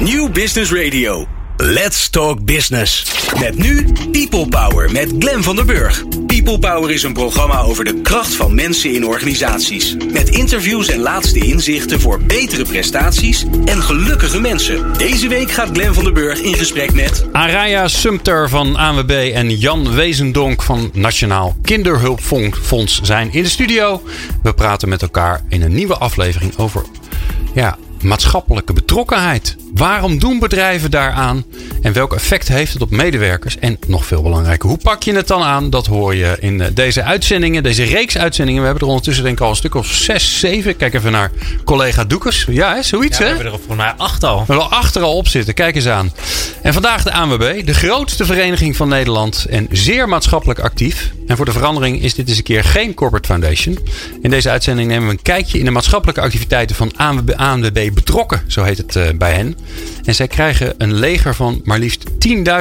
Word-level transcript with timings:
New 0.00 0.32
Business 0.32 0.72
Radio. 0.72 1.26
Let's 1.56 2.08
Talk 2.08 2.44
Business. 2.44 3.12
Met 3.40 3.58
nu 3.58 3.86
People 4.12 4.48
Power 4.48 4.92
met 4.92 5.12
Glen 5.18 5.42
van 5.42 5.56
der 5.56 5.64
Burg. 5.64 6.04
People 6.26 6.58
Power 6.58 6.90
is 6.90 7.02
een 7.02 7.12
programma 7.12 7.60
over 7.60 7.84
de 7.84 8.00
kracht 8.00 8.34
van 8.34 8.54
mensen 8.54 8.94
in 8.94 9.06
organisaties. 9.06 9.96
Met 10.12 10.28
interviews 10.28 10.88
en 10.88 11.00
laatste 11.00 11.38
inzichten 11.38 12.00
voor 12.00 12.20
betere 12.22 12.64
prestaties 12.64 13.44
en 13.64 13.82
gelukkige 13.82 14.40
mensen. 14.40 14.92
Deze 14.98 15.28
week 15.28 15.50
gaat 15.50 15.70
Glen 15.72 15.94
van 15.94 16.04
der 16.04 16.12
Burg 16.12 16.40
in 16.40 16.54
gesprek 16.54 16.92
met... 16.92 17.26
Araya 17.32 17.88
Sumter 17.88 18.48
van 18.48 18.76
ANWB 18.76 19.30
en 19.34 19.56
Jan 19.56 19.94
Wezendonk 19.94 20.62
van 20.62 20.90
Nationaal 20.92 21.56
Kinderhulpfonds 21.62 23.00
zijn 23.02 23.32
in 23.32 23.42
de 23.42 23.48
studio. 23.48 24.02
We 24.42 24.52
praten 24.52 24.88
met 24.88 25.02
elkaar 25.02 25.40
in 25.48 25.62
een 25.62 25.74
nieuwe 25.74 25.96
aflevering 25.96 26.56
over 26.56 26.84
ja, 27.54 27.78
maatschappelijke 28.02 28.72
betrokkenheid. 28.72 29.56
Waarom 29.74 30.18
doen 30.18 30.38
bedrijven 30.38 30.90
daaraan? 30.90 31.44
En 31.82 31.92
welk 31.92 32.14
effect 32.14 32.48
heeft 32.48 32.72
het 32.72 32.82
op 32.82 32.90
medewerkers? 32.90 33.58
En 33.58 33.78
nog 33.86 34.06
veel 34.06 34.22
belangrijker, 34.22 34.68
hoe 34.68 34.78
pak 34.78 35.02
je 35.02 35.14
het 35.14 35.26
dan 35.26 35.42
aan? 35.42 35.70
Dat 35.70 35.86
hoor 35.86 36.14
je 36.14 36.36
in 36.40 36.60
eh, 36.60 36.68
deze 36.74 37.02
uitzendingen, 37.02 37.62
deze 37.62 37.82
reeks 37.82 38.18
uitzendingen. 38.18 38.60
We 38.60 38.66
hebben 38.66 38.82
er 38.84 38.88
ondertussen 38.88 39.24
denk 39.24 39.36
ik 39.36 39.44
al 39.44 39.50
een 39.50 39.56
stuk 39.56 39.74
of 39.74 39.86
zes, 39.86 40.38
zeven. 40.38 40.76
Kijk 40.76 40.94
even 40.94 41.12
naar 41.12 41.30
collega 41.64 42.04
Doekers. 42.04 42.46
Ja, 42.48 42.74
hè? 42.74 42.82
zoiets 42.82 43.18
Ja, 43.18 43.24
we 43.24 43.30
hè? 43.30 43.34
hebben 43.36 43.52
er 43.52 43.60
voor 43.66 43.76
mij 43.76 43.92
acht 43.96 44.24
al. 44.24 44.38
We 44.38 44.44
hebben 44.46 44.64
er 44.64 44.76
achter 44.76 45.02
al 45.02 45.16
op 45.16 45.28
zitten. 45.28 45.54
Kijk 45.54 45.74
eens 45.74 45.88
aan. 45.88 46.12
En 46.62 46.72
vandaag 46.72 47.02
de 47.02 47.12
ANWB, 47.12 47.66
de 47.66 47.74
grootste 47.74 48.24
vereniging 48.24 48.76
van 48.76 48.88
Nederland 48.88 49.46
en 49.50 49.68
zeer 49.70 50.08
maatschappelijk 50.08 50.58
actief. 50.58 51.12
En 51.26 51.36
voor 51.36 51.44
de 51.44 51.52
verandering 51.52 52.02
is 52.02 52.14
dit 52.14 52.28
eens 52.28 52.36
een 52.36 52.42
keer 52.42 52.64
geen 52.64 52.94
corporate 52.94 53.28
foundation. 53.28 53.78
In 54.22 54.30
deze 54.30 54.50
uitzending 54.50 54.88
nemen 54.88 55.06
we 55.06 55.12
een 55.12 55.22
kijkje 55.22 55.58
in 55.58 55.64
de 55.64 55.70
maatschappelijke 55.70 56.20
activiteiten 56.20 56.76
van 56.76 56.92
ANWB, 57.36 57.89
Betrokken, 57.94 58.42
zo 58.46 58.62
heet 58.62 58.78
het 58.78 58.96
eh, 58.96 59.08
bij 59.14 59.32
hen. 59.32 59.56
En 60.04 60.14
zij 60.14 60.26
krijgen 60.26 60.74
een 60.78 60.94
leger 60.94 61.34
van 61.34 61.60
maar 61.64 61.78
liefst 61.78 62.04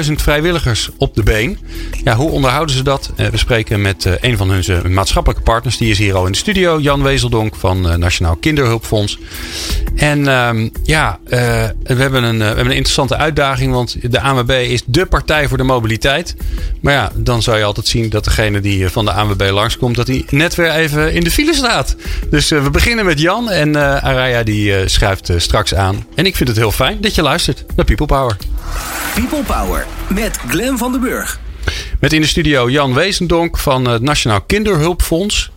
10.000 0.07 0.11
vrijwilligers 0.13 0.89
op 0.97 1.15
de 1.15 1.23
been. 1.23 1.57
Ja, 2.03 2.15
hoe 2.15 2.29
onderhouden 2.29 2.75
ze 2.75 2.83
dat? 2.83 3.11
Eh, 3.15 3.27
we 3.27 3.37
spreken 3.37 3.81
met 3.81 4.05
eh, 4.05 4.13
een 4.19 4.37
van 4.37 4.49
hun 4.49 4.93
maatschappelijke 4.93 5.43
partners. 5.43 5.77
Die 5.77 5.89
is 5.89 5.97
hier 5.97 6.15
al 6.15 6.25
in 6.25 6.31
de 6.31 6.37
studio. 6.37 6.79
Jan 6.79 7.03
Wezeldonk 7.03 7.55
van 7.55 7.99
Nationaal 7.99 8.35
Kinderhulpfonds. 8.35 9.19
En 9.95 10.27
ehm, 10.27 10.69
ja, 10.83 11.19
we, 11.23 11.73
hebben 11.83 12.23
een, 12.23 12.37
we 12.37 12.43
hebben 12.43 12.65
een 12.65 12.71
interessante 12.71 13.17
uitdaging. 13.17 13.73
Want 13.73 14.11
de 14.11 14.21
ANWB 14.21 14.49
is 14.49 14.83
dé 14.85 15.05
partij 15.05 15.47
voor 15.47 15.57
de 15.57 15.63
mobiliteit. 15.63 16.35
Maar 16.81 16.93
ja, 16.93 17.11
dan 17.15 17.41
zou 17.41 17.57
je 17.57 17.63
altijd 17.63 17.87
zien 17.87 18.09
dat 18.09 18.23
degene 18.23 18.59
die 18.59 18.89
van 18.89 19.05
de 19.05 19.11
ANWB 19.11 19.49
langskomt... 19.51 19.95
dat 19.95 20.07
hij 20.07 20.25
net 20.29 20.55
weer 20.55 20.71
even 20.71 21.13
in 21.13 21.23
de 21.23 21.31
file 21.31 21.53
staat. 21.53 21.95
Dus 22.29 22.49
we 22.49 22.69
beginnen 22.69 23.05
met 23.05 23.19
Jan. 23.19 23.49
En 23.49 23.75
Araya 24.03 24.43
die 24.43 24.75
eh, 24.75 24.87
schuift 25.25 25.29
eh, 25.29 25.39
straks 25.39 25.75
aan. 25.75 26.05
En 26.15 26.25
ik 26.25 26.35
vind 26.35 26.49
het 26.49 26.57
heel 26.57 26.71
fijn 26.71 27.01
dat 27.01 27.15
je 27.15 27.21
luistert 27.21 27.65
naar 27.75 27.85
People 27.85 28.05
Power. 28.05 28.37
People 29.13 29.43
Power 29.43 29.85
met 30.07 30.37
Glen 30.47 30.77
van 30.77 30.91
der 30.91 31.01
Burg. 31.01 31.39
Met 31.99 32.13
in 32.13 32.21
de 32.21 32.27
studio 32.27 32.69
Jan 32.69 32.93
Wezendonk 32.93 33.57
van 33.57 33.87
het 33.87 34.01
Nationaal 34.01 34.41
Kinderhulpfonds. 34.41 35.51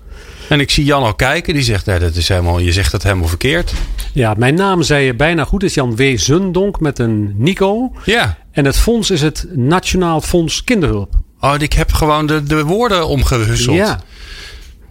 En 0.48 0.60
ik 0.60 0.70
zie 0.70 0.84
Jan 0.84 1.02
al 1.02 1.14
kijken. 1.14 1.54
Die 1.54 1.62
zegt, 1.62 1.86
nee, 1.86 1.98
dat 1.98 2.14
is 2.14 2.28
helemaal, 2.28 2.58
je 2.58 2.72
zegt 2.72 2.92
dat 2.92 3.02
helemaal 3.02 3.28
verkeerd. 3.28 3.72
Ja, 4.12 4.34
mijn 4.36 4.54
naam 4.54 4.82
zei 4.82 5.04
je 5.04 5.14
bijna 5.14 5.44
goed. 5.44 5.62
Het 5.62 5.70
is 5.70 5.76
Jan 5.76 5.96
W. 5.96 6.18
Zundonk 6.18 6.80
met 6.80 6.98
een 6.98 7.34
Nico. 7.36 7.92
Ja. 8.04 8.38
En 8.52 8.64
het 8.64 8.76
fonds 8.76 9.10
is 9.10 9.22
het 9.22 9.46
Nationaal 9.50 10.20
Fonds 10.20 10.64
Kinderhulp. 10.64 11.14
Oh, 11.40 11.54
ik 11.58 11.72
heb 11.72 11.92
gewoon 11.92 12.26
de, 12.26 12.42
de 12.42 12.64
woorden 12.64 13.06
omgewisseld. 13.06 13.76
Ja. 13.76 14.02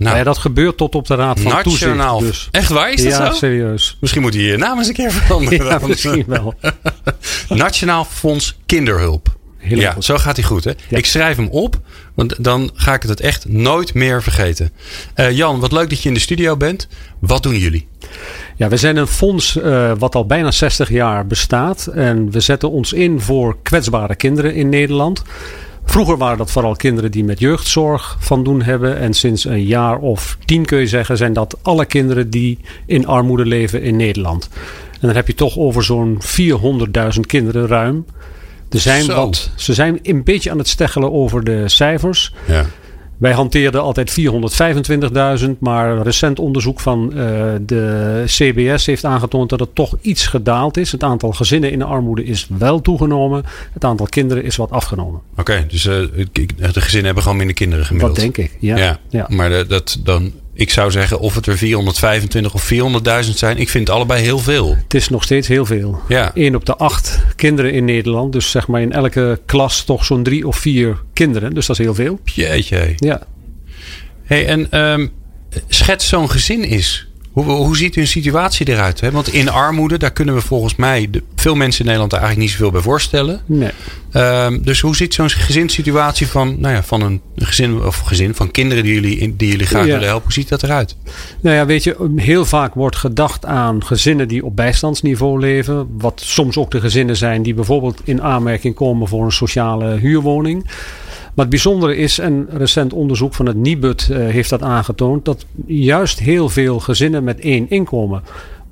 Nou, 0.02 0.18
ja, 0.18 0.24
dat 0.24 0.38
gebeurt 0.38 0.78
tot 0.78 0.96
op 0.96 1.08
de 1.08 1.16
Raad 1.16 1.40
van 1.40 1.52
Nationaal. 1.52 2.18
Toezicht. 2.18 2.44
Dus. 2.52 2.62
Echt 2.62 2.70
waar? 2.70 2.92
Is 2.92 3.04
dat 3.04 3.12
ja, 3.12 3.26
zo? 3.26 3.34
serieus. 3.34 3.98
Misschien 4.00 4.22
moet 4.22 4.34
hij 4.34 4.44
je 4.44 4.58
naam 4.58 4.78
eens 4.78 4.88
een 4.88 4.94
keer 4.94 5.12
veranderen. 5.12 5.66
Ja, 5.66 5.88
misschien 5.88 6.24
wel. 6.28 6.54
Nationaal 7.50 8.06
Fonds 8.06 8.58
Kinderhulp. 8.66 9.28
Heel 9.58 9.80
ja, 9.80 9.92
goed. 9.92 10.06
zo 10.06 10.18
gaat 10.18 10.36
hij 10.36 10.46
goed. 10.46 10.64
Hè? 10.64 10.72
Ja. 10.90 10.98
Ik 10.98 11.06
schrijf 11.06 11.38
hem 11.38 11.48
op, 11.48 11.80
want 12.14 12.44
dan 12.44 12.72
ga 12.74 12.94
ik 12.94 13.04
het 13.04 13.20
echt 13.20 13.48
nooit 13.48 13.94
meer 13.94 14.24
vergeten. 14.24 14.72
Eh, 15.14 15.32
Jan, 15.32 15.60
wat 15.60 15.72
leuk 15.72 15.90
dat 15.90 16.02
je 16.02 16.08
in 16.08 16.14
de 16.14 16.20
studio 16.20 16.58
bent. 16.58 16.88
Wat 17.20 17.44
doen 17.44 17.58
jullie? 17.58 17.88
Ja, 18.56 18.68
we 18.68 18.78
zijn 18.78 18.98
een 18.98 19.08
fonds 19.08 19.58
eh, 19.58 19.92
wat 19.98 20.16
al 20.16 20.26
bijna 20.26 20.52
60 20.52 20.90
jaar 20.90 21.28
bestaat. 21.28 21.88
En 21.88 22.32
we 22.32 22.40
zetten 22.40 22.72
ons 22.72 22.94
in 22.94 23.22
voor 23.22 23.58
kwetsbare 23.64 24.16
kinderen 24.16 24.56
in 24.56 24.70
Nederland. 24.70 25.24
Vroeger 25.86 26.18
waren 26.18 26.38
dat 26.38 26.52
vooral 26.52 26.76
kinderen 26.76 27.12
die 27.12 27.24
met 27.24 27.40
jeugdzorg 27.40 28.18
van 28.20 28.44
doen 28.44 28.62
hebben. 28.62 28.98
En 28.98 29.14
sinds 29.14 29.46
een 29.46 29.64
jaar 29.64 29.98
of 29.98 30.38
tien 30.46 30.66
kun 30.66 30.80
je 30.80 30.88
zeggen, 30.88 31.18
zijn 31.18 31.34
dat 31.34 31.58
alle 31.62 31.86
kinderen 31.86 32.30
die 32.30 32.60
in 32.86 33.08
armoede 33.08 33.46
leven 33.46 33.82
in 33.82 33.96
Nederland. 33.96 34.50
En 34.92 35.08
dan 35.08 35.16
heb 35.16 35.28
je 35.28 35.36
toch 35.36 35.58
over 35.58 35.84
zo'n 35.84 36.22
400.000 36.22 37.20
kinderen 37.28 37.68
ruim. 37.68 38.06
Er 38.70 38.80
zijn 38.80 39.04
Zo. 39.04 39.16
wat, 39.16 39.52
ze 39.56 39.74
zijn 39.74 40.00
een 40.04 40.24
beetje 40.24 40.52
aan 40.52 40.58
het 40.58 40.68
steggelen 40.68 41.12
over 41.12 41.44
de 41.44 41.70
cijfers. 41.70 42.34
Ja. 42.48 42.66
Wij 43.22 43.32
hanteerden 43.32 43.82
altijd 43.82 44.20
425.000, 45.44 45.50
maar 45.60 46.02
recent 46.02 46.40
onderzoek 46.40 46.80
van 46.80 47.14
eh, 47.14 47.18
de 47.62 48.24
CBS 48.26 48.86
heeft 48.86 49.06
aangetoond 49.06 49.50
dat 49.50 49.60
het 49.60 49.76
toch 49.76 49.98
iets 50.02 50.28
gedaald 50.28 50.78
is. 50.78 50.92
Het 50.92 51.04
aantal 51.04 51.32
gezinnen 51.32 51.72
in 51.72 51.82
armoede 51.82 52.24
is 52.24 52.48
wel 52.58 52.82
toegenomen. 52.82 53.44
Het 53.74 53.84
aantal 53.86 54.06
kinderen 54.06 54.44
is 54.44 54.56
wat 54.56 54.72
afgenomen. 54.72 55.22
Oké, 55.38 55.66
dus 55.70 55.86
eh, 55.86 55.96
de 56.32 56.82
gezinnen 56.82 57.06
hebben 57.06 57.24
gewoon 57.24 57.38
minder 57.38 57.56
kinderen 57.56 57.86
gemiddeld. 57.86 58.16
Dat 58.16 58.24
denk 58.24 58.38
ik. 58.38 58.58
Ja. 58.60 58.78
Ja, 58.78 59.00
Ja. 59.10 59.26
maar 59.30 59.68
dat 59.68 60.00
dan, 60.04 60.32
ik 60.54 60.70
zou 60.70 60.92
zeggen 60.92 61.20
of 61.20 61.36
het 61.36 61.48
er 61.48 61.58
425 61.58 62.54
of 62.54 62.72
400.000 63.26 63.30
zijn, 63.36 63.58
ik 63.58 63.70
vind 63.70 63.88
het 63.88 63.96
allebei 63.96 64.24
heel 64.24 64.40
veel. 64.40 64.76
Het 64.76 64.94
is 64.94 65.10
nog 65.10 65.24
steeds 65.24 65.48
heel 65.48 65.66
veel. 65.66 66.02
Ja. 66.08 66.32
1 66.34 66.56
op 66.56 66.66
de 66.66 66.76
8 66.76 67.20
kinderen 67.36 67.74
in 67.74 67.86
Nederland. 67.86 68.34
Dus 68.34 68.52
zeg 68.52 68.68
maar 68.68 68.82
in 68.82 68.92
elke 68.92 69.40
klas 69.46 69.84
toch 69.84 70.06
zo'n 70.06 70.24
drie 70.24 70.48
of 70.48 70.58
vier 70.58 71.02
kinderen. 71.14 71.54
Dus 71.54 71.66
dat 71.66 71.80
is 71.80 71.86
heel 71.86 71.96
veel. 71.96 72.20
Jeetje. 72.24 72.94
Ja. 72.96 73.22
Hey, 74.24 74.48
en 74.48 74.72
ehm, 74.72 75.08
schets 75.68 76.08
zo'n 76.08 76.30
gezin 76.30 76.64
is. 76.64 77.11
Hoe, 77.32 77.44
hoe 77.44 77.78
ziet 77.78 77.96
hun 77.96 78.08
situatie 78.08 78.70
eruit? 78.70 79.00
Hè? 79.00 79.12
Want 79.12 79.34
in 79.34 79.50
armoede, 79.50 79.98
daar 79.98 80.12
kunnen 80.12 80.36
we 80.36 80.42
volgens 80.42 80.76
mij 80.76 81.08
de, 81.12 81.24
veel 81.36 81.56
mensen 81.56 81.80
in 81.80 81.86
Nederland 81.86 82.12
er 82.14 82.20
eigenlijk 82.20 82.50
niet 82.50 82.58
zoveel 82.58 82.72
bij 82.74 82.82
voorstellen. 82.82 83.42
Nee. 83.46 83.70
Ehm, 84.12 84.58
dus 84.62 84.80
hoe 84.82 84.96
ziet 84.96 85.14
zo'n 85.14 85.30
gezinssituatie 85.30 86.28
van, 86.28 86.56
nou 86.60 86.74
ja, 86.74 86.84
van 86.84 87.02
een 87.02 87.22
gezin 87.36 87.84
of 87.84 87.98
gezin 87.98 88.36
van 88.36 88.52
kinderen 88.52 88.84
die 88.84 88.94
jullie, 88.94 89.36
die 89.36 89.50
jullie 89.50 89.66
graag 89.66 89.86
Ja. 89.86 89.92
willen 89.92 90.08
helpen? 90.08 90.24
Hoe 90.24 90.34
ziet 90.34 90.50
dat 90.50 90.64
eruit? 90.64 90.96
Nou 91.42 91.56
ja, 91.56 91.66
weet 91.66 91.84
je, 91.84 92.12
heel 92.16 92.46
vaak 92.46 92.74
wordt 92.74 92.96
gedacht 92.96 93.46
aan 93.46 93.86
gezinnen 93.86 94.28
die 94.28 94.46
op 94.46 94.56
bijstandsniveau 94.56 95.40
leven. 95.40 95.88
Wat 95.98 96.22
soms 96.26 96.58
ook 96.58 96.72
de 96.72 96.80
gezinnen 96.80 97.18
zijn 97.18 97.44
die 97.44 97.54
bijvoorbeeld 97.54 98.02
in 98.04 98.22
aanmerking 98.22 98.76
komen 98.76 99.08
voor 99.08 99.26
een 99.26 99.32
sociale 99.32 99.98
huurwoning. 99.98 100.66
Maar 101.34 101.46
het 101.46 101.50
bijzondere 101.50 101.96
is, 101.96 102.20
en 102.20 102.48
recent 102.50 102.94
onderzoek 102.94 103.34
van 103.34 103.46
het 103.46 103.56
Nibud 103.56 104.10
eh, 104.10 104.18
heeft 104.18 104.50
dat 104.50 104.62
aangetoond, 104.62 105.26
dat 105.26 105.46
juist 105.66 106.20
heel 106.20 106.50
veel 106.50 106.80
gezinnen 106.80 107.24
met 107.24 107.40
één 107.40 107.70
inkomen 107.70 108.24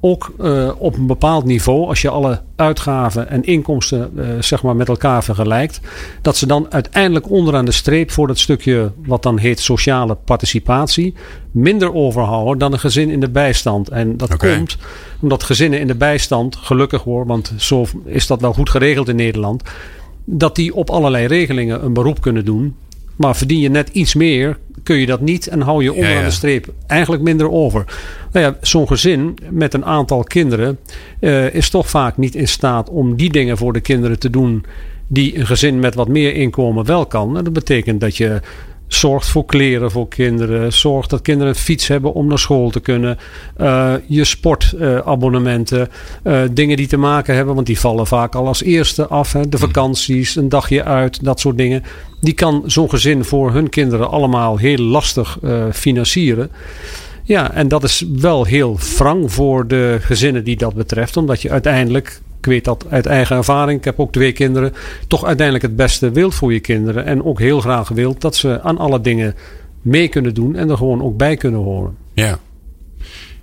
ook 0.01 0.33
eh, 0.39 0.71
op 0.77 0.97
een 0.97 1.07
bepaald 1.07 1.45
niveau, 1.45 1.87
als 1.87 2.01
je 2.01 2.09
alle 2.09 2.41
uitgaven 2.55 3.29
en 3.29 3.43
inkomsten 3.43 4.11
eh, 4.17 4.27
zeg 4.39 4.63
maar 4.63 4.75
met 4.75 4.87
elkaar 4.87 5.23
vergelijkt, 5.23 5.79
dat 6.21 6.37
ze 6.37 6.47
dan 6.47 6.71
uiteindelijk 6.71 7.29
onderaan 7.29 7.65
de 7.65 7.71
streep 7.71 8.11
voor 8.11 8.27
dat 8.27 8.39
stukje 8.39 8.91
wat 9.05 9.23
dan 9.23 9.37
heet 9.37 9.59
sociale 9.59 10.15
participatie 10.15 11.13
minder 11.51 11.93
overhouden 11.93 12.57
dan 12.57 12.73
een 12.73 12.79
gezin 12.79 13.09
in 13.09 13.19
de 13.19 13.29
bijstand. 13.29 13.89
En 13.89 14.17
dat 14.17 14.37
komt 14.37 14.77
omdat 15.21 15.43
gezinnen 15.43 15.79
in 15.79 15.87
de 15.87 15.95
bijstand, 15.95 16.55
gelukkig 16.55 17.01
hoor, 17.01 17.25
want 17.25 17.53
zo 17.57 17.85
is 18.05 18.27
dat 18.27 18.41
wel 18.41 18.53
goed 18.53 18.69
geregeld 18.69 19.09
in 19.09 19.15
Nederland, 19.15 19.63
dat 20.31 20.55
die 20.55 20.75
op 20.75 20.89
allerlei 20.89 21.27
regelingen 21.27 21.83
een 21.83 21.93
beroep 21.93 22.21
kunnen 22.21 22.45
doen. 22.45 22.75
Maar 23.15 23.35
verdien 23.35 23.59
je 23.59 23.69
net 23.69 23.89
iets 23.89 24.13
meer, 24.13 24.57
kun 24.83 24.95
je 24.95 25.05
dat 25.05 25.21
niet 25.21 25.47
en 25.47 25.61
hou 25.61 25.83
je 25.83 25.93
onderaan 25.93 26.17
ja. 26.17 26.23
de 26.23 26.31
streep 26.31 26.73
eigenlijk 26.87 27.23
minder 27.23 27.51
over. 27.51 27.85
Nou 28.31 28.45
ja, 28.45 28.57
zo'n 28.61 28.87
gezin 28.87 29.37
met 29.49 29.73
een 29.73 29.85
aantal 29.85 30.23
kinderen 30.23 30.79
eh, 31.19 31.53
is 31.53 31.69
toch 31.69 31.89
vaak 31.89 32.17
niet 32.17 32.35
in 32.35 32.47
staat 32.47 32.89
om 32.89 33.15
die 33.15 33.31
dingen 33.31 33.57
voor 33.57 33.73
de 33.73 33.79
kinderen 33.79 34.19
te 34.19 34.29
doen 34.29 34.65
die 35.07 35.37
een 35.37 35.45
gezin 35.45 35.79
met 35.79 35.95
wat 35.95 36.07
meer 36.07 36.33
inkomen 36.33 36.85
wel 36.85 37.05
kan. 37.05 37.37
En 37.37 37.43
dat 37.43 37.53
betekent 37.53 38.01
dat 38.01 38.17
je 38.17 38.41
zorgt 38.93 39.27
voor 39.27 39.45
kleren 39.45 39.91
voor 39.91 40.07
kinderen, 40.07 40.73
zorgt 40.73 41.09
dat 41.09 41.21
kinderen 41.21 41.53
een 41.53 41.59
fiets 41.59 41.87
hebben 41.87 42.13
om 42.13 42.27
naar 42.27 42.39
school 42.39 42.69
te 42.69 42.79
kunnen, 42.79 43.17
eh, 43.55 43.93
je 44.07 44.23
sportabonnementen, 44.23 45.89
eh, 46.23 46.41
dingen 46.51 46.77
die 46.77 46.87
te 46.87 46.97
maken 46.97 47.35
hebben, 47.35 47.55
want 47.55 47.67
die 47.67 47.79
vallen 47.79 48.07
vaak 48.07 48.35
al 48.35 48.47
als 48.47 48.63
eerste 48.63 49.07
af. 49.07 49.33
Hè, 49.33 49.49
de 49.49 49.57
vakanties, 49.57 50.35
een 50.35 50.49
dagje 50.49 50.83
uit, 50.83 51.23
dat 51.23 51.39
soort 51.39 51.57
dingen. 51.57 51.83
Die 52.21 52.33
kan 52.33 52.63
zo'n 52.65 52.89
gezin 52.89 53.23
voor 53.23 53.51
hun 53.51 53.69
kinderen 53.69 54.09
allemaal 54.09 54.57
heel 54.57 54.77
lastig 54.77 55.37
eh, 55.43 55.63
financieren. 55.71 56.51
Ja, 57.23 57.53
en 57.53 57.67
dat 57.67 57.83
is 57.83 58.05
wel 58.15 58.43
heel 58.45 58.77
wrang 58.97 59.31
voor 59.31 59.67
de 59.67 59.97
gezinnen 60.01 60.43
die 60.43 60.57
dat 60.57 60.73
betreft. 60.73 61.17
Omdat 61.17 61.41
je 61.41 61.49
uiteindelijk, 61.49 62.21
ik 62.39 62.45
weet 62.45 62.63
dat 62.63 62.85
uit 62.89 63.05
eigen 63.05 63.35
ervaring, 63.35 63.79
ik 63.79 63.85
heb 63.85 63.99
ook 63.99 64.11
twee 64.11 64.31
kinderen, 64.31 64.73
toch 65.07 65.25
uiteindelijk 65.25 65.65
het 65.65 65.75
beste 65.75 66.11
wilt 66.11 66.35
voor 66.35 66.53
je 66.53 66.59
kinderen. 66.59 67.05
En 67.05 67.23
ook 67.23 67.39
heel 67.39 67.61
graag 67.61 67.89
wilt 67.89 68.21
dat 68.21 68.35
ze 68.35 68.61
aan 68.61 68.77
alle 68.77 69.01
dingen 69.01 69.35
mee 69.81 70.07
kunnen 70.07 70.33
doen 70.33 70.55
en 70.55 70.69
er 70.69 70.77
gewoon 70.77 71.03
ook 71.03 71.17
bij 71.17 71.35
kunnen 71.35 71.59
horen. 71.59 71.95
Ja. 72.13 72.39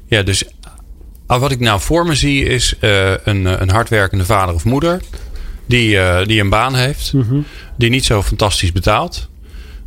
Ja, 0.09 0.23
dus 0.23 0.45
Ah, 1.27 1.41
wat 1.41 1.51
ik 1.51 1.61
nou 1.61 1.81
voor 1.81 2.07
me 2.07 2.15
zie 2.15 2.45
is 2.45 2.75
uh, 2.81 3.11
een, 3.25 3.63
een 3.63 3.71
hardwerkende 3.71 4.25
vader 4.25 4.55
of 4.55 4.65
moeder. 4.65 5.01
Die, 5.67 5.95
uh, 5.95 6.25
die 6.25 6.41
een 6.41 6.51
baan 6.51 6.75
heeft. 6.75 7.13
Mhm. 7.13 7.41
Die 7.77 7.91
niet 7.91 8.05
zo 8.05 8.23
fantastisch 8.23 8.73
betaalt. 8.73 9.29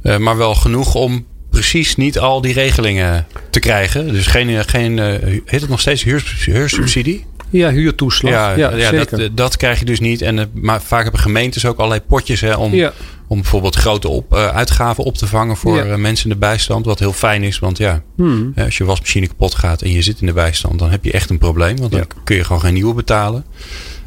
Uh, 0.04 0.18
maar 0.18 0.38
wel 0.38 0.56
genoeg 0.56 0.96
om 0.96 1.26
precies 1.50 1.96
niet 1.96 2.20
al 2.20 2.42
die 2.42 2.54
regelingen 2.54 3.26
te 3.50 3.60
krijgen. 3.60 4.08
Dus 4.08 4.28
geen, 4.28 4.66
geen 4.66 5.00
heet 5.46 5.62
het 5.62 5.70
nog 5.70 5.80
steeds 5.80 6.04
huur, 6.04 6.38
huursubsidie? 6.46 7.26
Ja, 7.50 7.72
huurtoeslag. 7.72 8.32
Ja, 8.34 8.52
ja, 8.56 8.76
ja 8.76 8.90
zeker. 8.90 9.18
dat, 9.18 9.38
dat 9.38 9.58
krijg 9.58 9.80
je 9.80 9.86
dus 9.86 10.00
niet. 10.00 10.22
En 10.22 10.50
maar 10.54 10.82
vaak 10.82 11.04
hebben 11.04 11.22
gemeentes 11.22 11.66
ook 11.66 11.78
allerlei 11.78 12.02
potjes 12.08 12.42
hè, 12.42 12.54
om, 12.56 12.74
Ja. 12.74 12.92
om 13.28 13.38
bijvoorbeeld 13.38 13.76
grote 13.76 14.08
op, 14.08 14.34
uh, 14.34 14.48
uitgaven 14.48 15.04
op 15.04 15.18
te 15.18 15.28
vangen 15.28 15.58
voor 15.58 15.86
Ja. 15.86 15.98
mensen 15.98 16.24
in 16.30 16.34
de 16.34 16.40
bijstand. 16.40 16.86
Wat 16.86 17.00
heel 17.00 17.14
fijn 17.14 17.44
is, 17.44 17.60
want 17.60 17.78
ja, 17.78 18.02
Hmm. 18.16 18.54
als 18.58 18.78
je 18.78 18.84
wasmachine 18.86 19.28
kapot 19.28 19.56
gaat 19.56 19.82
en 19.82 19.92
je 19.92 20.02
zit 20.02 20.20
in 20.22 20.26
de 20.28 20.34
bijstand, 20.34 20.80
dan 20.80 20.90
heb 20.92 21.04
je 21.06 21.12
echt 21.12 21.30
een 21.30 21.38
probleem. 21.38 21.78
Want 21.78 21.92
dan 21.92 22.06
kun 22.24 22.36
je 22.36 22.44
gewoon 22.44 22.62
geen 22.62 22.74
nieuwe 22.74 22.94
betalen. 22.94 23.46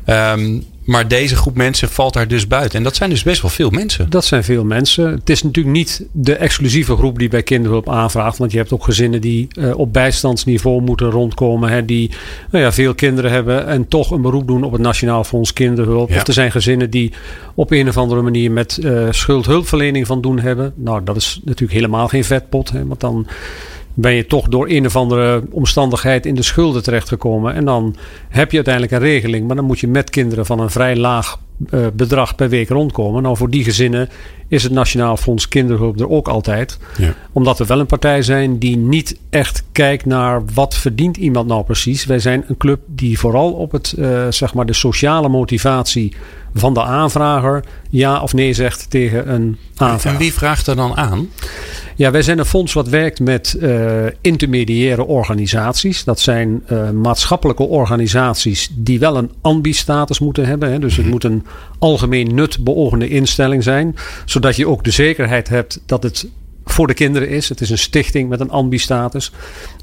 Um, 0.06 0.64
maar 0.84 1.08
deze 1.08 1.36
groep 1.36 1.56
mensen 1.56 1.88
valt 1.88 2.12
daar 2.12 2.28
dus 2.28 2.46
buiten. 2.46 2.78
En 2.78 2.84
dat 2.84 2.96
zijn 2.96 3.10
dus 3.10 3.22
best 3.22 3.42
wel 3.42 3.50
veel 3.50 3.70
mensen. 3.70 4.10
Dat 4.10 4.24
zijn 4.24 4.44
veel 4.44 4.64
mensen. 4.64 5.12
Het 5.12 5.30
is 5.30 5.42
natuurlijk 5.42 5.76
niet 5.76 6.04
de 6.12 6.36
exclusieve 6.36 6.96
groep 6.96 7.18
die 7.18 7.28
bij 7.28 7.42
kinderhulp 7.42 7.88
aanvraagt. 7.88 8.38
Want 8.38 8.52
je 8.52 8.58
hebt 8.58 8.72
ook 8.72 8.84
gezinnen 8.84 9.20
die 9.20 9.48
uh, 9.58 9.78
op 9.78 9.92
bijstandsniveau 9.92 10.82
moeten 10.82 11.10
rondkomen. 11.10 11.70
Hè, 11.70 11.84
die 11.84 12.10
nou 12.50 12.64
ja, 12.64 12.72
veel 12.72 12.94
kinderen 12.94 13.30
hebben 13.30 13.66
en 13.66 13.88
toch 13.88 14.10
een 14.10 14.22
beroep 14.22 14.46
doen 14.46 14.64
op 14.64 14.72
het 14.72 14.80
Nationaal 14.80 15.24
Fonds 15.24 15.52
Kinderhulp. 15.52 16.08
Ja. 16.08 16.16
Of 16.16 16.26
er 16.26 16.32
zijn 16.32 16.50
gezinnen 16.50 16.90
die 16.90 17.12
op 17.54 17.70
een 17.70 17.88
of 17.88 17.96
andere 17.96 18.22
manier 18.22 18.50
met 18.50 18.78
uh, 18.82 19.06
schuldhulpverlening 19.10 20.06
van 20.06 20.20
doen 20.20 20.38
hebben. 20.38 20.72
Nou, 20.76 21.04
dat 21.04 21.16
is 21.16 21.40
natuurlijk 21.44 21.72
helemaal 21.72 22.08
geen 22.08 22.24
vetpot. 22.24 22.70
Hè, 22.70 22.86
want 22.86 23.00
dan 23.00 23.26
ben 23.94 24.12
je 24.12 24.26
toch 24.26 24.48
door 24.48 24.68
een 24.68 24.86
of 24.86 24.96
andere 24.96 25.42
omstandigheid 25.50 26.26
in 26.26 26.34
de 26.34 26.42
schulden 26.42 26.82
terechtgekomen. 26.82 27.54
En 27.54 27.64
dan 27.64 27.96
heb 28.28 28.50
je 28.50 28.56
uiteindelijk 28.56 28.94
een 28.94 29.08
regeling. 29.08 29.46
Maar 29.46 29.56
dan 29.56 29.64
moet 29.64 29.80
je 29.80 29.88
met 29.88 30.10
kinderen 30.10 30.46
van 30.46 30.60
een 30.60 30.70
vrij 30.70 30.96
laag 30.96 31.38
uh, 31.70 31.86
bedrag 31.92 32.34
per 32.34 32.48
week 32.48 32.68
rondkomen. 32.68 33.22
Nou, 33.22 33.36
voor 33.36 33.50
die 33.50 33.64
gezinnen 33.64 34.08
is 34.48 34.62
het 34.62 34.72
Nationaal 34.72 35.16
Fonds 35.16 35.48
Kinderhulp 35.48 36.00
er 36.00 36.10
ook 36.10 36.28
altijd. 36.28 36.78
Ja. 36.98 37.14
Omdat 37.32 37.58
we 37.58 37.66
wel 37.66 37.80
een 37.80 37.86
partij 37.86 38.22
zijn 38.22 38.58
die 38.58 38.76
niet 38.76 39.18
echt 39.30 39.62
kijkt 39.72 40.04
naar 40.04 40.42
wat 40.54 40.74
verdient 40.74 41.16
iemand 41.16 41.48
nou 41.48 41.64
precies. 41.64 42.04
Wij 42.04 42.18
zijn 42.18 42.44
een 42.48 42.56
club 42.56 42.80
die 42.86 43.18
vooral 43.18 43.52
op 43.52 43.72
het, 43.72 43.94
uh, 43.98 44.26
zeg 44.30 44.54
maar 44.54 44.66
de 44.66 44.72
sociale 44.72 45.28
motivatie 45.28 46.12
van 46.54 46.74
de 46.74 46.82
aanvrager 46.82 47.64
ja 47.90 48.22
of 48.22 48.32
nee 48.32 48.52
zegt 48.52 48.90
tegen 48.90 49.32
een 49.32 49.58
aanvrager. 49.76 50.10
En 50.10 50.16
wie 50.16 50.32
vraagt 50.32 50.66
er 50.66 50.76
dan 50.76 50.96
aan? 50.96 51.28
Ja, 51.96 52.10
wij 52.10 52.22
zijn 52.22 52.38
een 52.38 52.44
fonds 52.44 52.72
wat 52.72 52.88
werkt 52.88 53.20
met 53.20 53.56
uh, 53.60 54.04
intermediaire 54.20 55.04
organisaties. 55.04 56.04
Dat 56.04 56.20
zijn 56.20 56.62
uh, 56.70 56.90
maatschappelijke 56.90 57.62
organisaties 57.62 58.70
die 58.74 58.98
wel 58.98 59.16
een 59.16 59.30
ambi-status 59.40 60.18
moeten 60.18 60.46
hebben. 60.46 60.72
Hè. 60.72 60.78
Dus 60.78 60.96
het 60.96 61.06
moet 61.06 61.24
een 61.24 61.46
algemeen 61.78 62.34
nut 62.34 62.64
beoogende 62.64 63.08
instelling 63.08 63.62
zijn. 63.62 63.96
Zodat 64.24 64.56
je 64.56 64.68
ook 64.68 64.84
de 64.84 64.90
zekerheid 64.90 65.48
hebt 65.48 65.80
dat 65.86 66.02
het 66.02 66.28
voor 66.64 66.86
de 66.86 66.94
kinderen 66.94 67.28
is. 67.28 67.48
Het 67.48 67.60
is 67.60 67.70
een 67.70 67.78
stichting 67.78 68.28
met 68.28 68.40
een 68.40 68.50
ambi-status. 68.50 69.32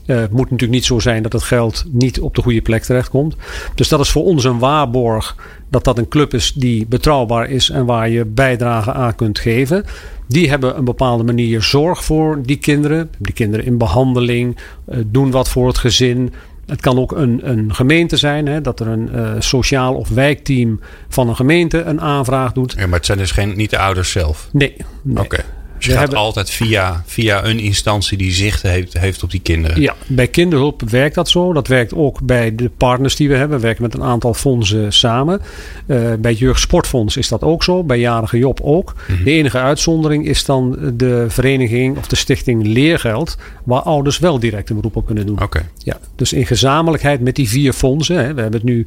Uh, 0.10 0.20
het 0.20 0.32
moet 0.32 0.40
natuurlijk 0.40 0.72
niet 0.72 0.86
zo 0.86 1.00
zijn 1.00 1.24
dat 1.24 1.34
het 1.34 1.44
geld 1.44 1.86
niet 1.92 2.20
op 2.20 2.36
de 2.36 2.42
goede 2.42 2.62
plek 2.62 2.84
terechtkomt. 2.84 3.36
Dus 3.76 3.88
dat 3.88 4.00
is 4.00 4.10
voor 4.10 4.24
ons 4.24 4.44
een 4.44 4.60
waarborg 4.60 5.36
dat 5.70 5.84
dat 5.84 5.98
een 5.98 6.08
club 6.08 6.34
is 6.34 6.54
die 6.54 6.86
betrouwbaar 6.88 7.50
is 7.50 7.70
en 7.70 7.86
waar 7.86 8.10
je 8.10 8.26
bijdrage 8.26 8.94
aan 8.94 9.16
kunt 9.16 9.40
geven. 9.40 9.86
Die 10.28 10.50
hebben 10.50 10.78
een 10.78 10.86
bepaalde 10.86 11.24
manier 11.24 11.62
zorg 11.62 12.04
voor 12.04 12.40
die 12.42 12.58
kinderen. 12.58 13.12
Die 13.18 13.34
kinderen 13.34 13.66
in 13.66 13.78
behandeling, 13.78 14.58
uh, 14.90 14.98
doen 15.06 15.32
wat 15.32 15.50
voor 15.50 15.68
het 15.68 15.78
gezin. 15.78 16.34
Het 16.66 16.82
kan 16.82 17.00
ook 17.00 17.12
een, 17.12 17.50
een 17.50 17.76
gemeente 17.76 18.18
zijn, 18.18 18.48
hè, 18.48 18.62
dat 18.62 18.80
er 18.80 18.88
een 18.88 19.10
uh, 19.16 19.32
sociaal 19.40 19.96
of 19.96 20.10
wijkteam 20.10 20.80
van 21.08 21.30
een 21.30 21.36
gemeente 21.36 21.82
een 21.82 22.02
aanvraag 22.02 22.52
doet. 22.52 22.74
Ja, 22.78 22.88
maar 22.88 22.98
het 22.98 23.06
zijn 23.06 23.18
dus 23.18 23.32
geen, 23.32 23.56
niet 23.56 23.70
de 23.70 23.80
ouders 23.80 24.12
zelf? 24.12 24.50
Nee. 24.52 24.76
nee. 25.02 25.18
Oké. 25.18 25.26
Okay. 25.26 25.59
Dus 25.80 25.88
je 25.88 25.94
gaat 25.94 26.02
hebben... 26.02 26.20
altijd 26.20 26.50
via, 26.50 27.04
via 27.06 27.46
een 27.46 27.60
instantie 27.60 28.18
die 28.18 28.32
zicht 28.32 28.62
heeft, 28.62 29.00
heeft 29.00 29.24
op 29.24 29.32
die 29.32 29.40
kinderen. 29.40 29.82
Ja, 29.82 29.96
bij 30.08 30.28
kinderhulp 30.28 30.82
werkt 30.90 31.16
dat 31.16 31.30
zo. 31.30 31.54
Dat 31.54 31.68
werkt 31.68 31.94
ook 31.94 32.22
bij 32.22 32.56
de 32.56 32.70
partners 32.78 33.16
die 33.16 33.30
we 33.30 33.36
hebben. 33.36 33.58
We 33.58 33.64
werken 33.64 33.84
met 33.84 33.94
een 33.94 34.04
aantal 34.04 34.34
fondsen 34.34 34.94
samen. 34.94 35.42
Uh, 35.88 36.14
bij 36.20 36.32
het 36.32 36.40
Jeugdsportfonds 36.40 37.18
is 37.18 37.28
dat 37.28 37.44
ook 37.44 37.64
zo. 37.64 37.84
Bij 37.84 38.00
Jarige 38.00 38.38
Job 38.38 38.60
ook. 38.62 38.94
Mm 39.08 39.16
-hmm. 39.16 39.24
De 39.24 39.32
enige 39.32 39.58
uitzondering 39.58 40.28
is 40.28 40.46
dan 40.46 40.78
de 40.94 41.26
vereniging 41.28 41.98
of 41.98 42.08
de 42.08 42.16
stichting 42.16 42.68
Leergeld. 42.68 43.38
Waar 43.64 43.82
ouders 43.82 44.20
wel 44.20 44.40
direct 44.40 44.70
een 44.70 44.76
beroep 44.76 44.96
op 44.96 45.06
kunnen 45.06 45.26
doen. 45.26 45.36
Oké. 45.36 45.44
Okay. 45.44 45.66
Ja, 45.78 46.00
dus 46.16 46.34
in 46.34 46.46
gezamenlijkheid 46.46 47.22
met 47.22 47.36
die 47.36 47.50
vier 47.50 47.74
fondsen. 47.74 48.16
Hè, 48.16 48.34
we 48.34 48.42
hebben 48.42 48.60
het 48.60 48.70
nu, 48.70 48.86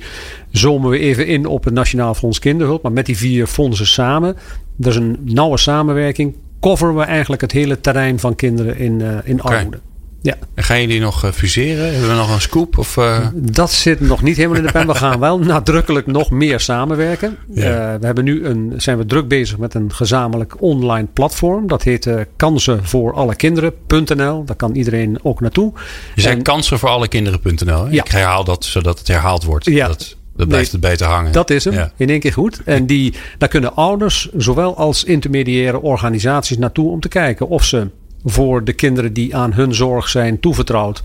zomen 0.50 0.90
we 0.90 0.98
even 0.98 1.26
in 1.26 1.46
op 1.46 1.64
het 1.64 1.74
Nationaal 1.74 2.14
Fonds 2.14 2.38
Kinderhulp. 2.38 2.82
Maar 2.82 2.92
met 2.92 3.06
die 3.06 3.16
vier 3.16 3.46
fondsen 3.46 3.86
samen. 3.86 4.36
Dat 4.76 4.92
is 4.92 4.98
een 4.98 5.18
nauwe 5.24 5.58
samenwerking 5.58 6.34
coveren 6.62 6.96
we 6.96 7.02
eigenlijk 7.02 7.42
het 7.42 7.52
hele 7.52 7.80
terrein 7.80 8.18
van 8.18 8.34
kinderen 8.34 8.78
in, 8.78 9.00
uh, 9.00 9.08
in 9.24 9.42
okay. 9.42 9.56
armoede. 9.56 9.80
Ja. 10.22 10.34
En 10.54 10.64
gaan 10.64 10.80
jullie 10.80 11.00
nog 11.00 11.24
uh, 11.24 11.30
fuseren? 11.30 11.90
Hebben 11.90 12.08
we 12.08 12.14
nog 12.14 12.34
een 12.34 12.40
scoop? 12.40 12.78
Of, 12.78 12.96
uh... 12.96 13.26
Dat 13.34 13.72
zit 13.72 14.00
nog 14.00 14.22
niet 14.22 14.36
helemaal 14.36 14.56
in 14.56 14.66
de 14.66 14.72
pen. 14.72 14.86
We 14.86 14.94
gaan 14.94 15.20
wel 15.20 15.38
nadrukkelijk 15.54 16.06
nog 16.06 16.30
meer 16.30 16.60
samenwerken. 16.60 17.38
Ja. 17.52 17.92
Uh, 17.92 18.00
we 18.00 18.06
hebben 18.06 18.24
nu 18.24 18.44
een, 18.44 18.72
zijn 18.76 18.98
we 18.98 19.06
druk 19.06 19.28
bezig 19.28 19.58
met 19.58 19.74
een 19.74 19.92
gezamenlijk 19.92 20.62
online 20.62 21.06
platform. 21.12 21.66
Dat 21.66 21.82
heet 21.82 22.06
uh, 22.06 22.20
kansen 22.36 22.84
voor 22.84 23.14
alle 23.14 23.34
kinderen.nl. 23.34 24.44
Daar 24.44 24.56
kan 24.56 24.74
iedereen 24.74 25.18
ook 25.22 25.40
naartoe. 25.40 25.72
Je 26.14 26.20
zei 26.20 26.36
en, 26.36 26.42
kansen 26.42 26.78
voor 26.78 26.88
alle 26.88 27.08
kinderen.nl. 27.08 27.88
Ja. 27.88 28.04
Ik 28.04 28.10
herhaal 28.10 28.44
dat 28.44 28.64
zodat 28.64 28.98
het 28.98 29.08
herhaald 29.08 29.44
wordt. 29.44 29.64
Ja. 29.64 29.86
Dat, 29.86 30.16
dat 30.36 30.48
blijft 30.48 30.72
nee, 30.72 30.80
het 30.80 30.90
beter 30.90 31.06
hangen. 31.06 31.32
Dat 31.32 31.50
is 31.50 31.64
hem. 31.64 31.74
Ja. 31.74 31.92
In 31.96 32.08
één 32.08 32.20
keer 32.20 32.32
goed. 32.32 32.60
En 32.64 32.86
die, 32.86 33.14
daar 33.38 33.48
kunnen 33.48 33.74
ouders, 33.74 34.28
zowel 34.36 34.76
als 34.76 35.04
intermediaire 35.04 35.80
organisaties 35.80 36.58
naartoe 36.58 36.90
om 36.90 37.00
te 37.00 37.08
kijken 37.08 37.48
of 37.48 37.64
ze 37.64 37.90
voor 38.24 38.64
de 38.64 38.72
kinderen 38.72 39.12
die 39.12 39.36
aan 39.36 39.52
hun 39.52 39.74
zorg 39.74 40.08
zijn 40.08 40.40
toevertrouwd, 40.40 41.02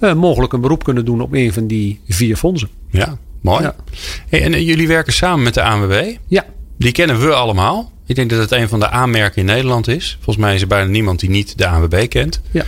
uh, 0.00 0.12
mogelijk 0.12 0.52
een 0.52 0.60
beroep 0.60 0.84
kunnen 0.84 1.04
doen 1.04 1.20
op 1.20 1.32
een 1.32 1.52
van 1.52 1.66
die 1.66 2.00
vier 2.08 2.36
fondsen. 2.36 2.68
Ja, 2.90 3.18
mooi. 3.40 3.62
Ja. 3.62 3.74
Hey, 4.28 4.42
en 4.42 4.52
uh, 4.52 4.66
jullie 4.66 4.88
werken 4.88 5.12
samen 5.12 5.44
met 5.44 5.54
de 5.54 5.62
ANWB. 5.62 6.16
Ja. 6.26 6.44
Die 6.78 6.92
kennen 6.92 7.20
we 7.20 7.34
allemaal. 7.34 7.92
Ik 8.06 8.14
denk 8.14 8.30
dat 8.30 8.38
het 8.38 8.50
een 8.50 8.68
van 8.68 8.80
de 8.80 8.90
aanmerken 8.90 9.40
in 9.40 9.44
Nederland 9.44 9.88
is. 9.88 10.14
Volgens 10.20 10.44
mij 10.44 10.54
is 10.54 10.60
er 10.60 10.66
bijna 10.66 10.90
niemand 10.90 11.20
die 11.20 11.30
niet 11.30 11.58
de 11.58 11.66
ANWB 11.66 12.08
kent. 12.08 12.40
Ja. 12.50 12.64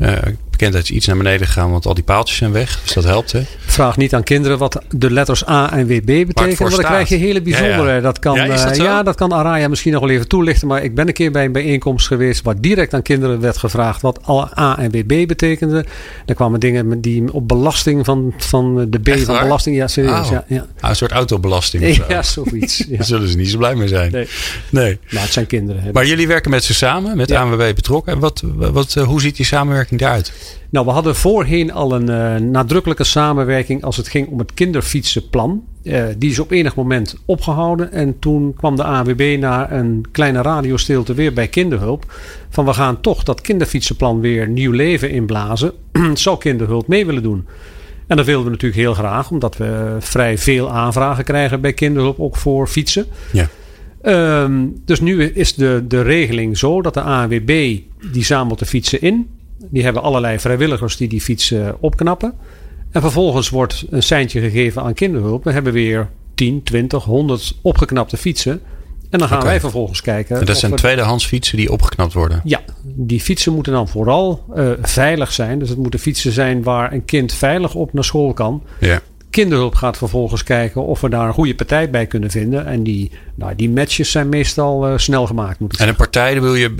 Uh, 0.00 0.16
bekendheid 0.62 0.90
is 0.90 0.96
iets 0.96 1.06
naar 1.06 1.16
beneden 1.16 1.46
gegaan, 1.46 1.70
want 1.70 1.86
al 1.86 1.94
die 1.94 2.04
paaltjes 2.04 2.38
zijn 2.38 2.52
weg. 2.52 2.80
Dus 2.82 2.92
dat 2.92 3.04
helpt, 3.04 3.32
hè? 3.32 3.42
Vraag 3.66 3.96
niet 3.96 4.14
aan 4.14 4.22
kinderen 4.22 4.58
wat 4.58 4.82
de 4.90 5.10
letters 5.10 5.48
A 5.48 5.72
en 5.72 5.86
WB 5.86 6.04
betekenen. 6.04 6.58
Want 6.58 6.70
dan 6.70 6.84
krijg 6.84 7.08
je 7.08 7.16
hele 7.16 7.42
bijzondere. 7.42 7.88
Ja, 7.88 7.94
ja. 7.94 8.00
Dat 8.00 8.18
kan, 8.18 8.34
ja, 8.34 8.46
dat, 8.46 8.78
uh, 8.78 8.84
ja, 8.84 9.02
dat 9.02 9.16
kan 9.16 9.32
Araya 9.32 9.68
misschien 9.68 9.92
nog 9.92 10.00
wel 10.00 10.10
even 10.10 10.28
toelichten. 10.28 10.68
Maar 10.68 10.84
ik 10.84 10.94
ben 10.94 11.06
een 11.06 11.12
keer 11.12 11.30
bij 11.30 11.44
een 11.44 11.52
bijeenkomst 11.52 12.06
geweest 12.06 12.42
waar 12.42 12.60
direct 12.60 12.94
aan 12.94 13.02
kinderen 13.02 13.40
werd 13.40 13.56
gevraagd 13.56 14.00
wat 14.00 14.20
A 14.58 14.78
en 14.78 14.90
WB 14.90 15.26
betekende. 15.26 15.84
Er 16.26 16.34
kwamen 16.34 16.60
dingen 16.60 17.00
die 17.00 17.32
op 17.32 17.48
belasting 17.48 18.04
van, 18.04 18.34
van 18.36 18.90
de 18.90 18.98
B 18.98 19.08
Echt 19.08 19.22
van 19.24 19.34
waar? 19.34 19.42
belasting. 19.42 19.76
Ja, 19.76 19.88
serieus. 19.88 20.26
Oh. 20.26 20.30
Ja, 20.30 20.44
ja. 20.48 20.66
Ah, 20.80 20.90
een 20.90 20.96
soort 20.96 21.12
autobelasting. 21.12 21.88
Of 21.88 21.94
zo. 21.96 22.04
ja, 22.08 22.22
zoiets. 22.22 22.76
Daar 22.88 23.04
zullen 23.04 23.28
ze 23.28 23.36
niet 23.36 23.50
zo 23.50 23.58
blij 23.58 23.74
mee 23.74 23.88
zijn. 23.88 24.12
Nee. 24.12 24.26
nee. 24.70 24.98
Nou, 25.10 25.22
het 25.24 25.32
zijn 25.32 25.46
kinderen. 25.46 25.82
Hè. 25.82 25.92
Maar 25.92 26.06
jullie 26.06 26.26
werken 26.26 26.50
met 26.50 26.64
ze 26.64 26.74
samen, 26.74 27.16
met. 27.16 27.30
ANWB 27.30 27.74
betrokken. 27.74 28.12
En 28.12 28.18
wat, 28.18 28.42
wat, 28.56 28.94
uh, 28.98 29.04
hoe 29.04 29.20
ziet 29.20 29.36
die 29.36 29.46
samenwerking 29.46 30.00
daaruit? 30.00 30.32
Nou, 30.70 30.86
we 30.86 30.92
hadden 30.92 31.16
voorheen 31.16 31.72
al 31.72 31.94
een 31.94 32.10
uh, 32.10 32.50
nadrukkelijke 32.50 33.04
samenwerking 33.04 33.84
als 33.84 33.96
het 33.96 34.08
ging 34.08 34.28
om 34.28 34.38
het 34.38 34.54
kinderfietsenplan. 34.54 35.64
Uh, 35.82 36.04
die 36.18 36.30
is 36.30 36.38
op 36.38 36.50
enig 36.50 36.74
moment 36.74 37.16
opgehouden. 37.24 37.92
En 37.92 38.18
toen 38.18 38.54
kwam 38.54 38.76
de 38.76 38.84
ANWB 38.84 39.36
na 39.40 39.72
een 39.72 40.04
kleine 40.10 40.42
radiostilte 40.42 41.14
weer 41.14 41.32
bij 41.32 41.48
kinderhulp. 41.48 42.12
Van 42.48 42.64
we 42.64 42.72
gaan 42.72 43.00
toch 43.00 43.22
dat 43.22 43.40
kinderfietsenplan 43.40 44.20
weer 44.20 44.48
nieuw 44.48 44.72
leven 44.72 45.10
inblazen. 45.10 45.72
Zou 46.14 46.38
kinderhulp 46.38 46.86
mee 46.86 47.06
willen 47.06 47.22
doen? 47.22 47.46
En 48.06 48.16
dat 48.16 48.26
wilden 48.26 48.44
we 48.44 48.50
natuurlijk 48.50 48.80
heel 48.80 48.94
graag, 48.94 49.30
omdat 49.30 49.56
we 49.56 49.96
vrij 49.98 50.38
veel 50.38 50.70
aanvragen 50.70 51.24
krijgen 51.24 51.60
bij 51.60 51.72
kinderhulp, 51.72 52.20
ook 52.20 52.36
voor 52.36 52.66
fietsen. 52.66 53.06
Ja. 53.32 53.48
Um, 54.04 54.82
dus 54.84 55.00
nu 55.00 55.24
is 55.24 55.54
de, 55.54 55.84
de 55.88 56.02
regeling 56.02 56.58
zo 56.58 56.82
dat 56.82 56.94
de 56.94 57.00
ANWB 57.00 57.78
die 58.12 58.24
zamelt 58.24 58.58
de 58.58 58.66
fietsen 58.66 59.00
in. 59.00 59.28
Die 59.70 59.82
hebben 59.84 60.02
allerlei 60.02 60.38
vrijwilligers 60.38 60.96
die 60.96 61.08
die 61.08 61.20
fietsen 61.20 61.76
opknappen. 61.80 62.34
En 62.90 63.00
vervolgens 63.00 63.48
wordt 63.48 63.84
een 63.90 64.02
seintje 64.02 64.40
gegeven 64.40 64.82
aan 64.82 64.94
kinderhulp. 64.94 65.44
We 65.44 65.52
hebben 65.52 65.72
weer 65.72 66.08
10, 66.34 66.62
20, 66.62 67.04
100 67.04 67.58
opgeknapte 67.62 68.16
fietsen. 68.16 68.60
En 69.10 69.18
dan 69.18 69.28
gaan 69.28 69.42
wij 69.42 69.60
vervolgens 69.60 70.00
kijken. 70.02 70.38
En 70.40 70.44
dat 70.46 70.58
zijn 70.58 70.70
we- 70.72 70.76
tweedehands 70.78 71.26
fietsen 71.26 71.56
die 71.56 71.72
opgeknapt 71.72 72.12
worden. 72.12 72.40
Ja, 72.44 72.60
die 72.84 73.20
fietsen 73.20 73.52
moeten 73.52 73.72
dan 73.72 73.88
vooral 73.88 74.44
eh, 74.54 74.70
veilig 74.82 75.32
zijn. 75.32 75.58
Dus 75.58 75.68
het 75.68 75.78
moeten 75.78 76.00
fietsen 76.00 76.32
zijn 76.32 76.62
waar 76.62 76.92
een 76.92 77.04
kind 77.04 77.32
veilig 77.32 77.74
op 77.74 77.92
naar 77.92 78.04
school 78.04 78.32
kan. 78.32 78.62
Ja. 78.80 79.00
Kinderhulp 79.32 79.74
gaat 79.74 79.96
vervolgens 79.96 80.42
kijken 80.42 80.84
of 80.84 81.00
we 81.00 81.08
daar 81.08 81.26
een 81.26 81.32
goede 81.32 81.54
partij 81.54 81.90
bij 81.90 82.06
kunnen 82.06 82.30
vinden. 82.30 82.66
En 82.66 82.82
die, 82.82 83.10
nou, 83.34 83.54
die 83.56 83.70
matches 83.70 84.10
zijn 84.10 84.28
meestal 84.28 84.88
uh, 84.88 84.98
snel 84.98 85.26
gemaakt. 85.26 85.58
Moet 85.58 85.76
en 85.76 85.88
een 85.88 85.96
partij 85.96 86.40
wil 86.40 86.54
je 86.54 86.74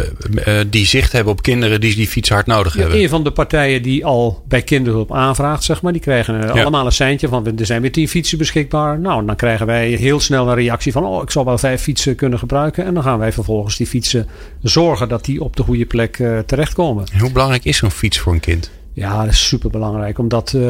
uh, 0.46 0.54
die 0.66 0.86
zicht 0.86 1.12
hebben 1.12 1.32
op 1.32 1.42
kinderen 1.42 1.80
die 1.80 1.94
die 1.94 2.06
fiets 2.06 2.28
hard 2.28 2.46
nodig 2.46 2.74
ja, 2.74 2.80
hebben? 2.80 3.00
Een 3.00 3.08
van 3.08 3.24
de 3.24 3.30
partijen 3.30 3.82
die 3.82 4.04
al 4.04 4.42
bij 4.48 4.62
Kinderhulp 4.62 5.12
aanvraagt, 5.12 5.64
zeg 5.64 5.82
maar, 5.82 5.92
die 5.92 6.00
krijgen 6.00 6.34
ja. 6.34 6.48
allemaal 6.48 6.86
een 6.86 6.92
seintje 6.92 7.28
van 7.28 7.46
er 7.58 7.66
zijn 7.66 7.80
weer 7.80 7.92
tien 7.92 8.08
fietsen 8.08 8.38
beschikbaar. 8.38 8.98
Nou, 8.98 9.26
dan 9.26 9.36
krijgen 9.36 9.66
wij 9.66 9.88
heel 9.88 10.20
snel 10.20 10.48
een 10.48 10.54
reactie 10.54 10.92
van 10.92 11.04
oh, 11.04 11.22
ik 11.22 11.30
zal 11.30 11.44
wel 11.44 11.58
vijf 11.58 11.82
fietsen 11.82 12.14
kunnen 12.14 12.38
gebruiken. 12.38 12.84
En 12.84 12.94
dan 12.94 13.02
gaan 13.02 13.18
wij 13.18 13.32
vervolgens 13.32 13.76
die 13.76 13.86
fietsen 13.86 14.28
zorgen 14.62 15.08
dat 15.08 15.24
die 15.24 15.42
op 15.42 15.56
de 15.56 15.62
goede 15.62 15.86
plek 15.86 16.18
uh, 16.18 16.38
terechtkomen. 16.38 17.04
En 17.12 17.20
hoe 17.20 17.32
belangrijk 17.32 17.64
is 17.64 17.76
zo'n 17.76 17.90
fiets 17.90 18.18
voor 18.18 18.32
een 18.32 18.40
kind? 18.40 18.70
Ja, 18.94 19.24
dat 19.24 19.32
is 19.32 19.48
super 19.48 19.70
belangrijk. 19.70 20.18
Omdat 20.18 20.52
uh, 20.52 20.62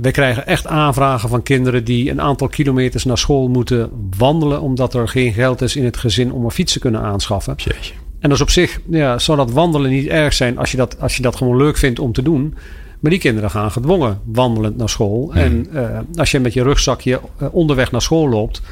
we 0.00 0.10
krijgen 0.10 0.46
echt 0.46 0.66
aanvragen 0.66 1.28
van 1.28 1.42
kinderen 1.42 1.84
die 1.84 2.10
een 2.10 2.20
aantal 2.20 2.48
kilometers 2.48 3.04
naar 3.04 3.18
school 3.18 3.48
moeten 3.48 3.90
wandelen. 4.18 4.60
Omdat 4.60 4.94
er 4.94 5.08
geen 5.08 5.32
geld 5.32 5.62
is 5.62 5.76
in 5.76 5.84
het 5.84 5.96
gezin 5.96 6.32
om 6.32 6.44
een 6.44 6.50
fiets 6.50 6.72
te 6.72 6.78
kunnen 6.78 7.00
aanschaffen. 7.00 7.54
Jeetje. 7.56 7.94
En 8.18 8.28
dus 8.28 8.40
op 8.40 8.50
zich 8.50 8.80
ja, 8.90 9.18
zou 9.18 9.38
dat 9.38 9.50
wandelen 9.50 9.90
niet 9.90 10.06
erg 10.06 10.32
zijn 10.32 10.58
als 10.58 10.70
je, 10.70 10.76
dat, 10.76 11.00
als 11.00 11.16
je 11.16 11.22
dat 11.22 11.36
gewoon 11.36 11.56
leuk 11.56 11.76
vindt 11.76 11.98
om 11.98 12.12
te 12.12 12.22
doen. 12.22 12.54
Maar 13.00 13.10
die 13.10 13.20
kinderen 13.20 13.50
gaan 13.50 13.70
gedwongen 13.70 14.20
wandelend 14.24 14.76
naar 14.76 14.88
school. 14.88 15.30
Hmm. 15.32 15.40
En 15.40 15.68
uh, 15.72 15.98
als 16.14 16.30
je 16.30 16.40
met 16.40 16.52
je 16.52 16.62
rugzakje 16.62 17.20
onderweg 17.50 17.90
naar 17.90 18.02
school 18.02 18.28
loopt. 18.28 18.62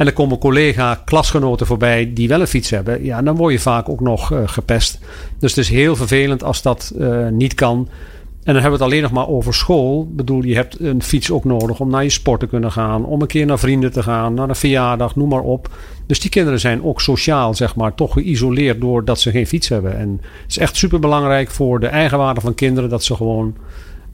En 0.00 0.06
er 0.06 0.12
komen 0.12 0.38
collega, 0.38 1.02
klasgenoten 1.04 1.66
voorbij 1.66 2.10
die 2.14 2.28
wel 2.28 2.40
een 2.40 2.46
fiets 2.46 2.70
hebben. 2.70 3.04
Ja, 3.04 3.22
dan 3.22 3.36
word 3.36 3.52
je 3.52 3.58
vaak 3.58 3.88
ook 3.88 4.00
nog 4.00 4.32
uh, 4.32 4.40
gepest. 4.44 4.98
Dus 5.38 5.50
het 5.50 5.64
is 5.64 5.68
heel 5.68 5.96
vervelend 5.96 6.42
als 6.42 6.62
dat 6.62 6.92
uh, 6.98 7.28
niet 7.28 7.54
kan. 7.54 7.88
En 8.42 8.52
dan 8.52 8.54
hebben 8.54 8.70
we 8.70 8.84
het 8.84 8.92
alleen 8.92 9.02
nog 9.02 9.12
maar 9.12 9.28
over 9.28 9.54
school. 9.54 10.02
Ik 10.10 10.16
bedoel, 10.16 10.42
je 10.42 10.54
hebt 10.54 10.80
een 10.80 11.02
fiets 11.02 11.30
ook 11.30 11.44
nodig 11.44 11.80
om 11.80 11.90
naar 11.90 12.02
je 12.02 12.10
sport 12.10 12.40
te 12.40 12.46
kunnen 12.46 12.72
gaan. 12.72 13.04
Om 13.04 13.20
een 13.20 13.26
keer 13.26 13.46
naar 13.46 13.58
vrienden 13.58 13.92
te 13.92 14.02
gaan, 14.02 14.34
naar 14.34 14.48
een 14.48 14.54
verjaardag, 14.54 15.16
noem 15.16 15.28
maar 15.28 15.42
op. 15.42 15.70
Dus 16.06 16.20
die 16.20 16.30
kinderen 16.30 16.60
zijn 16.60 16.84
ook 16.84 17.00
sociaal, 17.00 17.54
zeg 17.54 17.76
maar, 17.76 17.94
toch 17.94 18.12
geïsoleerd 18.12 18.80
doordat 18.80 19.20
ze 19.20 19.30
geen 19.30 19.46
fiets 19.46 19.68
hebben. 19.68 19.98
En 19.98 20.20
het 20.20 20.50
is 20.50 20.58
echt 20.58 20.76
super 20.76 20.98
belangrijk 20.98 21.50
voor 21.50 21.80
de 21.80 21.86
eigenwaarde 21.86 22.40
van 22.40 22.54
kinderen 22.54 22.90
dat 22.90 23.04
ze 23.04 23.14
gewoon 23.14 23.56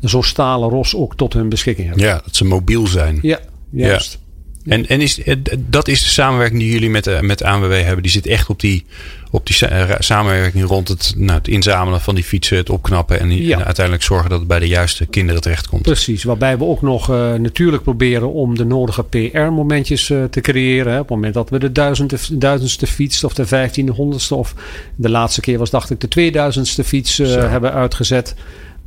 zo'n 0.00 0.24
stalen 0.24 0.68
ros 0.68 0.96
ook 0.96 1.16
tot 1.16 1.32
hun 1.32 1.48
beschikking 1.48 1.88
hebben. 1.88 2.06
Ja, 2.06 2.20
dat 2.24 2.36
ze 2.36 2.44
mobiel 2.44 2.86
zijn. 2.86 3.18
Ja, 3.22 3.38
juist. 3.70 4.12
Ja. 4.12 4.24
En, 4.66 4.86
en 4.86 5.00
is, 5.00 5.20
dat 5.58 5.88
is 5.88 6.02
de 6.02 6.08
samenwerking 6.08 6.60
die 6.60 6.70
jullie 6.70 6.90
met, 6.90 7.22
met 7.22 7.42
ANWB 7.42 7.82
hebben. 7.82 8.02
Die 8.02 8.12
zit 8.12 8.26
echt 8.26 8.48
op 8.48 8.60
die, 8.60 8.84
op 9.30 9.46
die 9.46 9.56
samenwerking 9.98 10.64
rond 10.64 10.88
het, 10.88 11.14
nou, 11.16 11.38
het 11.38 11.48
inzamelen 11.48 12.00
van 12.00 12.14
die 12.14 12.24
fietsen, 12.24 12.56
het 12.56 12.70
opknappen 12.70 13.20
en, 13.20 13.28
die, 13.28 13.46
ja. 13.46 13.58
en, 13.58 13.64
uiteindelijk 13.64 14.04
zorgen 14.04 14.30
dat 14.30 14.38
het 14.38 14.48
bij 14.48 14.58
de 14.58 14.68
juiste 14.68 15.06
kinderen 15.06 15.40
terechtkomt. 15.40 15.82
Precies, 15.82 16.24
waarbij 16.24 16.58
we 16.58 16.64
ook 16.64 16.82
nog 16.82 17.10
uh, 17.10 17.34
natuurlijk 17.34 17.82
proberen 17.82 18.32
om 18.32 18.56
de 18.56 18.64
nodige 18.64 19.04
PR-momentjes 19.04 20.08
uh, 20.08 20.24
te 20.24 20.40
creëren. 20.40 20.92
Hè. 20.92 20.98
Op 20.98 21.08
het 21.08 21.16
moment 21.16 21.34
dat 21.34 21.50
we 21.50 21.58
de 21.58 21.72
duizendste, 21.72 22.38
duizendste 22.38 22.86
fiets 22.86 23.24
of 23.24 23.34
de 23.34 23.46
vijftienhonderdste 23.46 24.34
of 24.34 24.54
de 24.96 25.10
laatste 25.10 25.40
keer 25.40 25.58
was 25.58 25.70
dacht 25.70 25.90
ik 25.90 26.00
de 26.00 26.08
tweeduizendste 26.08 26.84
fiets 26.84 27.18
uh, 27.18 27.50
hebben 27.50 27.72
uitgezet. 27.72 28.34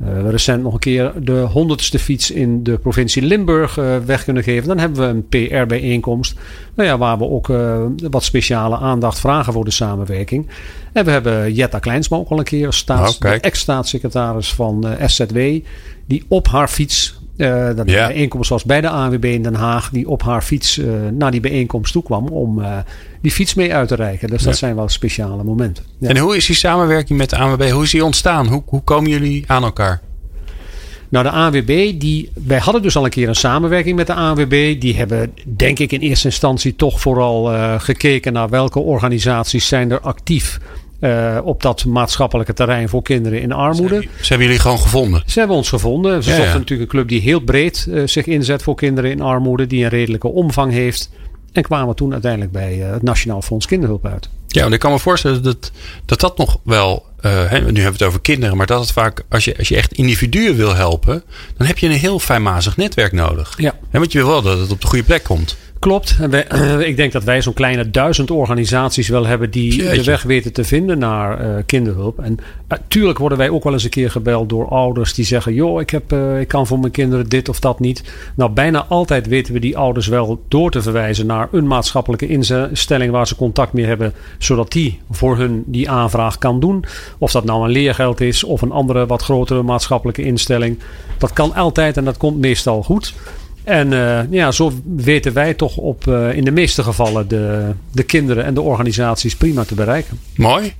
Uh, 0.04 0.30
recent 0.30 0.62
nog 0.62 0.72
een 0.72 0.78
keer 0.78 1.12
de 1.22 1.40
honderdste 1.40 1.98
fiets 1.98 2.30
in 2.30 2.62
de 2.62 2.78
provincie 2.78 3.22
Limburg 3.22 3.76
uh, 3.76 3.96
weg 3.96 4.24
kunnen 4.24 4.42
geven. 4.42 4.68
Dan 4.68 4.78
hebben 4.78 5.00
we 5.00 5.06
een 5.06 5.48
PR-bijeenkomst. 5.48 6.38
Nou 6.74 6.88
ja, 6.88 6.98
waar 6.98 7.18
we 7.18 7.24
ook 7.24 7.48
uh, 7.48 7.82
wat 8.10 8.22
speciale 8.22 8.78
aandacht 8.78 9.20
vragen 9.20 9.52
voor 9.52 9.64
de 9.64 9.70
samenwerking. 9.70 10.48
En 10.92 11.04
we 11.04 11.10
hebben 11.10 11.52
Jetta 11.52 11.78
Kleinsma 11.78 12.16
ook 12.16 12.28
al 12.28 12.38
een 12.38 12.44
keer, 12.44 12.72
staats, 12.72 13.18
oh, 13.18 13.32
ex-staatssecretaris 13.40 14.54
van 14.54 14.86
SZW. 15.06 15.38
Die 16.06 16.24
op 16.28 16.48
haar 16.48 16.68
fiets 16.68 17.19
uh, 17.40 17.66
dat 17.66 17.76
de 17.76 17.84
bijeenkomst 17.84 18.50
was 18.50 18.64
bij 18.64 18.80
de 18.80 18.88
ANWB 18.88 19.24
in 19.24 19.42
Den 19.42 19.54
Haag. 19.54 19.90
Die 19.90 20.08
op 20.08 20.22
haar 20.22 20.42
fiets 20.42 20.78
uh, 20.78 20.92
naar 21.12 21.30
die 21.30 21.40
bijeenkomst 21.40 21.92
toe 21.92 22.02
kwam 22.02 22.26
om 22.28 22.58
uh, 22.58 22.76
die 23.22 23.30
fiets 23.30 23.54
mee 23.54 23.74
uit 23.74 23.88
te 23.88 23.94
reiken. 23.94 24.28
Dus 24.28 24.42
dat 24.42 24.52
Ja. 24.52 24.58
zijn 24.58 24.74
wel 24.74 24.88
speciale 24.88 25.44
momenten. 25.44 25.84
Ja. 25.98 26.08
En 26.08 26.16
hoe 26.18 26.36
is 26.36 26.46
die 26.46 26.56
samenwerking 26.56 27.18
met 27.18 27.30
de 27.30 27.36
ANWB? 27.36 27.70
Hoe 27.70 27.82
is 27.82 27.90
die 27.90 28.04
ontstaan? 28.04 28.46
Hoe, 28.46 28.62
hoe 28.66 28.82
komen 28.82 29.10
jullie 29.10 29.44
aan 29.46 29.62
elkaar? 29.64 30.00
Nou, 31.08 31.24
de 31.24 31.30
ANWB, 31.30 31.98
die, 32.00 32.30
wij 32.46 32.58
hadden 32.58 32.82
dus 32.82 32.96
al 32.96 33.04
een 33.04 33.10
keer 33.10 33.28
een 33.28 33.34
samenwerking 33.34 33.96
met 33.96 34.06
de 34.06 34.14
ANWB. 34.14 34.80
Die 34.80 34.96
hebben, 34.96 35.32
denk 35.56 35.78
ik, 35.78 35.92
in 35.92 36.00
eerste 36.00 36.26
instantie 36.28 36.76
toch 36.76 37.00
vooral 37.00 37.44
gekeken 37.78 38.32
naar 38.32 38.48
welke 38.48 38.78
organisaties 38.78 39.68
zijn 39.68 39.90
er 39.90 40.00
actief 40.00 40.60
uh, 41.00 41.38
op 41.44 41.62
dat 41.62 41.84
maatschappelijke 41.84 42.52
terrein 42.52 42.88
voor 42.88 43.02
kinderen 43.02 43.40
in 43.40 43.52
armoede. 43.52 44.00
Ze 44.00 44.28
hebben 44.28 44.46
jullie 44.46 44.62
gewoon 44.62 44.78
gevonden. 44.80 45.22
Ze 45.26 45.38
hebben 45.38 45.56
ons 45.56 45.68
gevonden. 45.68 46.22
Ze 46.22 46.30
Ja, 46.30 46.36
zochten 46.36 46.52
ja. 46.52 46.58
natuurlijk 46.58 46.90
een 46.90 46.96
club 46.96 47.08
die 47.08 47.20
heel 47.20 47.40
breed 47.40 47.86
uh, 47.88 48.02
zich 48.06 48.26
inzet 48.26 48.62
voor 48.62 48.74
kinderen 48.74 49.10
in 49.10 49.20
armoede, 49.20 49.66
die 49.66 49.82
een 49.84 49.90
redelijke 49.90 50.28
omvang 50.28 50.72
heeft. 50.72 51.10
En 51.52 51.62
kwamen 51.62 51.94
toen 51.94 52.12
uiteindelijk 52.12 52.52
bij 52.52 52.78
uh, 52.78 52.90
het 52.90 53.02
Nationaal 53.02 53.42
Fonds 53.42 53.66
Kinderhulp 53.66 54.06
uit. 54.06 54.28
Ja, 54.46 54.60
want 54.60 54.74
ik 54.74 54.80
kan 54.80 54.92
me 54.92 54.98
voorstellen 54.98 55.42
dat 55.42 55.70
dat, 56.04 56.20
dat 56.20 56.38
nog 56.38 56.58
wel. 56.62 57.08
Hè, 57.20 57.58
nu 57.58 57.64
hebben 57.64 57.72
we 57.72 57.82
het 57.82 58.02
over 58.02 58.20
kinderen, 58.20 58.56
maar 58.56 58.66
dat 58.66 58.80
het 58.80 58.92
vaak, 58.92 59.22
als 59.28 59.44
je, 59.44 59.56
als 59.58 59.68
je 59.68 59.76
echt 59.76 59.92
individuen 59.92 60.56
wil 60.56 60.74
helpen, 60.74 61.22
dan 61.56 61.66
heb 61.66 61.78
je 61.78 61.86
een 61.86 61.92
heel 61.92 62.18
fijnmazig 62.18 62.76
netwerk 62.76 63.12
nodig. 63.12 63.54
Ja. 63.56 63.74
Hè, 63.90 63.98
want 63.98 64.12
je 64.12 64.18
wil 64.18 64.28
wel 64.28 64.42
dat 64.42 64.58
het 64.58 64.70
op 64.70 64.80
de 64.80 64.86
goede 64.86 65.04
plek 65.04 65.24
komt. 65.24 65.56
Klopt. 65.80 66.16
Wij, 66.16 66.46
uh, 66.52 66.80
ik 66.80 66.96
denk 66.96 67.12
dat 67.12 67.24
wij 67.24 67.42
zo'n 67.42 67.52
kleine 67.52 67.90
duizend 67.90 68.30
organisaties 68.30 69.08
wel 69.08 69.26
hebben 69.26 69.50
die 69.50 69.74
Jeetje. 69.74 69.96
de 69.96 70.04
weg 70.04 70.22
weten 70.22 70.52
te 70.52 70.64
vinden 70.64 70.98
naar 70.98 71.46
uh, 71.46 71.56
kinderhulp. 71.66 72.18
En 72.18 72.38
natuurlijk 72.68 73.18
worden 73.18 73.38
wij 73.38 73.50
ook 73.50 73.64
wel 73.64 73.72
eens 73.72 73.84
een 73.84 73.90
keer 73.90 74.10
gebeld 74.10 74.48
door 74.48 74.68
ouders 74.68 75.14
die 75.14 75.24
zeggen: 75.24 75.54
joh, 75.54 75.80
ik, 75.80 75.90
heb, 75.90 76.12
uh, 76.12 76.40
ik 76.40 76.48
kan 76.48 76.66
voor 76.66 76.78
mijn 76.78 76.92
kinderen 76.92 77.28
dit 77.28 77.48
of 77.48 77.60
dat 77.60 77.80
niet. 77.80 78.02
Nou, 78.34 78.50
bijna 78.50 78.84
altijd 78.88 79.26
weten 79.26 79.52
we 79.52 79.60
die 79.60 79.76
ouders 79.76 80.06
wel 80.06 80.42
door 80.48 80.70
te 80.70 80.82
verwijzen 80.82 81.26
naar 81.26 81.48
een 81.52 81.66
maatschappelijke 81.66 82.26
instelling 82.26 83.12
waar 83.12 83.26
ze 83.26 83.36
contact 83.36 83.72
mee 83.72 83.86
hebben, 83.86 84.12
zodat 84.38 84.72
die 84.72 85.00
voor 85.10 85.36
hun 85.36 85.62
die 85.66 85.90
aanvraag 85.90 86.38
kan 86.38 86.60
doen. 86.60 86.84
Of 87.18 87.32
dat 87.32 87.44
nou 87.44 87.64
een 87.64 87.70
leergeld 87.70 88.20
is 88.20 88.44
of 88.44 88.62
een 88.62 88.72
andere 88.72 89.06
wat 89.06 89.22
grotere 89.22 89.62
maatschappelijke 89.62 90.22
instelling. 90.22 90.78
Dat 91.18 91.32
kan 91.32 91.54
altijd 91.54 91.96
en 91.96 92.04
dat 92.04 92.16
komt 92.16 92.38
meestal 92.38 92.82
goed. 92.82 93.14
En 93.64 93.92
uh, 93.92 94.20
ja, 94.30 94.50
zo 94.50 94.72
weten 94.96 95.32
wij 95.32 95.54
toch 95.54 95.76
op 95.76 96.06
uh, 96.06 96.36
in 96.36 96.44
de 96.44 96.50
meeste 96.50 96.82
gevallen 96.82 97.28
de, 97.28 97.74
de 97.92 98.02
kinderen 98.02 98.44
en 98.44 98.54
de 98.54 98.60
organisaties 98.60 99.36
prima 99.36 99.64
te 99.64 99.74
bereiken. 99.74 100.20
Mooi. 100.36 100.74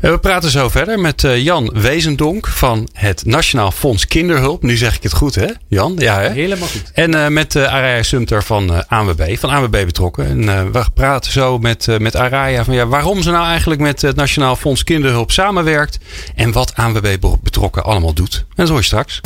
Uh, 0.00 0.10
we 0.10 0.18
praten 0.18 0.50
zo 0.50 0.68
verder 0.68 1.00
met 1.00 1.20
Jan 1.36 1.70
Wezendonk 1.74 2.46
van 2.46 2.88
het 2.92 3.24
Nationaal 3.26 3.70
Fonds 3.70 4.06
Kinderhulp. 4.06 4.62
Nu 4.62 4.76
zeg 4.76 4.96
ik 4.96 5.02
het 5.02 5.12
goed, 5.12 5.34
hè? 5.34 5.46
Jan? 5.68 5.94
Ja, 5.98 6.20
hè? 6.20 6.30
Helemaal 6.30 6.68
goed. 6.68 6.90
En 6.94 7.32
met 7.32 7.56
Araya 7.56 8.02
Sumter 8.02 8.42
van 8.42 8.88
ANWB, 8.88 9.36
van 9.38 9.50
ANWB 9.50 9.84
betrokken. 9.84 10.26
En 10.26 10.72
we 10.72 10.84
praten 10.94 11.32
zo 11.32 11.58
met, 11.58 11.86
met 11.98 12.16
Araya 12.16 12.64
van 12.64 12.74
ja, 12.74 12.86
waarom 12.86 13.22
ze 13.22 13.30
nou 13.30 13.46
eigenlijk 13.46 13.80
met 13.80 14.02
het 14.02 14.16
Nationaal 14.16 14.56
Fonds 14.56 14.84
Kinderhulp 14.84 15.30
samenwerkt. 15.30 15.98
En 16.34 16.52
wat 16.52 16.74
ANWB 16.74 17.16
betrokken 17.42 17.84
allemaal 17.84 18.14
doet. 18.14 18.34
En 18.36 18.54
dat 18.54 18.68
hoor 18.68 18.78
je 18.78 18.84
straks. 18.84 19.20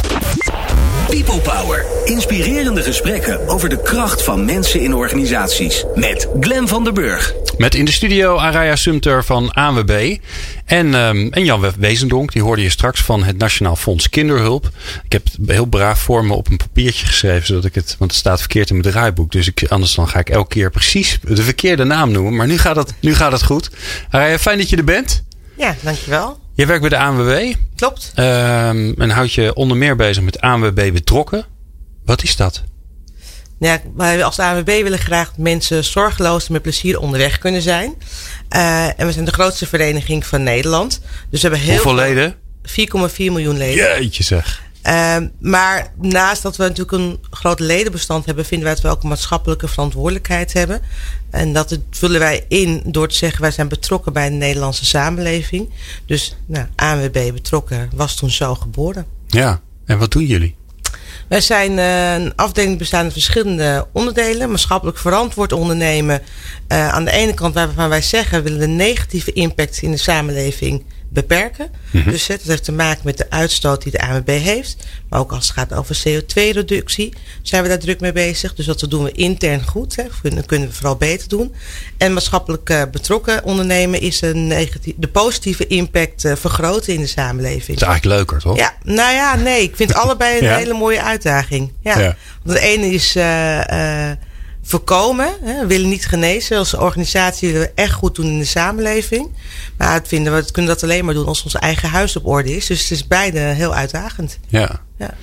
People 1.10 1.40
Power. 1.40 1.84
Inspirerende 2.04 2.82
gesprekken 2.82 3.48
over 3.48 3.68
de 3.68 3.82
kracht 3.82 4.22
van 4.22 4.44
mensen 4.44 4.80
in 4.80 4.94
organisaties. 4.94 5.84
Met 5.94 6.28
Glen 6.40 6.68
van 6.68 6.84
der 6.84 6.92
Burg. 6.92 7.34
Met 7.58 7.74
in 7.74 7.84
de 7.84 7.92
studio 7.92 8.36
Araya 8.36 8.76
Sumter 8.76 9.24
van 9.24 9.52
ANWB. 9.52 10.16
En, 10.64 10.94
um, 10.94 11.32
en 11.32 11.44
Jan 11.44 11.72
Wezendonk, 11.78 12.32
die 12.32 12.42
hoorde 12.42 12.62
je 12.62 12.70
straks 12.70 13.02
van 13.02 13.24
het 13.24 13.38
Nationaal 13.38 13.76
Fonds 13.76 14.08
Kinderhulp. 14.08 14.70
Ik 15.04 15.12
heb 15.12 15.24
het 15.24 15.38
heel 15.46 15.66
braaf 15.66 16.00
voor 16.00 16.24
me 16.24 16.34
op 16.34 16.50
een 16.50 16.56
papiertje 16.56 17.06
geschreven, 17.06 17.46
zodat 17.46 17.64
ik 17.64 17.74
het, 17.74 17.96
want 17.98 18.10
het 18.10 18.20
staat 18.20 18.38
verkeerd 18.38 18.70
in 18.70 18.76
mijn 18.76 18.92
draaiboek. 18.92 19.32
Dus 19.32 19.46
ik, 19.46 19.64
anders 19.68 19.94
dan 19.94 20.08
ga 20.08 20.18
ik 20.18 20.30
elke 20.30 20.48
keer 20.48 20.70
precies 20.70 21.18
de 21.22 21.42
verkeerde 21.42 21.84
naam 21.84 22.10
noemen. 22.10 22.36
Maar 22.36 22.46
nu 22.46 22.58
gaat 22.58 22.76
het, 22.76 22.94
nu 23.00 23.14
gaat 23.14 23.32
het 23.32 23.42
goed. 23.44 23.70
Araya, 24.10 24.38
fijn 24.38 24.58
dat 24.58 24.68
je 24.68 24.76
er 24.76 24.84
bent. 24.84 25.24
Ja, 25.56 25.76
dankjewel. 25.82 26.38
Je 26.58 26.66
werkt 26.66 26.80
bij 26.80 26.90
de 26.90 26.98
ANWB. 26.98 27.54
Klopt. 27.76 28.12
Um, 28.16 28.94
en 29.00 29.10
houdt 29.10 29.32
je 29.32 29.54
onder 29.54 29.76
meer 29.76 29.96
bezig 29.96 30.22
met 30.22 30.40
ANWB 30.40 30.92
betrokken. 30.92 31.44
Wat 32.04 32.22
is 32.22 32.36
dat? 32.36 32.62
Ja, 33.58 33.80
wij 33.96 34.24
als 34.24 34.38
ANWB 34.38 34.82
willen 34.82 34.98
graag 34.98 35.26
dat 35.26 35.38
mensen 35.38 35.84
zorgeloos 35.84 36.46
en 36.46 36.52
met 36.52 36.62
plezier 36.62 36.98
onderweg 36.98 37.38
kunnen 37.38 37.62
zijn. 37.62 37.94
Uh, 38.56 39.00
en 39.00 39.06
we 39.06 39.12
zijn 39.12 39.24
de 39.24 39.32
grootste 39.32 39.66
vereniging 39.66 40.26
van 40.26 40.42
Nederland. 40.42 41.00
Dus 41.30 41.42
we 41.42 41.48
hebben 41.48 41.66
heel 41.66 41.74
Hoeveel 41.74 41.94
leden? 41.94 42.34
4,4 43.10 43.14
miljoen 43.16 43.56
leden. 43.56 43.98
Jeetje 44.00 44.22
zeg. 44.22 44.62
Uh, 44.86 45.16
maar 45.40 45.92
naast 46.00 46.42
dat 46.42 46.56
we 46.56 46.62
natuurlijk 46.62 46.92
een 46.92 47.18
groot 47.30 47.60
ledenbestand 47.60 48.26
hebben, 48.26 48.44
vinden 48.44 48.66
wij 48.66 48.74
dat 48.74 48.84
we 48.84 48.90
ook 48.90 49.02
een 49.02 49.08
maatschappelijke 49.08 49.68
verantwoordelijkheid 49.68 50.52
hebben. 50.52 50.80
En 51.30 51.52
dat 51.52 51.70
het 51.70 51.80
vullen 51.90 52.20
wij 52.20 52.44
in 52.48 52.82
door 52.86 53.08
te 53.08 53.14
zeggen 53.14 53.40
wij 53.40 53.50
zijn 53.50 53.68
betrokken 53.68 54.12
bij 54.12 54.28
de 54.28 54.34
Nederlandse 54.34 54.84
samenleving. 54.84 55.70
Dus 56.06 56.36
nou, 56.46 56.66
ANWB 56.76 57.32
betrokken 57.32 57.90
was 57.94 58.14
toen 58.14 58.30
zo 58.30 58.54
geboren. 58.54 59.06
Ja, 59.26 59.60
en 59.84 59.98
wat 59.98 60.10
doen 60.10 60.26
jullie? 60.26 60.56
Wij 61.28 61.40
zijn 61.40 61.72
uh, 61.72 62.14
een 62.14 62.32
afdeling 62.36 62.78
bestaande 62.78 63.04
uit 63.04 63.12
verschillende 63.12 63.86
onderdelen. 63.92 64.50
Maatschappelijk 64.50 64.98
verantwoord 64.98 65.52
ondernemen. 65.52 66.22
Uh, 66.68 66.88
aan 66.88 67.04
de 67.04 67.10
ene 67.10 67.34
kant 67.34 67.54
waarvan 67.54 67.88
wij 67.88 68.02
zeggen 68.02 68.42
we 68.42 68.50
willen 68.50 68.68
de 68.68 68.74
negatieve 68.74 69.32
impact 69.32 69.82
in 69.82 69.90
de 69.90 69.96
samenleving 69.96 70.84
beperken. 71.08 71.70
Mhm. 71.90 72.10
Dus 72.10 72.26
het 72.26 72.42
heeft 72.42 72.64
te 72.64 72.72
maken 72.72 73.00
met 73.04 73.18
de 73.18 73.30
uitstoot 73.30 73.82
die 73.82 73.92
de 73.92 74.00
ANWB 74.00 74.28
heeft. 74.28 74.76
Maar 75.08 75.20
ook 75.20 75.32
als 75.32 75.46
het 75.46 75.56
gaat 75.56 75.72
over 75.72 76.00
CO2-reductie 76.08 77.12
zijn 77.42 77.62
we 77.62 77.68
daar 77.68 77.78
druk 77.78 78.00
mee 78.00 78.12
bezig. 78.12 78.54
Dus 78.54 78.66
dat 78.66 78.86
doen 78.88 79.04
we 79.04 79.12
intern 79.12 79.66
goed. 79.66 79.96
Hè. 79.96 80.04
Dat 80.22 80.46
kunnen 80.46 80.68
we 80.68 80.74
vooral 80.74 80.96
beter 80.96 81.28
doen. 81.28 81.54
En 81.96 82.12
maatschappelijk 82.12 82.70
uh, 82.70 82.82
betrokken 82.92 83.44
ondernemen 83.44 84.00
is 84.00 84.20
een 84.20 84.48
de 84.96 85.08
positieve 85.08 85.66
impact 85.66 86.24
uh, 86.24 86.32
vergroten 86.36 86.94
in 86.94 87.00
de 87.00 87.06
samenleving. 87.06 87.78
Dat 87.78 87.88
is 87.88 87.94
eigenlijk 87.94 88.16
leuker, 88.16 88.38
toch? 88.40 88.56
Ja, 88.56 88.74
nou 88.82 89.14
ja, 89.14 89.36
nee. 89.36 89.62
Ik 89.62 89.76
vind 89.76 89.94
allebei 90.02 90.38
een 90.38 90.44
ja. 90.44 90.56
hele 90.56 90.74
mooie 90.74 91.02
uitdaging. 91.02 91.72
Ja. 91.82 91.98
ja. 91.98 92.16
Want 92.42 92.58
de 92.58 92.64
ene 92.64 92.86
is 92.86 93.16
uh, 93.16 94.10
voorkomen. 94.68 95.34
Hè. 95.42 95.60
We 95.60 95.66
willen 95.66 95.88
niet 95.88 96.06
genezen. 96.06 96.58
Als 96.58 96.74
organisatie 96.74 97.52
willen 97.52 97.66
we 97.66 97.72
echt 97.74 97.92
goed 97.92 98.14
doen 98.14 98.26
in 98.26 98.38
de 98.38 98.44
samenleving. 98.44 99.28
Maar 99.76 99.92
het 99.92 100.08
vinden 100.08 100.34
we, 100.34 100.50
kunnen 100.50 100.72
dat 100.72 100.82
alleen 100.82 101.04
maar 101.04 101.14
doen 101.14 101.26
als 101.26 101.42
ons 101.42 101.54
eigen 101.54 101.88
huis 101.88 102.16
op 102.16 102.26
orde 102.26 102.56
is. 102.56 102.66
Dus 102.66 102.82
het 102.82 102.90
is 102.90 103.06
beide 103.06 103.38
heel 103.38 103.74
uitdagend. 103.74 104.38
Ja. 104.48 104.80
ja. 104.98 105.14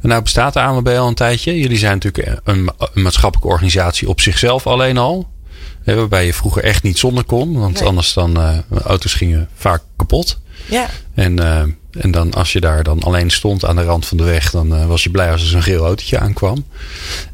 Nou 0.00 0.22
bestaat 0.22 0.52
de 0.52 0.60
ANWB 0.60 0.88
al 0.88 1.08
een 1.08 1.14
tijdje. 1.14 1.58
Jullie 1.58 1.78
zijn 1.78 1.92
natuurlijk 1.92 2.40
een, 2.44 2.70
een 2.92 3.02
maatschappelijke 3.02 3.52
organisatie 3.52 4.08
op 4.08 4.20
zichzelf 4.20 4.66
alleen 4.66 4.98
al. 4.98 5.28
Waarbij 5.84 6.26
je 6.26 6.34
vroeger 6.34 6.64
echt 6.64 6.82
niet 6.82 6.98
zonder 6.98 7.24
kon. 7.24 7.58
Want 7.58 7.78
nee. 7.78 7.88
anders 7.88 8.12
dan 8.12 8.40
uh, 8.40 8.58
auto's 8.84 9.14
gingen 9.14 9.48
vaak 9.54 9.82
kapot. 9.96 10.40
Ja. 10.66 10.88
En, 11.14 11.40
uh, 11.40 11.62
en 11.90 12.10
dan 12.10 12.34
als 12.34 12.52
je 12.52 12.60
daar 12.60 12.82
dan 12.82 13.02
alleen 13.02 13.30
stond 13.30 13.64
aan 13.64 13.76
de 13.76 13.84
rand 13.84 14.06
van 14.06 14.16
de 14.16 14.24
weg, 14.24 14.50
dan 14.50 14.74
uh, 14.74 14.86
was 14.86 15.02
je 15.02 15.10
blij 15.10 15.32
als 15.32 15.42
er 15.42 15.48
zo'n 15.48 15.62
geel 15.62 15.84
autootje 15.84 16.18
aankwam. 16.18 16.64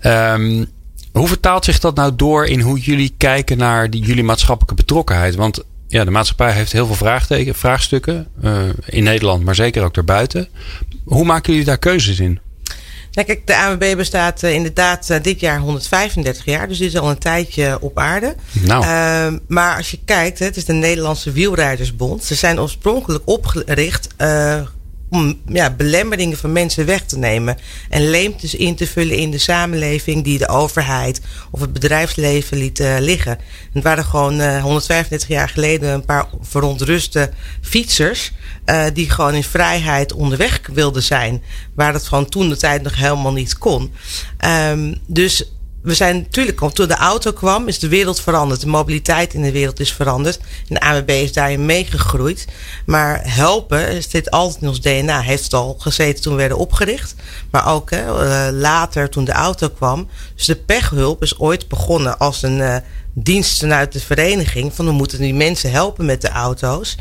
Um, 0.03 0.69
hoe 1.13 1.29
vertaalt 1.29 1.65
zich 1.65 1.79
dat 1.79 1.95
nou 1.95 2.17
door 2.17 2.47
in 2.47 2.61
hoe 2.61 2.79
jullie 2.79 3.15
kijken 3.17 3.59
naar 3.59 3.91
die, 3.91 4.03
jullie 4.03 4.25
maatschappelijke 4.25 4.75
betrokkenheid? 4.75 5.35
Want 5.35 5.63
ja, 5.89 6.05
de 6.05 6.11
maatschappij 6.11 6.53
heeft 6.53 6.73
heel 6.73 6.87
veel 6.87 6.95
vraagteken, 6.95 7.55
vraagstukken. 7.55 8.27
Uh, 8.45 8.63
in 8.87 9.05
Nederland, 9.05 9.45
maar 9.45 9.55
zeker 9.55 9.83
ook 9.83 9.95
daarbuiten. 9.95 10.49
Hoe 11.05 11.25
maken 11.25 11.53
jullie 11.53 11.67
daar 11.67 11.79
keuzes 11.79 12.21
in? 12.21 12.39
Nou, 13.13 13.27
kijk, 13.27 13.47
de 13.47 13.57
ANWB 13.57 13.97
bestaat 13.97 14.43
uh, 14.43 14.55
inderdaad 14.55 15.11
uh, 15.11 15.17
dit 15.23 15.41
jaar 15.41 15.59
135 15.59 16.45
jaar. 16.45 16.69
Dus 16.69 16.79
dit 16.79 16.89
is 16.89 16.99
al 16.99 17.11
een 17.11 17.19
tijdje 17.19 17.79
op 17.81 17.99
aarde. 17.99 18.35
Nou. 18.53 18.85
Uh, 18.85 19.39
maar 19.49 19.77
als 19.77 19.91
je 19.91 19.99
kijkt, 20.05 20.39
hè, 20.39 20.45
het 20.45 20.57
is 20.57 20.65
de 20.65 20.73
Nederlandse 20.73 21.33
Wielrijdersbond. 21.33 22.25
Ze 22.25 22.35
zijn 22.35 22.61
oorspronkelijk 22.61 23.23
opgericht 23.25 24.09
om 25.11 25.41
ja, 25.47 25.71
belemmeringen 25.71 26.37
van 26.37 26.53
mensen 26.53 26.87
weg 26.87 27.05
te 27.05 27.19
nemen. 27.19 27.59
En 27.89 28.11
leemtes 28.11 28.55
in 28.55 28.75
te 28.75 28.87
vullen 28.87 29.17
in 29.17 29.31
de 29.31 29.39
samenleving 29.39 30.25
die 30.25 30.39
de 30.39 30.49
overheid 30.49 31.21
of 31.51 31.61
het 31.61 31.73
bedrijfsleven 31.73 32.57
liet 32.57 32.81
uh, 32.81 32.97
liggen. 32.99 33.39
Het 33.73 33.83
waren 33.83 34.05
gewoon 34.05 34.41
uh, 34.41 34.63
135 34.63 35.29
jaar 35.29 35.49
geleden 35.49 35.93
een 35.93 36.05
paar 36.05 36.27
verontruste 36.41 37.31
fietsers. 37.61 38.33
Uh, 38.67 38.85
die 38.93 39.11
gewoon 39.11 39.35
in 39.35 39.45
vrijheid 39.45 40.13
onderweg 40.13 40.61
wilden 40.73 41.03
zijn. 41.03 41.43
Waar 41.75 41.93
dat 41.93 42.07
gewoon 42.07 42.29
toen 42.29 42.49
de 42.49 42.57
tijd 42.57 42.83
nog 42.83 42.97
helemaal 42.97 43.33
niet 43.33 43.59
kon. 43.59 43.93
Um, 44.71 44.97
dus 45.07 45.45
we 45.83 45.95
zijn 45.95 46.17
natuurlijk, 46.17 46.59
toen 46.59 46.89
de 46.89 46.95
auto 46.95 47.33
kwam, 47.33 47.69
is 47.69 47.79
de 47.79 47.89
wereld 47.89 48.21
veranderd. 48.21 48.61
De 48.61 48.67
mobiliteit 48.67 49.35
in 49.35 49.43
de 49.43 49.53
wereld 49.53 49.81
is 49.81 49.93
veranderd. 49.93 50.39
En 50.69 50.75
de 50.75 50.81
AWB 50.81 51.11
is 51.11 51.33
daarin 51.33 51.67
meegegroeid. 51.67 52.47
Maar 52.87 53.21
helpen 53.23 54.03
zit 54.03 54.31
altijd 54.31 54.63
in 54.63 54.69
ons 54.69 54.81
DNA. 54.81 55.21
Heeft 55.21 55.45
het 55.45 55.55
al 55.55 55.77
gezeten 55.79 56.23
toen 56.23 56.33
we 56.33 56.39
werden 56.39 56.59
opgericht. 56.59 57.15
Maar 57.51 57.73
ook 57.73 57.91
hè, 57.91 58.53
later 58.53 59.09
toen 59.09 59.25
de 59.25 59.33
auto 59.33 59.69
kwam. 59.69 60.09
Dus 60.37 60.47
de 60.47 60.57
pechhulp 60.57 61.23
is 61.23 61.39
ooit 61.39 61.69
begonnen 61.69 62.19
als 62.19 62.43
een 62.43 62.59
uh, 62.59 62.77
dienst 63.23 63.59
vanuit 63.59 63.93
de 63.93 64.01
vereniging. 64.01 64.75
Van 64.75 64.87
we 64.87 64.93
moeten 64.93 65.19
die 65.19 65.35
mensen 65.35 65.71
helpen 65.71 66.07
met 66.07 66.21
de 66.21 66.29
auto's. 66.29 66.97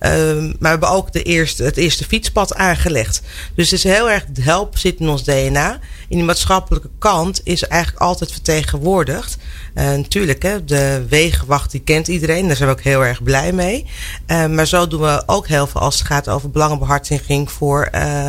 Um, 0.00 0.46
maar 0.46 0.56
we 0.58 0.68
hebben 0.68 0.88
ook 0.88 1.12
de 1.12 1.22
eerste, 1.22 1.62
het 1.62 1.76
eerste 1.76 2.04
fietspad 2.04 2.54
aangelegd. 2.54 3.22
Dus 3.54 3.70
het 3.70 3.78
is 3.78 3.92
heel 3.92 4.10
erg, 4.10 4.24
help 4.40 4.78
zit 4.78 5.00
in 5.00 5.08
ons 5.08 5.24
DNA. 5.24 5.80
In 6.08 6.16
die 6.16 6.26
maatschappelijke 6.26 6.90
kant 6.98 7.40
is 7.44 7.62
eigenlijk 7.62 8.02
altijd 8.02 8.32
vertegenwoordigd. 8.32 9.36
Natuurlijk, 9.74 10.42
hè, 10.42 10.64
de 10.64 11.04
wegenwacht 11.08 11.70
die 11.70 11.80
kent 11.80 12.08
iedereen. 12.08 12.46
Daar 12.46 12.56
zijn 12.56 12.68
we 12.68 12.74
ook 12.74 12.80
heel 12.80 13.04
erg 13.04 13.22
blij 13.22 13.52
mee. 13.52 13.86
Uh, 14.26 14.46
maar 14.46 14.66
zo 14.66 14.86
doen 14.86 15.00
we 15.00 15.22
ook 15.26 15.46
heel 15.46 15.66
veel 15.66 15.80
als 15.80 15.98
het 15.98 16.06
gaat 16.06 16.28
over 16.28 16.50
belangenbehartiging 16.50 17.50
voor 17.50 17.88
uh, 17.94 18.28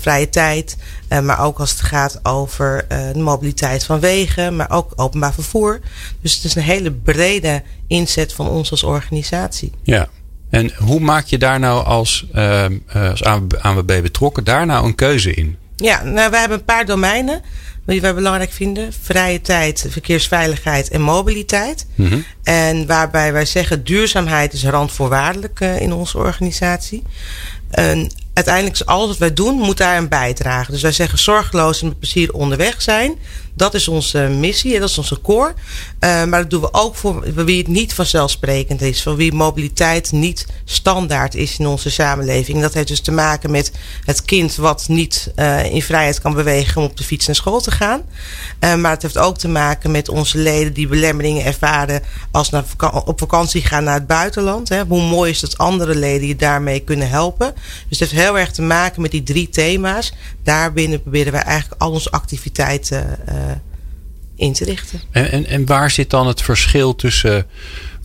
vrije 0.00 0.28
tijd. 0.28 0.76
maar 1.22 1.40
ook 1.40 1.58
als 1.58 1.70
het 1.70 1.80
gaat 1.80 2.20
over 2.22 2.86
de 2.88 3.18
mobiliteit 3.18 3.84
van 3.84 4.00
wegen. 4.00 4.56
Maar 4.56 4.70
ook 4.70 4.92
openbaar 4.96 5.34
vervoer. 5.34 5.80
Dus 6.20 6.34
het 6.34 6.44
is 6.44 6.54
een 6.54 6.62
hele 6.62 6.92
brede 6.92 7.62
inzet 7.86 8.32
van 8.32 8.48
ons 8.48 8.70
als 8.70 8.82
organisatie. 8.82 9.72
Ja. 9.82 10.08
En 10.50 10.72
hoe 10.76 11.00
maak 11.00 11.26
je 11.26 11.38
daar 11.38 11.58
nou 11.58 11.84
als, 11.84 12.26
uh, 12.34 12.64
als 12.92 13.24
ANWB 13.60 14.02
betrokken, 14.02 14.44
daar 14.44 14.66
nou 14.66 14.86
een 14.86 14.94
keuze 14.94 15.34
in? 15.34 15.56
Ja, 15.76 16.02
nou, 16.02 16.30
we 16.30 16.36
hebben 16.36 16.58
een 16.58 16.64
paar 16.64 16.86
domeinen 16.86 17.42
die 17.86 18.00
wij 18.00 18.14
belangrijk 18.14 18.52
vinden. 18.52 18.92
Vrije 19.02 19.40
tijd, 19.40 19.86
verkeersveiligheid 19.88 20.88
en 20.88 21.00
mobiliteit. 21.00 21.86
Mm 21.94 22.06
-hmm. 22.06 22.24
En 22.42 22.86
waarbij 22.86 23.32
wij 23.32 23.44
zeggen 23.44 23.84
duurzaamheid 23.84 24.52
is 24.52 24.64
randvoorwaardelijk 24.64 25.60
uh, 25.60 25.80
in 25.80 25.92
onze 25.92 26.18
organisatie. 26.18 27.02
En 27.70 28.10
uiteindelijk 28.34 28.74
is 28.74 28.86
alles 28.86 29.08
wat 29.08 29.18
wij 29.18 29.32
doen, 29.32 29.54
moet 29.54 29.76
daar 29.76 29.96
een 29.96 30.08
bijdragen. 30.08 30.72
Dus 30.72 30.82
wij 30.82 30.92
zeggen 30.92 31.18
zorgeloos 31.18 31.82
en 31.82 31.88
met 31.88 31.98
plezier 31.98 32.32
onderweg 32.32 32.82
zijn. 32.82 33.18
Dat 33.56 33.74
is 33.74 33.88
onze 33.88 34.18
missie, 34.18 34.78
dat 34.78 34.88
is 34.88 34.98
onze 34.98 35.20
core. 35.20 35.54
Uh, 36.00 36.24
maar 36.24 36.40
dat 36.40 36.50
doen 36.50 36.60
we 36.60 36.72
ook 36.72 36.94
voor 36.94 37.44
wie 37.44 37.58
het 37.58 37.68
niet 37.68 37.94
vanzelfsprekend 37.94 38.82
is. 38.82 39.02
Voor 39.02 39.16
wie 39.16 39.32
mobiliteit 39.32 40.12
niet 40.12 40.46
standaard 40.64 41.34
is 41.34 41.58
in 41.58 41.66
onze 41.66 41.90
samenleving. 41.90 42.60
Dat 42.60 42.74
heeft 42.74 42.88
dus 42.88 43.00
te 43.00 43.12
maken 43.12 43.50
met 43.50 43.72
het 44.04 44.22
kind 44.22 44.56
wat 44.56 44.84
niet 44.88 45.32
uh, 45.36 45.64
in 45.64 45.82
vrijheid 45.82 46.20
kan 46.20 46.34
bewegen 46.34 46.82
om 46.82 46.88
op 46.88 46.96
de 46.96 47.04
fiets 47.04 47.26
naar 47.26 47.36
school 47.36 47.60
te 47.60 47.70
gaan. 47.70 48.02
Uh, 48.60 48.74
maar 48.74 48.90
het 48.90 49.02
heeft 49.02 49.18
ook 49.18 49.38
te 49.38 49.48
maken 49.48 49.90
met 49.90 50.08
onze 50.08 50.38
leden 50.38 50.72
die 50.72 50.88
belemmeringen 50.88 51.44
ervaren 51.44 52.02
als 52.30 52.50
naar 52.50 52.64
op 53.04 53.18
vakantie 53.18 53.62
gaan 53.62 53.84
naar 53.84 53.94
het 53.94 54.06
buitenland. 54.06 54.68
Hè. 54.68 54.84
Hoe 54.84 55.02
mooi 55.02 55.30
is 55.30 55.40
dat 55.40 55.58
andere 55.58 55.94
leden 55.94 56.28
je 56.28 56.36
daarmee 56.36 56.80
kunnen 56.80 57.08
helpen. 57.08 57.54
Dus 57.88 57.98
het 57.98 58.10
heeft 58.10 58.22
heel 58.22 58.38
erg 58.38 58.50
te 58.50 58.62
maken 58.62 59.02
met 59.02 59.10
die 59.10 59.22
drie 59.22 59.48
thema's. 59.48 60.12
Daarbinnen 60.42 61.02
proberen 61.02 61.32
wij 61.32 61.42
eigenlijk 61.42 61.82
al 61.82 61.90
onze 61.90 62.10
activiteiten 62.10 63.18
in 64.36 64.52
te 64.52 64.64
richten. 64.64 65.00
En, 65.10 65.30
en, 65.30 65.46
en 65.46 65.66
waar 65.66 65.90
zit 65.90 66.10
dan 66.10 66.26
het 66.26 66.42
verschil 66.42 66.94
tussen 66.94 67.46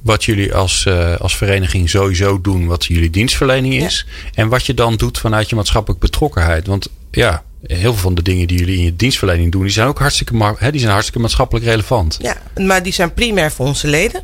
wat 0.02 0.23
jullie 0.23 0.54
als, 0.54 0.86
uh, 0.88 1.15
als 1.15 1.38
vereniging 1.38 1.89
sowieso 1.89 2.41
doen, 2.41 2.65
wat 2.65 2.86
jullie 2.86 3.10
dienstverlening 3.10 3.73
is, 3.73 4.06
ja. 4.08 4.30
en 4.34 4.49
wat 4.49 4.65
je 4.65 4.73
dan 4.73 4.95
doet 4.95 5.17
vanuit 5.17 5.49
je 5.49 5.56
maatschappelijke 5.56 6.06
betrokkenheid? 6.06 6.67
Want 6.67 6.89
ja, 7.12 7.43
heel 7.67 7.93
veel 7.93 8.02
van 8.02 8.15
de 8.15 8.21
dingen 8.21 8.47
die 8.47 8.60
jullie 8.60 8.78
in 8.78 8.84
je 8.84 8.95
dienstverlening 8.95 9.52
doen, 9.52 9.62
die 9.62 9.71
zijn 9.71 9.88
ook 9.88 9.99
hartstikke, 9.99 10.56
hè, 10.58 10.71
die 10.71 10.80
zijn 10.80 10.91
hartstikke 10.91 11.21
maatschappelijk 11.21 11.65
relevant. 11.65 12.17
Ja, 12.21 12.38
maar 12.56 12.84
die 12.84 12.93
zijn 12.93 13.13
primair 13.13 13.52
voor 13.52 13.65
onze 13.65 13.88
leden. 13.88 14.23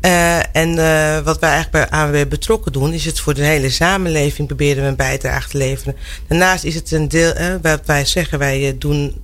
Uh, 0.00 0.56
en 0.56 0.68
uh, 0.68 1.18
wat 1.24 1.38
wij 1.38 1.50
eigenlijk 1.50 1.90
bij 1.90 1.98
ANWB 1.98 2.28
betrokken 2.28 2.72
doen, 2.72 2.92
is 2.92 3.04
het 3.04 3.20
voor 3.20 3.34
de 3.34 3.44
hele 3.44 3.70
samenleving 3.70 4.46
proberen 4.46 4.82
we 4.82 4.88
een 4.88 4.96
bijdrage 4.96 5.48
te 5.48 5.58
leveren. 5.58 5.96
Daarnaast 6.26 6.64
is 6.64 6.74
het 6.74 6.90
een 6.90 7.08
deel, 7.08 7.40
uh, 7.40 7.54
wat 7.62 7.80
wij 7.86 8.04
zeggen, 8.04 8.38
wij 8.38 8.76
doen 8.78 9.14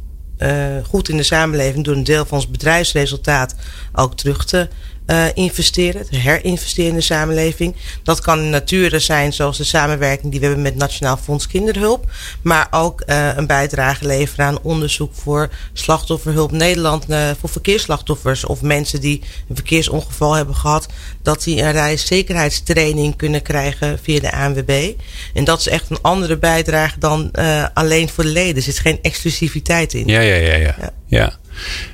goed 0.84 1.08
in 1.08 1.16
de 1.16 1.22
samenleving 1.22 1.84
door 1.84 1.96
een 1.96 2.04
deel 2.04 2.24
van 2.24 2.38
ons 2.38 2.48
bedrijfsresultaat 2.48 3.54
ook 3.92 4.16
terug 4.16 4.44
te 4.44 4.68
uh, 5.12 5.24
investeren, 5.34 6.10
te 6.10 6.16
herinvesteren 6.16 6.90
in 6.90 6.96
de 6.96 7.00
samenleving. 7.00 7.74
Dat 8.02 8.20
kan 8.20 8.38
in 8.38 8.50
nature 8.50 8.98
zijn, 8.98 9.32
zoals 9.32 9.56
de 9.58 9.64
samenwerking 9.64 10.30
die 10.30 10.40
we 10.40 10.46
hebben 10.46 10.64
met 10.64 10.76
Nationaal 10.76 11.16
Fonds 11.16 11.46
Kinderhulp. 11.46 12.10
Maar 12.42 12.68
ook 12.70 13.02
uh, 13.06 13.36
een 13.36 13.46
bijdrage 13.46 14.06
leveren 14.06 14.46
aan 14.46 14.62
onderzoek 14.62 15.14
voor 15.14 15.50
slachtofferhulp 15.72 16.50
Nederland, 16.50 17.10
uh, 17.10 17.30
voor 17.40 17.48
verkeersslachtoffers 17.48 18.44
of 18.44 18.62
mensen 18.62 19.00
die 19.00 19.22
een 19.48 19.54
verkeersongeval 19.54 20.34
hebben 20.34 20.54
gehad, 20.54 20.86
dat 21.22 21.42
die 21.42 21.62
een 21.62 21.72
reiszekerheidstraining 21.72 23.16
kunnen 23.16 23.42
krijgen 23.42 23.98
via 24.02 24.20
de 24.20 24.32
ANWB. 24.32 24.92
En 25.34 25.44
dat 25.44 25.58
is 25.58 25.68
echt 25.68 25.90
een 25.90 26.00
andere 26.02 26.36
bijdrage 26.36 26.98
dan 26.98 27.30
alleen 27.74 28.08
voor 28.08 28.24
de 28.24 28.30
leden. 28.30 28.56
Er 28.56 28.62
zit 28.62 28.78
geen 28.78 28.98
exclusiviteit 29.02 29.94
in. 29.94 30.06
Ja, 30.06 30.20
ja, 30.20 30.34
ja, 30.34 30.54
ja. 30.54 30.74
ja. 30.78 30.92
ja. 31.06 31.40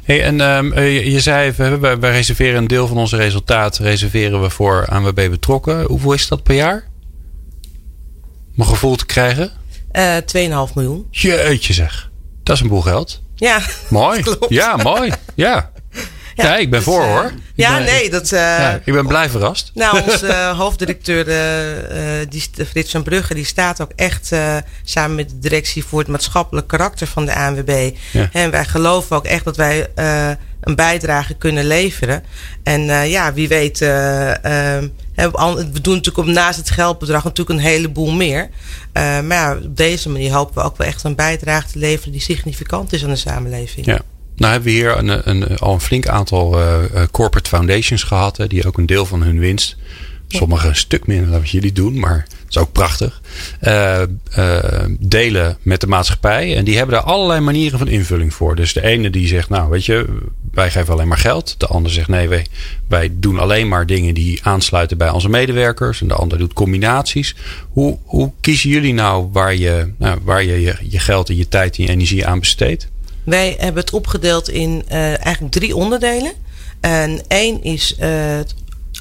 Hey, 0.05 0.23
en 0.23 0.41
um, 0.41 0.81
je, 0.81 1.11
je, 1.11 1.21
zei, 1.21 1.53
we, 1.57 1.79
we, 1.79 1.99
we, 1.99 2.11
reserveren 2.11 2.57
een 2.57 2.67
deel 2.67 2.87
van 2.87 2.97
onze 2.97 3.17
resultaat 3.17 3.79
reserveren 3.79 4.43
we 4.43 4.51
voor 4.51 4.87
ANWB 4.87 5.31
betrokken. 5.31 5.85
Hoeveel 5.85 6.13
is 6.13 6.29
dat 6.29 6.43
per 6.43 6.55
jaar? 6.55 6.89
Om 8.57 8.65
een 8.65 8.67
gevoel 8.67 8.97
te 8.97 9.07
krijgen? 9.07 9.51
Uh, 9.93 10.17
2,5 10.69 10.75
miljoen. 10.75 11.07
Jeetje 11.11 11.73
zeg. 11.73 12.11
Dat 12.43 12.57
is 12.57 12.63
een 12.63 12.69
boel 12.69 12.81
geld. 12.81 13.23
Ja. 13.35 13.61
Mooi. 13.89 14.23
Klopt. 14.23 14.49
Ja, 14.49 14.77
mooi. 14.77 15.13
Ja. 15.35 15.71
Ja, 16.43 16.57
ik 16.57 16.71
ben 16.71 16.79
dus, 16.79 16.89
voor 16.89 17.03
uh, 17.03 17.11
hoor. 17.11 17.33
Ja, 17.55 17.79
nee, 17.79 18.11
dat. 18.11 18.29
Ja, 18.29 18.81
ik 18.85 18.93
ben 18.93 19.07
blij 19.07 19.31
verrast. 19.31 19.71
Nou, 19.75 20.01
onze 20.11 20.27
uh, 20.27 20.59
hoofddirecteur, 20.59 21.25
die, 22.29 22.43
Frits 22.69 22.91
van 22.91 23.03
Brugge, 23.03 23.35
die 23.35 23.45
staat 23.45 23.81
ook 23.81 23.93
echt 23.97 24.33
samen 24.85 25.17
met 25.17 25.29
de 25.29 25.39
directie 25.39 25.85
voor 25.85 25.99
het 25.99 26.09
maatschappelijk 26.09 26.67
karakter 26.67 27.07
van 27.07 27.27
de 27.27 27.35
ANWB. 27.35 27.91
Ja. 28.13 28.29
En 28.33 28.51
wij 28.51 28.65
geloven 28.65 29.17
ook 29.17 29.25
echt 29.25 29.45
dat 29.45 29.57
wij 29.57 29.87
een 30.61 30.75
bijdrage 30.75 31.35
kunnen 31.35 31.67
leveren. 31.67 32.25
En 32.63 33.09
ja, 33.09 33.33
wie 33.33 33.49
weet. 33.49 33.79
we 33.79 34.91
doen 35.83 35.95
natuurlijk 35.95 36.19
op, 36.19 36.27
naast 36.27 36.59
het 36.59 36.71
geldbedrag 36.71 37.25
natuurlijk 37.25 37.59
een 37.59 37.67
heleboel 37.67 38.13
meer. 38.13 38.49
maar 38.93 39.25
ja, 39.29 39.57
op 39.65 39.77
deze 39.77 40.09
manier 40.09 40.33
hopen 40.33 40.55
we 40.55 40.63
ook 40.63 40.77
wel 40.77 40.87
echt 40.87 41.05
een 41.05 41.15
bijdrage 41.15 41.69
te 41.73 41.79
leveren 41.79 42.13
die 42.13 42.21
significant 42.21 42.93
is 42.93 43.05
aan 43.05 43.11
de 43.11 43.17
samenleving. 43.17 43.87
Ja. 43.87 44.01
Nou 44.39 44.53
hebben 44.53 44.73
we 44.73 44.79
hier 44.79 44.99
een, 44.99 45.29
een, 45.31 45.59
al 45.59 45.75
een 45.75 45.81
flink 45.81 46.07
aantal 46.07 46.59
corporate 47.11 47.49
foundations 47.49 48.03
gehad. 48.03 48.37
Hè, 48.37 48.47
die 48.47 48.67
ook 48.67 48.79
een 48.79 48.87
deel 48.87 49.07
van 49.07 49.23
hun 49.23 49.39
winst 49.39 49.77
Sommigen 50.29 50.69
een 50.69 50.77
stuk 50.77 51.07
minder 51.07 51.31
dan 51.31 51.41
wat 51.41 51.51
jullie 51.51 51.73
doen, 51.73 51.99
maar 51.99 52.27
dat 52.29 52.49
is 52.49 52.59
ook 52.59 52.73
prachtig. 52.73 53.21
Uh, 53.63 54.03
delen 55.01 55.59
met 55.63 55.81
de 55.81 55.87
maatschappij. 55.87 56.57
En 56.57 56.65
die 56.65 56.77
hebben 56.77 56.95
daar 56.95 57.05
allerlei 57.05 57.41
manieren 57.41 57.79
van 57.79 57.89
invulling 57.89 58.35
voor. 58.35 58.57
Dus 58.57 58.73
de 58.73 58.83
ene 58.83 59.11
die 59.11 59.27
zegt, 59.27 59.49
nou 59.49 59.71
weet 59.71 59.85
je, 59.85 60.07
wij 60.53 60.71
geven 60.71 60.93
alleen 60.93 61.09
maar 61.09 61.19
geld. 61.19 61.55
De 61.59 61.67
ander 61.67 61.93
zegt, 61.93 62.09
nee, 62.09 62.29
wij, 62.29 62.47
wij 62.89 63.11
doen 63.13 63.39
alleen 63.39 63.69
maar 63.69 63.87
dingen 63.87 64.15
die 64.15 64.41
aansluiten 64.43 64.99
bij 64.99 65.11
onze 65.11 65.29
medewerkers. 65.29 66.01
En 66.01 66.09
de 66.09 66.15
ander 66.15 66.39
doet 66.39 66.53
combinaties. 66.53 67.35
Hoe, 67.71 67.99
hoe 68.05 68.33
kiezen 68.41 68.71
jullie 68.71 68.95
nou 68.95 69.29
waar 69.33 69.55
je, 69.55 69.93
nou, 69.99 70.19
waar 70.23 70.45
je, 70.45 70.61
je, 70.61 70.77
je 70.83 70.99
geld 70.99 71.29
en 71.29 71.37
je 71.37 71.49
tijd 71.49 71.77
en 71.77 71.85
je 71.85 71.91
energie 71.91 72.27
aan 72.27 72.39
besteedt? 72.39 72.89
Wij 73.29 73.57
hebben 73.59 73.83
het 73.83 73.93
opgedeeld 73.93 74.49
in 74.49 74.85
uh, 74.89 75.25
eigenlijk 75.25 75.53
drie 75.53 75.77
onderdelen. 75.77 76.33
En 76.81 77.21
één 77.27 77.63
is 77.63 77.97
uh, 78.01 78.07
het 78.37 78.55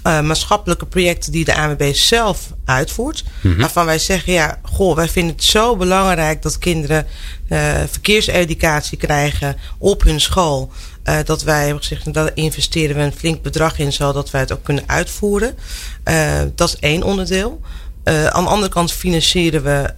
uh, 0.04 0.22
maatschappelijke 0.22 0.86
projecten 0.86 1.32
die 1.32 1.46
de 1.46 1.56
ANWB 1.56 1.94
zelf 1.94 2.54
uitvoert. 2.66 3.24
Mm 3.42 3.58
Waarvan 3.58 3.86
wij 3.86 4.00
zeggen, 4.00 4.34
ja, 4.34 4.60
goh, 4.64 4.96
wij 4.96 5.10
vinden 5.10 5.36
het 5.36 5.44
zo 5.44 5.76
belangrijk 5.76 6.42
dat 6.42 6.58
kinderen 6.58 7.06
uh, 7.50 7.74
verkeerseducatie 7.90 8.98
krijgen 8.98 9.56
op 9.78 10.04
hun 10.04 10.22
school. 10.22 10.72
Uh, 11.04 11.18
dat 11.26 11.44
wij 11.44 11.64
hebben 11.64 11.84
gezegd, 11.84 12.14
daar 12.14 12.32
investeren 12.34 12.96
we 12.96 13.02
een 13.02 13.16
flink 13.16 13.42
bedrag 13.42 13.80
in, 13.80 13.94
zodat 13.94 14.32
wij 14.32 14.42
het 14.42 14.52
ook 14.52 14.64
kunnen 14.64 14.84
uitvoeren. 14.88 15.56
dat 16.56 16.68
is 16.70 16.80
één 16.80 17.04
onderdeel. 17.04 17.62
aan 18.04 18.44
de 18.44 18.50
andere 18.50 18.72
kant 18.72 18.92
financieren 18.92 19.64
we 19.64 19.94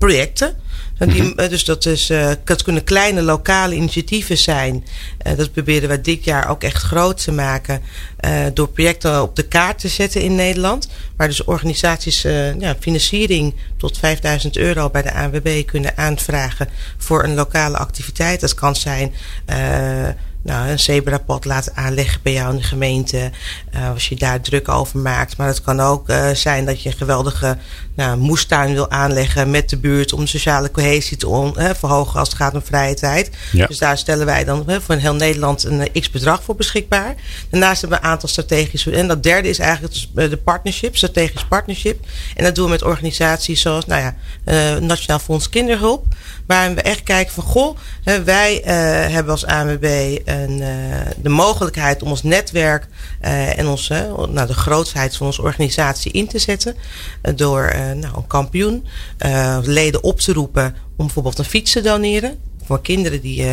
projecten. 0.00 0.54
Die, 0.98 1.22
mhm. 1.22 1.38
eh, 1.38 1.48
dus 1.48 1.64
dat, 1.64 1.86
is, 1.86 2.10
uh, 2.10 2.30
dat 2.44 2.62
kunnen 2.62 2.84
kleine 2.84 3.22
lokale 3.22 3.74
initiatieven 3.74 4.38
zijn. 4.38 4.84
Uh, 5.26 5.36
dat 5.36 5.52
proberen 5.52 5.88
we 5.88 6.00
dit 6.00 6.24
jaar 6.24 6.48
ook 6.48 6.62
echt 6.62 6.82
groot 6.82 7.22
te 7.24 7.32
maken. 7.32 7.82
Uh, 8.20 8.46
door 8.54 8.68
projecten 8.68 9.22
op 9.22 9.36
de 9.36 9.42
kaart 9.48 9.78
te 9.78 9.88
zetten 9.88 10.22
in 10.22 10.34
Nederland. 10.34 10.88
Waar 11.16 11.28
dus 11.28 11.44
organisaties 11.44 12.22
ja, 12.58 12.76
financiering 12.80 13.54
tot 13.76 13.98
5000 13.98 14.56
euro 14.56 14.90
bij 14.90 15.02
de 15.02 15.12
ANWB 15.12 15.64
kunnen 15.64 15.96
aanvragen 15.96 16.68
voor 16.98 17.24
een 17.24 17.34
lokale 17.34 17.76
activiteit. 17.76 18.40
Dat 18.40 18.54
kan 18.54 18.76
zijn 18.76 19.12
nou, 20.42 20.68
een 20.68 20.78
zebrapad 20.78 21.44
laten 21.44 21.76
aanleggen 21.76 22.20
bij 22.22 22.32
jou 22.32 22.50
in 22.50 22.56
de 22.56 22.62
gemeente. 22.62 23.30
Uh, 23.74 23.90
als 23.90 24.08
je 24.08 24.16
daar 24.16 24.40
druk 24.40 24.68
over 24.68 24.98
maakt. 24.98 25.36
Maar 25.36 25.46
het 25.46 25.62
kan 25.62 25.80
ook 25.80 26.08
uh, 26.08 26.30
zijn 26.30 26.64
dat 26.64 26.82
je 26.82 26.88
een 26.88 26.96
geweldige 26.96 27.56
nou, 27.94 28.18
moestuin 28.18 28.72
wil 28.72 28.90
aanleggen 28.90 29.50
met 29.50 29.68
de 29.68 29.76
buurt. 29.76 30.12
Om 30.12 30.20
de 30.20 30.26
sociale 30.26 30.70
cohesie 30.70 31.16
te 31.16 31.28
on, 31.28 31.54
verhogen 31.54 32.18
als 32.18 32.28
het 32.28 32.36
gaat 32.36 32.54
om 32.54 32.62
vrije 32.62 32.94
tijd. 32.94 33.30
Ja. 33.52 33.66
Dus 33.66 33.78
daar 33.78 33.98
stellen 33.98 34.26
wij 34.26 34.44
dan 34.44 34.64
voor 34.80 34.94
heel 34.94 35.14
Nederland 35.14 35.64
een 35.64 35.88
eh, 35.88 36.00
x 36.00 36.10
bedrag 36.10 36.42
voor 36.42 36.56
beschikbaar. 36.56 37.14
Daarnaast 37.50 37.80
hebben 37.80 37.98
we 37.98 38.04
een 38.04 38.10
aantal 38.10 38.28
strategische. 38.28 38.90
En 38.90 39.08
dat 39.08 39.22
derde 39.22 39.48
is 39.48 39.58
eigenlijk 39.58 39.94
de 40.14 40.36
partnership, 40.36 40.96
strategisch 40.96 41.44
partnership. 41.44 42.06
En 42.34 42.44
dat 42.44 42.54
doen 42.54 42.64
we 42.64 42.70
met 42.70 42.82
organisaties 42.82 43.60
zoals 43.60 43.86
nou 43.86 44.02
ja, 44.02 44.14
Nationaal 44.78 45.18
Fonds 45.18 45.48
Kinderhulp. 45.48 46.06
Waarin 46.46 46.74
we 46.74 46.82
echt 46.82 47.02
kijken 47.02 47.34
van 47.34 47.44
goh, 47.44 47.76
wij 48.24 48.54
hebben 49.10 49.32
als 49.32 49.46
ANWB 49.46 50.18
eh, 50.30 51.12
de 51.22 51.28
mogelijkheid 51.28 52.02
om 52.02 52.10
ons 52.10 52.22
netwerk 52.22 52.86
uh, 53.22 53.58
en 53.58 53.66
onze, 53.66 54.14
nou, 54.30 54.46
de 54.46 54.54
grootheid 54.54 55.16
van 55.16 55.26
onze 55.26 55.42
organisatie 55.42 56.12
in 56.12 56.28
te 56.28 56.38
zetten. 56.38 56.76
Door 57.34 57.72
nou, 57.74 58.16
een 58.16 58.26
kampioen, 58.26 58.86
leden 59.62 60.02
op 60.02 60.20
te 60.20 60.32
roepen 60.32 60.76
om 60.96 61.04
bijvoorbeeld 61.04 61.38
een 61.38 61.44
fiets 61.44 61.72
te 61.72 61.80
doneren 61.80 62.38
voor 62.64 62.80
kinderen 62.80 63.20
die 63.20 63.46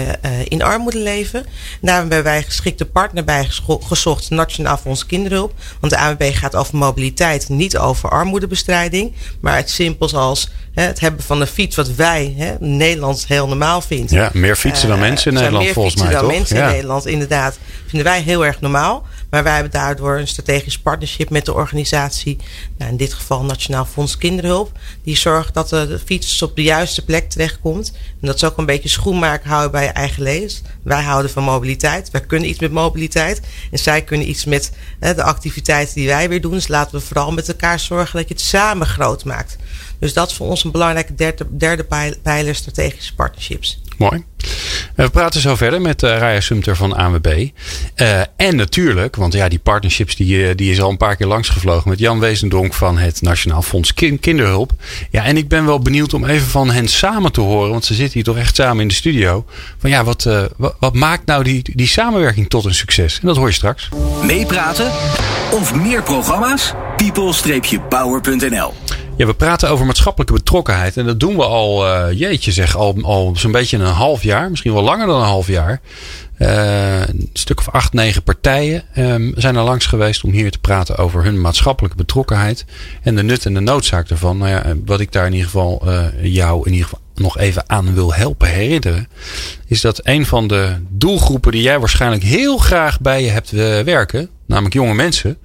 in 0.43 0.61
armoede 0.61 0.99
leven. 0.99 1.45
daar 1.81 1.99
hebben 1.99 2.23
wij 2.23 2.43
geschikte 2.43 2.85
partner 2.85 3.23
bij 3.23 3.47
gezocht, 3.81 4.29
Nationaal 4.29 4.77
Fonds 4.77 5.05
Kinderhulp. 5.05 5.53
Want 5.79 5.93
de 5.93 5.99
ANWB 5.99 6.31
gaat 6.33 6.55
over 6.55 6.77
mobiliteit, 6.77 7.49
niet 7.49 7.77
over 7.77 8.09
armoedebestrijding. 8.09 9.13
Maar 9.39 9.55
het 9.55 9.69
simpels 9.69 10.13
als 10.13 10.49
het 10.85 10.99
hebben 10.99 11.23
van 11.23 11.41
een 11.41 11.47
fiets, 11.47 11.75
wat 11.75 11.95
wij 11.95 12.33
hè, 12.37 12.55
Nederlands 12.59 13.27
heel 13.27 13.47
normaal 13.47 13.81
vinden. 13.81 14.17
Ja, 14.17 14.29
meer 14.33 14.55
fietsen 14.55 14.89
dan 14.89 14.99
mensen 14.99 15.31
in 15.31 15.37
Nederland 15.37 15.67
volgens 15.67 15.95
mij. 15.95 16.03
Meer 16.03 16.13
fietsen 16.13 16.27
dan 16.27 16.39
mensen 16.39 16.57
in 16.57 16.71
Nederland, 16.73 17.05
inderdaad. 17.05 17.57
Vinden 17.87 18.07
wij 18.07 18.21
heel 18.21 18.45
erg 18.45 18.61
normaal. 18.61 19.05
Maar 19.29 19.43
wij 19.43 19.53
hebben 19.53 19.71
daardoor 19.71 20.17
een 20.17 20.27
strategisch 20.27 20.79
partnership 20.79 21.29
met 21.29 21.45
de 21.45 21.53
organisatie, 21.53 22.37
nou 22.77 22.91
in 22.91 22.97
dit 22.97 23.13
geval 23.13 23.43
Nationaal 23.43 23.85
Fonds 23.85 24.17
Kinderhulp, 24.17 24.71
die 25.03 25.17
zorgt 25.17 25.53
dat 25.53 25.69
de 25.69 25.99
fiets 26.05 26.41
op 26.41 26.55
de 26.55 26.63
juiste 26.63 27.05
plek 27.05 27.29
terechtkomt. 27.29 27.91
En 28.21 28.27
dat 28.27 28.35
is 28.35 28.43
ook 28.43 28.57
een 28.57 28.65
beetje 28.65 28.89
schoenmaken 28.89 29.49
houden 29.49 29.71
bij 29.71 29.83
je 29.83 29.89
eigen 29.89 30.23
lees. 30.23 30.61
Wij 30.83 31.03
houden 31.03 31.31
van 31.31 31.43
mobiliteit. 31.43 32.11
Wij 32.11 32.21
kunnen 32.21 32.49
iets 32.49 32.59
met 32.59 32.71
mobiliteit. 32.71 33.41
En 33.71 33.79
zij 33.79 34.01
kunnen 34.01 34.29
iets 34.29 34.45
met 34.45 34.71
hè, 34.99 35.15
de 35.15 35.23
activiteiten 35.23 35.95
die 35.95 36.07
wij 36.07 36.29
weer 36.29 36.41
doen. 36.41 36.51
Dus 36.51 36.67
laten 36.67 36.99
we 36.99 37.05
vooral 37.05 37.31
met 37.31 37.47
elkaar 37.47 37.79
zorgen 37.79 38.19
dat 38.19 38.27
je 38.27 38.33
het 38.33 38.43
samen 38.43 38.87
groot 38.87 39.25
maakt. 39.25 39.57
Dus 39.99 40.13
dat 40.13 40.29
is 40.29 40.35
voor 40.35 40.47
ons 40.47 40.63
een 40.63 40.71
belangrijke 40.71 41.15
derde, 41.15 41.47
derde 41.57 41.85
pijler 42.23 42.55
strategische 42.55 43.15
partnerships. 43.15 43.81
Mooi. 43.97 44.25
We 44.95 45.09
praten 45.09 45.41
zo 45.41 45.55
verder 45.55 45.81
met 45.81 46.03
uh, 46.03 46.17
Raya 46.17 46.39
Sumter 46.39 46.75
van 46.75 46.95
ANWB. 46.95 47.49
Uh, 47.95 48.19
en 48.35 48.55
natuurlijk, 48.55 49.15
want 49.15 49.33
ja, 49.33 49.49
die 49.49 49.59
partnerships 49.59 50.15
die, 50.15 50.47
eh, 50.47 50.55
die 50.55 50.71
is 50.71 50.81
al 50.81 50.89
een 50.89 50.97
paar 50.97 51.15
keer 51.15 51.27
langsgevlogen 51.27 51.89
met 51.89 51.99
Jan 51.99 52.19
Wezendonk 52.19 52.73
van 52.73 52.97
het 52.97 53.21
Nationaal 53.21 53.61
Fonds 53.61 53.93
Kinderhulp. 53.93 54.71
Ja, 55.11 55.23
en 55.23 55.37
ik 55.37 55.47
ben 55.47 55.65
wel 55.65 55.79
benieuwd 55.79 56.13
om 56.13 56.25
even 56.25 56.47
van 56.47 56.71
hen 56.71 56.87
samen 56.87 57.31
te 57.31 57.41
horen, 57.41 57.71
want 57.71 57.85
ze 57.85 57.93
zitten 57.93 58.13
hier 58.13 58.23
toch 58.23 58.37
echt 58.37 58.55
samen 58.55 58.81
in 58.81 58.87
de 58.87 58.93
studio. 58.93 59.45
Van 59.77 59.89
ja, 59.89 60.03
wat, 60.03 60.25
uh, 60.25 60.43
wat, 60.57 60.75
wat, 60.79 60.93
maakt 60.93 61.25
nou 61.25 61.43
die, 61.43 61.61
die 61.75 61.87
samenwerking 61.87 62.49
tot 62.49 62.65
een 62.65 62.73
succes? 62.73 63.19
En 63.19 63.27
dat 63.27 63.37
hoor 63.37 63.47
je 63.47 63.53
straks. 63.53 63.89
Meepraten 64.23 64.91
of 65.51 65.75
meer 65.75 66.03
programma's? 66.03 66.73
people-power.nl 66.97 68.73
ja, 69.17 69.25
we 69.25 69.33
praten 69.33 69.69
over 69.69 69.85
maatschappelijke 69.85 70.33
betrokkenheid. 70.33 70.97
En 70.97 71.05
dat 71.05 71.19
doen 71.19 71.35
we 71.35 71.43
al, 71.43 71.87
uh, 71.87 72.19
jeetje 72.19 72.51
zeg, 72.51 72.75
al, 72.75 72.95
al 73.01 73.33
zo'n 73.35 73.51
beetje 73.51 73.77
een 73.77 73.85
half 73.85 74.23
jaar. 74.23 74.49
Misschien 74.49 74.73
wel 74.73 74.83
langer 74.83 75.07
dan 75.07 75.19
een 75.19 75.27
half 75.27 75.47
jaar. 75.47 75.81
Uh, 76.39 76.99
een 76.99 77.29
stuk 77.33 77.59
of 77.59 77.69
acht, 77.69 77.93
negen 77.93 78.23
partijen 78.23 78.83
um, 78.97 79.33
zijn 79.35 79.55
er 79.55 79.63
langs 79.63 79.85
geweest 79.85 80.23
om 80.23 80.31
hier 80.31 80.51
te 80.51 80.59
praten 80.59 80.97
over 80.97 81.23
hun 81.23 81.41
maatschappelijke 81.41 81.97
betrokkenheid. 81.97 82.65
En 83.01 83.15
de 83.15 83.23
nut 83.23 83.45
en 83.45 83.53
de 83.53 83.59
noodzaak 83.59 84.07
daarvan. 84.07 84.37
Nou 84.37 84.49
ja, 84.49 84.75
wat 84.85 84.99
ik 84.99 85.11
daar 85.11 85.25
in 85.25 85.33
ieder 85.33 85.49
geval 85.49 85.83
jou 86.21 86.65
in 86.65 86.71
ieder 86.71 86.87
geval 86.87 87.05
nog 87.15 87.37
even 87.37 87.69
aan 87.69 87.93
wil 87.93 88.13
helpen 88.13 88.47
herinneren. 88.47 89.07
Is 89.67 89.81
dat 89.81 89.99
een 90.03 90.25
van 90.25 90.47
de 90.47 90.75
doelgroepen 90.89 91.51
die 91.51 91.61
jij 91.61 91.79
waarschijnlijk 91.79 92.23
heel 92.23 92.57
graag 92.57 92.99
bij 92.99 93.23
je 93.23 93.29
hebt 93.29 93.51
werken. 93.83 94.29
Namelijk 94.45 94.73
jonge 94.73 94.93
mensen 94.93 95.37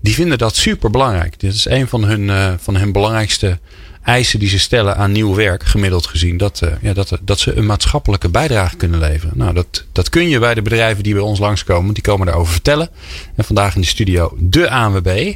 die 0.00 0.14
vinden 0.14 0.38
dat 0.38 0.56
super 0.56 0.90
belangrijk. 0.90 1.40
Dit 1.40 1.54
is 1.54 1.68
een 1.68 1.88
van 1.88 2.04
hun, 2.04 2.22
uh, 2.22 2.52
van 2.58 2.76
hun 2.76 2.92
belangrijkste 2.92 3.58
eisen 4.02 4.38
die 4.38 4.48
ze 4.48 4.58
stellen 4.58 4.96
aan 4.96 5.12
nieuw 5.12 5.34
werk, 5.34 5.64
gemiddeld 5.64 6.06
gezien. 6.06 6.36
Dat, 6.36 6.60
uh, 6.64 6.70
ja, 6.80 6.92
dat, 6.92 7.18
dat 7.20 7.38
ze 7.38 7.56
een 7.56 7.66
maatschappelijke 7.66 8.28
bijdrage 8.28 8.76
kunnen 8.76 9.00
leveren. 9.00 9.38
Nou, 9.38 9.54
dat, 9.54 9.84
dat 9.92 10.08
kun 10.08 10.28
je 10.28 10.38
bij 10.38 10.54
de 10.54 10.62
bedrijven 10.62 11.02
die 11.02 11.14
bij 11.14 11.22
ons 11.22 11.38
langskomen. 11.38 11.94
Die 11.94 12.02
komen 12.02 12.26
daarover 12.26 12.52
vertellen. 12.52 12.88
En 13.36 13.44
vandaag 13.44 13.74
in 13.74 13.80
de 13.80 13.86
studio 13.86 14.36
de 14.38 14.70
ANWB. 14.70 15.34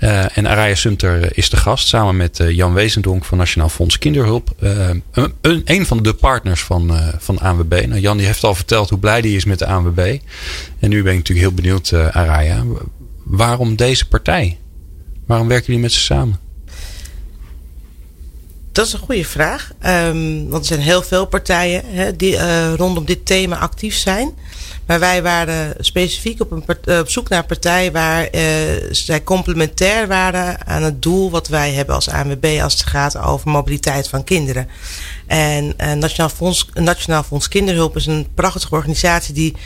Uh, 0.00 0.36
en 0.36 0.46
Araya 0.46 0.74
Sumter 0.74 1.36
is 1.36 1.50
de 1.50 1.56
gast 1.56 1.88
samen 1.88 2.16
met 2.16 2.40
Jan 2.48 2.72
Wezendonk 2.72 3.24
van 3.24 3.38
Nationaal 3.38 3.68
Fonds 3.68 3.98
Kinderhulp. 3.98 4.54
Een, 5.40 5.62
een 5.64 5.86
van 5.86 6.02
de 6.02 6.14
partners 6.14 6.62
van, 6.62 6.96
van 7.18 7.38
ANWB. 7.38 7.84
Nou, 7.88 8.00
Jan 8.00 8.16
die 8.16 8.26
heeft 8.26 8.44
al 8.44 8.54
verteld 8.54 8.90
hoe 8.90 8.98
blij 8.98 9.20
die 9.20 9.36
is 9.36 9.44
met 9.44 9.58
de 9.58 9.66
ANWB. 9.66 10.18
En 10.78 10.88
nu 10.88 11.02
ben 11.02 11.12
ik 11.12 11.18
natuurlijk 11.18 11.46
heel 11.46 11.56
benieuwd, 11.56 11.92
Araya 11.92 12.64
waarom 13.26 13.76
deze 13.76 14.08
partij? 14.08 14.58
Waarom 15.26 15.48
werken 15.48 15.66
jullie 15.66 15.82
met 15.82 15.92
ze 15.92 16.00
samen? 16.00 16.38
Dat 18.72 18.86
is 18.86 18.92
een 18.92 18.98
goede 18.98 19.24
vraag. 19.24 19.72
Um, 19.86 20.48
want 20.48 20.62
er 20.62 20.68
zijn 20.68 20.80
heel 20.80 21.02
veel 21.02 21.26
partijen 21.26 22.16
die 22.16 22.32
uh, 22.32 22.74
rondom 22.74 23.04
dit 23.04 23.26
thema 23.26 23.58
actief 23.58 23.96
zijn. 23.96 24.34
Maar 24.86 25.00
wij 25.00 25.22
waren 25.22 25.74
specifiek 25.78 26.40
op, 26.40 26.50
een 26.50 26.64
uh, 26.84 26.98
op 26.98 27.10
zoek 27.10 27.28
naar 27.28 27.38
een 27.38 27.46
partij 27.46 27.92
waar 27.92 28.28
uh, 28.34 28.40
zij 28.90 29.22
complementair 29.22 30.06
waren 30.06 30.66
aan 30.66 30.82
het 30.82 31.02
doel 31.02 31.30
wat 31.30 31.48
wij 31.48 31.72
hebben 31.72 31.94
als 31.94 32.08
ANWB 32.08 32.58
als 32.62 32.72
het 32.72 32.82
gaat 32.82 33.18
over 33.18 33.50
mobiliteit 33.50 34.08
van 34.08 34.24
kinderen. 34.24 34.68
En 35.26 35.74
Nationaal 35.76 36.28
Fonds, 36.28 36.68
Nationaal 36.74 37.22
Fonds 37.22 37.48
Kinderhulp 37.48 37.96
is 37.96 38.06
een 38.06 38.26
prachtige 38.34 38.74
organisatie 38.74 39.34
die 39.34 39.56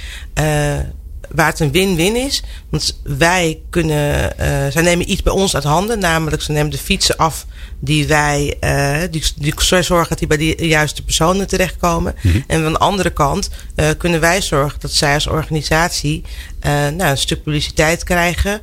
waar 1.34 1.46
het 1.46 1.60
een 1.60 1.72
win-win 1.72 2.16
is. 2.16 2.42
Want 2.68 3.00
wij 3.02 3.60
kunnen, 3.70 4.32
uh, 4.40 4.46
zij 4.70 4.82
nemen 4.82 5.10
iets 5.10 5.22
bij 5.22 5.32
ons 5.32 5.54
uit 5.54 5.64
handen, 5.64 5.98
namelijk 5.98 6.42
ze 6.42 6.52
nemen 6.52 6.70
de 6.70 6.78
fietsen 6.78 7.16
af 7.16 7.46
die 7.80 8.06
wij, 8.06 8.56
uh, 8.60 9.00
die, 9.10 9.22
die 9.36 9.54
zorgen 9.58 10.08
dat 10.08 10.18
die 10.18 10.28
bij 10.28 10.36
de 10.36 10.66
juiste 10.66 11.02
personen 11.02 11.46
terechtkomen. 11.46 12.14
Mm 12.22 12.30
-hmm. 12.30 12.44
En 12.46 12.62
van 12.62 12.72
de 12.72 12.78
andere 12.78 13.10
kant 13.10 13.50
uh, 13.76 13.88
kunnen 13.98 14.20
wij 14.20 14.42
zorgen 14.42 14.80
dat 14.80 14.92
zij 14.92 15.14
als 15.14 15.26
organisatie 15.26 16.22
uh, 16.66 16.72
nou, 16.72 17.10
een 17.10 17.18
stuk 17.18 17.42
publiciteit 17.42 18.04
krijgen. 18.04 18.60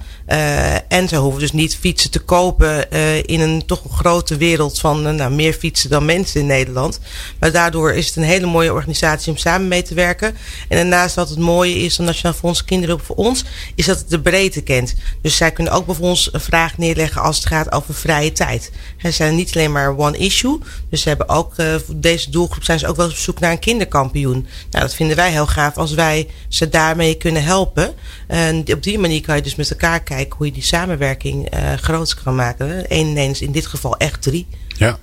en 0.87 1.07
ze 1.07 1.15
hoeven 1.15 1.39
dus 1.39 1.51
niet 1.51 1.75
fietsen 1.75 2.11
te 2.11 2.19
kopen 2.19 2.91
in 3.25 3.39
een 3.39 3.65
toch 3.65 3.83
een 3.83 3.97
grote 3.97 4.37
wereld 4.37 4.79
van 4.79 5.15
nou, 5.15 5.31
meer 5.31 5.53
fietsen 5.53 5.89
dan 5.89 6.05
mensen 6.05 6.39
in 6.39 6.45
Nederland. 6.45 6.99
Maar 7.39 7.51
daardoor 7.51 7.93
is 7.93 8.05
het 8.05 8.15
een 8.15 8.23
hele 8.23 8.45
mooie 8.45 8.73
organisatie 8.73 9.31
om 9.31 9.37
samen 9.37 9.67
mee 9.67 9.81
te 9.81 9.93
werken. 9.93 10.35
En 10.67 10.77
daarnaast 10.77 11.15
wat 11.15 11.29
het 11.29 11.39
mooie 11.39 11.75
is 11.75 11.95
van 11.95 12.05
Nationaal 12.05 12.33
Fonds 12.33 12.63
Kinderhulp 12.63 13.01
voor 13.01 13.15
ons, 13.15 13.43
is 13.75 13.85
dat 13.85 13.97
het 13.97 14.09
de 14.09 14.21
breedte 14.21 14.61
kent. 14.61 14.95
Dus 15.21 15.37
zij 15.37 15.51
kunnen 15.51 15.73
ook 15.73 15.85
bij 15.85 15.95
ons 15.99 16.29
een 16.31 16.41
vraag 16.41 16.77
neerleggen 16.77 17.21
als 17.21 17.35
het 17.35 17.45
gaat 17.45 17.71
over 17.71 17.93
vrije 17.93 18.31
tijd. 18.31 18.71
Ze 18.97 19.11
zijn 19.11 19.35
niet 19.35 19.55
alleen 19.55 19.71
maar 19.71 19.97
one 19.97 20.17
issue. 20.17 20.59
Dus 20.89 21.01
ze 21.01 21.07
hebben 21.07 21.29
ook, 21.29 21.53
uh, 21.57 21.75
deze 21.95 22.29
doelgroep 22.29 22.63
zijn 22.63 22.79
ze 22.79 22.87
ook 22.87 22.95
wel 22.95 23.05
op 23.05 23.15
zoek 23.15 23.39
naar 23.39 23.51
een 23.51 23.59
kinderkampioen. 23.59 24.47
Nou, 24.71 24.83
dat 24.83 24.93
vinden 24.93 25.15
wij 25.15 25.31
heel 25.31 25.47
gaaf 25.47 25.77
als 25.77 25.93
wij 25.93 26.27
ze 26.47 26.69
daarmee 26.69 27.15
kunnen 27.15 27.43
helpen. 27.43 27.86
En 28.27 28.63
op 28.73 28.83
die 28.83 28.99
manier 28.99 29.21
kan 29.21 29.35
je 29.35 29.41
dus 29.41 29.55
met 29.55 29.71
elkaar 29.71 30.03
kijken 30.03 30.37
hoe 30.37 30.45
je 30.45 30.51
die 30.51 30.63
samenwerking 30.63 31.53
uh, 31.53 31.73
groot 31.73 32.13
kan 32.23 32.35
maken. 32.35 32.85
Eén 32.87 33.17
en 33.17 33.29
is 33.29 33.41
in 33.41 33.51
dit 33.51 33.65
geval 33.65 33.97
echt 33.97 34.21
drie. 34.21 34.47
Ja. 34.77 34.97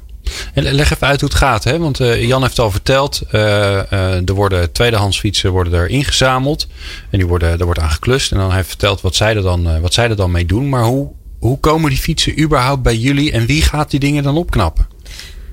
En 0.55 0.73
leg 0.73 0.92
even 0.92 1.07
uit 1.07 1.20
hoe 1.20 1.29
het 1.29 1.38
gaat, 1.38 1.64
hè? 1.64 1.79
want 1.79 2.01
uh, 2.01 2.27
Jan 2.27 2.42
heeft 2.42 2.59
al 2.59 2.70
verteld, 2.70 3.23
uh, 3.33 3.40
uh, 3.40 4.29
er 4.29 4.35
worden 4.35 4.73
tweedehands 4.73 5.20
fietsen 5.20 5.51
worden 5.51 5.73
er 5.73 5.88
ingezameld 5.88 6.66
en 7.11 7.18
die 7.18 7.27
worden, 7.27 7.59
er 7.59 7.64
wordt 7.64 7.81
aan 7.81 7.90
geklust. 7.90 8.33
En 8.33 8.38
dan 8.38 8.47
heeft 8.47 8.57
hij 8.57 8.68
verteld 8.68 9.01
wat 9.01 9.14
zij, 9.14 9.37
er 9.37 9.42
dan, 9.42 9.81
wat 9.81 9.94
zij 9.94 10.09
er 10.09 10.16
dan 10.16 10.31
mee 10.31 10.47
doen. 10.47 10.68
Maar 10.68 10.85
hoe, 10.85 11.09
hoe 11.38 11.59
komen 11.59 11.90
die 11.90 11.99
fietsen 11.99 12.40
überhaupt 12.40 12.83
bij 12.83 12.97
jullie 12.97 13.33
en 13.33 13.47
wie 13.47 13.62
gaat 13.62 13.90
die 13.90 14.01
dingen 14.01 14.23
dan 14.23 14.37
opknappen? 14.37 14.88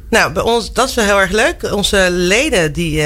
Nou, 0.10 0.34
bij 0.34 0.44
ons, 0.44 0.74
dat 0.74 0.89
is 0.89 0.96
wel 0.96 1.06
heel 1.06 1.20
erg 1.20 1.32
leuk. 1.32 1.74
Onze 1.74 2.08
leden 2.12 2.74
die 2.74 3.02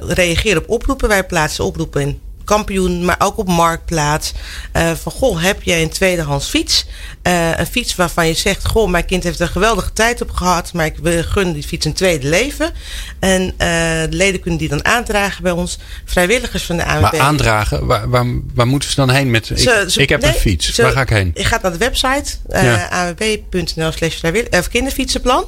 reageren 0.00 0.62
op 0.62 0.70
oproepen. 0.70 1.08
Wij 1.08 1.26
plaatsen 1.26 1.64
oproepen 1.64 2.00
in 2.00 2.20
kampioen, 2.48 3.04
maar 3.04 3.16
ook 3.18 3.38
op 3.38 3.48
marktplaats. 3.48 4.32
Uh, 4.76 4.90
van 5.02 5.12
goh, 5.12 5.42
heb 5.42 5.62
je 5.62 5.74
een 5.74 5.88
tweedehands 5.88 6.48
fiets? 6.48 6.86
Uh, 7.22 7.58
een 7.58 7.66
fiets 7.66 7.94
waarvan 7.94 8.26
je 8.26 8.34
zegt: 8.34 8.66
Goh, 8.66 8.90
mijn 8.90 9.04
kind 9.04 9.22
heeft 9.22 9.40
er 9.40 9.46
een 9.46 9.52
geweldige 9.52 9.92
tijd 9.92 10.20
op 10.22 10.30
gehad, 10.30 10.72
maar 10.72 10.86
ik 10.86 10.94
gun 11.04 11.52
die 11.52 11.62
fiets 11.62 11.86
een 11.86 11.92
tweede 11.92 12.28
leven. 12.28 12.72
En 13.18 13.42
uh, 13.42 13.48
de 13.58 14.06
leden 14.10 14.40
kunnen 14.40 14.58
die 14.58 14.68
dan 14.68 14.84
aandragen 14.84 15.42
bij 15.42 15.52
ons. 15.52 15.78
Vrijwilligers 16.04 16.62
van 16.62 16.76
de 16.76 16.84
ANWB. 16.84 17.00
Maar 17.00 17.18
aandragen, 17.18 17.86
waar, 17.86 18.08
waar, 18.08 18.26
waar 18.54 18.66
moeten 18.66 18.88
ze 18.88 18.94
dan 18.94 19.10
heen 19.10 19.30
met? 19.30 19.50
Ik, 19.96 20.08
heb 20.08 20.20
nee, 20.20 20.30
een 20.32 20.40
fiets. 20.40 20.76
waar 20.76 20.92
ga 20.92 21.00
ik 21.00 21.08
heen? 21.08 21.30
Je 21.34 21.44
gaat 21.44 21.62
naar 21.62 21.72
de 21.72 21.78
website 21.78 22.36
Ja. 22.48 22.86
anwb.nl 22.86 23.92
slash 23.92 24.14
vrijwill- 24.14 24.46
eh, 24.50 24.60
kinderfietsenplan. 24.70 25.44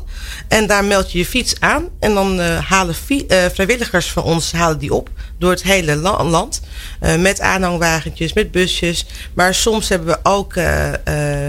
En 0.49 0.67
daar 0.67 0.85
meld 0.85 1.13
je 1.13 1.19
je 1.19 1.27
fiets 1.27 1.55
aan. 1.61 1.89
En 2.01 2.15
dan 2.15 2.41
eh, 2.41 2.59
halen 2.59 2.95
eh, 3.09 3.45
vrijwilligers 3.53 4.07
van 4.11 4.23
ons 4.23 4.53
halen 4.53 4.79
die 4.79 4.95
op 4.95 5.09
door 5.39 5.51
het 5.51 5.63
hele 5.63 5.97
la- 5.97 6.25
land. 6.25 6.61
Eh, 7.01 7.17
met 7.17 7.41
aanhangwagentjes, 7.41 8.33
met 8.33 8.51
busjes. 8.51 9.07
Maar 9.35 9.55
soms 9.55 9.89
hebben 9.89 10.09
we 10.09 10.19
ook 10.23 10.55
eh, 10.57 10.89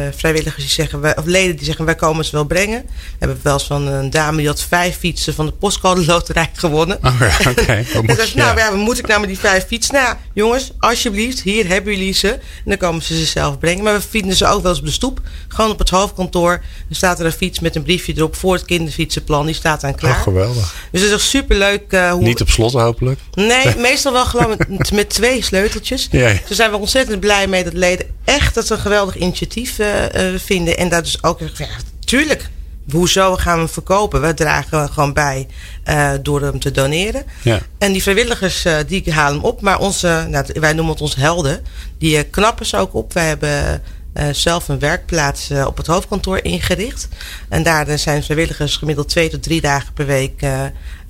eh, 0.07 0.13
vrijwilligers 0.15 0.63
die 0.63 0.73
zeggen, 0.73 1.01
wij- 1.01 1.17
of 1.17 1.25
leden 1.25 1.55
die 1.55 1.65
zeggen 1.65 1.85
wij 1.85 1.95
komen 1.95 2.25
ze 2.25 2.31
wel 2.31 2.43
brengen. 2.45 2.81
We 2.81 2.91
hebben 3.19 3.39
wel 3.43 3.53
eens 3.53 3.63
van 3.63 3.87
een 3.87 4.09
dame 4.09 4.37
die 4.37 4.47
had 4.47 4.61
vijf 4.61 4.97
fietsen 4.97 5.33
van 5.33 5.45
de 5.45 5.51
postcode 5.51 6.05
loterij 6.05 6.49
gewonnen. 6.53 6.97
Oh, 7.03 7.15
ja, 7.19 7.49
oké. 7.51 7.63
Zei 7.65 8.27
ze, 8.27 8.37
nou 8.37 8.57
ja. 8.57 8.71
moet 8.71 8.97
ik 8.99 9.07
nou 9.07 9.19
met 9.19 9.29
die 9.29 9.39
vijf 9.39 9.65
fietsen? 9.67 9.93
Nou 9.93 10.15
jongens, 10.33 10.71
alsjeblieft, 10.79 11.41
hier 11.41 11.67
hebben 11.67 11.93
jullie 11.97 12.13
ze. 12.13 12.29
En 12.31 12.39
dan 12.65 12.77
komen 12.77 13.01
ze 13.01 13.17
ze 13.17 13.25
zelf 13.25 13.59
brengen. 13.59 13.83
Maar 13.83 13.93
we 13.93 14.01
vinden 14.09 14.35
ze 14.35 14.45
ook 14.45 14.61
wel 14.61 14.71
eens 14.71 14.79
op 14.79 14.85
de 14.85 14.91
stoep. 14.91 15.21
Gewoon 15.47 15.71
op 15.71 15.79
het 15.79 15.89
hoofdkantoor. 15.89 16.61
Dan 16.87 16.95
staat 16.95 17.19
er 17.19 17.25
een 17.25 17.31
fiets 17.31 17.59
met 17.59 17.75
een 17.75 17.83
briefje 17.83 18.13
erop 18.15 18.35
voor 18.35 18.53
het 18.53 18.65
kinderfietsenplan. 18.65 19.45
Die 19.45 19.55
staat 19.55 19.81
dan 19.81 19.95
klaar. 19.95 20.15
Oh, 20.17 20.21
geweldig. 20.21 20.75
dus 20.91 21.01
het 21.01 21.09
is 21.09 21.15
echt 21.15 21.25
superleuk. 21.25 21.83
eh 21.91 22.11
hoe... 22.11 22.21
Niet 22.23 22.41
op 22.41 22.49
slot 22.49 22.73
hopelijk. 22.73 23.19
Nee, 23.33 23.75
meestal 23.77 24.13
wel 24.13 24.25
gewoon 24.25 24.55
met, 24.67 24.91
met 24.91 25.09
twee 25.09 25.40
sleuteltjes. 25.43 26.07
Ja, 26.11 26.27
daar 26.27 26.41
zijn 26.47 26.71
we 26.71 26.77
ontzettend 26.77 27.19
blij 27.19 27.47
mee 27.47 27.63
dat 27.63 27.73
leden 27.73 28.05
echt 28.23 28.55
dat 28.55 28.67
ze 28.67 28.73
een 28.73 28.79
geweldig 28.79 29.15
initiatief 29.15 29.79
eh, 29.79 30.33
eh, 30.33 30.39
vinden. 30.39 30.77
En 30.77 30.89
daar 30.89 31.03
dus 31.03 31.23
ook, 31.23 31.39
ja, 31.39 31.67
tuurlijk, 32.05 32.49
hoezo 32.89 33.35
gaan 33.35 33.53
we 33.53 33.59
hem 33.59 33.69
verkopen? 33.69 34.21
We 34.21 34.33
dragen 34.33 34.89
gewoon 34.89 35.13
bij 35.13 35.47
eh, 35.83 36.11
door 36.21 36.41
hem 36.41 36.59
te 36.59 36.71
doneren. 36.71 37.23
Ja. 37.41 37.59
En 37.77 37.91
die 37.91 38.01
vrijwilligers 38.01 38.65
eh, 38.65 38.77
die 38.87 39.13
halen 39.13 39.35
hem 39.35 39.45
op. 39.45 39.61
Maar 39.61 39.79
onze, 39.79 40.25
nou, 40.29 40.45
wij 40.53 40.73
noemen 40.73 40.93
het 40.93 41.01
onze 41.01 41.19
helden, 41.19 41.63
die 41.97 42.17
eh, 42.17 42.23
knappen 42.29 42.65
ze 42.65 42.77
ook 42.77 42.93
op. 42.93 43.13
Wij 43.13 43.27
hebben 43.27 43.81
eh, 44.13 44.27
zelf 44.31 44.67
een 44.67 44.79
werkplaats 44.79 45.49
eh, 45.49 45.65
op 45.65 45.77
het 45.77 45.87
hoofdkantoor 45.87 46.39
ingericht. 46.43 47.07
En 47.49 47.63
daar 47.63 47.87
eh, 47.87 47.97
zijn 47.97 48.23
vrijwilligers 48.23 48.77
gemiddeld 48.77 49.09
twee 49.09 49.29
tot 49.29 49.43
drie 49.43 49.61
dagen 49.61 49.93
per 49.93 50.05
week 50.05 50.45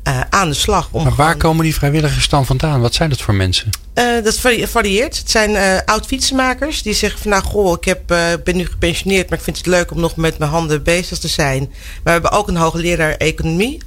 eh, 0.03 0.19
aan 0.29 0.47
de 0.49 0.53
slag. 0.55 0.87
Om 0.91 1.03
Maar 1.03 1.15
waar 1.15 1.25
gewoon- 1.25 1.41
komen 1.41 1.63
die 1.63 1.75
vrijwilligers 1.75 2.29
dan 2.29 2.45
vandaan? 2.45 2.81
Wat 2.81 2.93
zijn 2.93 3.09
dat 3.09 3.21
voor 3.21 3.33
mensen? 3.33 3.69
eh, 3.93 4.23
dat 4.23 4.37
vari- 4.37 4.67
varieert. 4.67 5.17
Het 5.17 5.31
zijn 5.31 5.55
eh 5.55 5.77
oud 5.85 6.05
fietsenmakers 6.05 6.81
die 6.81 6.93
zeggen 6.93 7.19
van 7.19 7.31
nou 7.31 7.43
goh, 7.43 7.73
ik 7.77 7.85
heb, 7.85 8.01
ben 8.43 8.55
nu 8.55 8.65
gepensioneerd, 8.65 9.29
maar 9.29 9.37
ik 9.37 9.43
vind 9.43 9.57
het 9.57 9.65
leuk 9.65 9.91
om 9.91 9.99
nog 9.99 10.15
met 10.15 10.37
mijn 10.37 10.51
handen 10.51 10.83
bezig 10.83 11.17
te 11.17 11.27
zijn. 11.27 11.59
Maar 11.59 11.99
we 12.03 12.09
hebben 12.11 12.31
ook 12.31 12.47
een 12.47 12.55
hoogleraar 12.57 13.11
economie. 13.15 13.77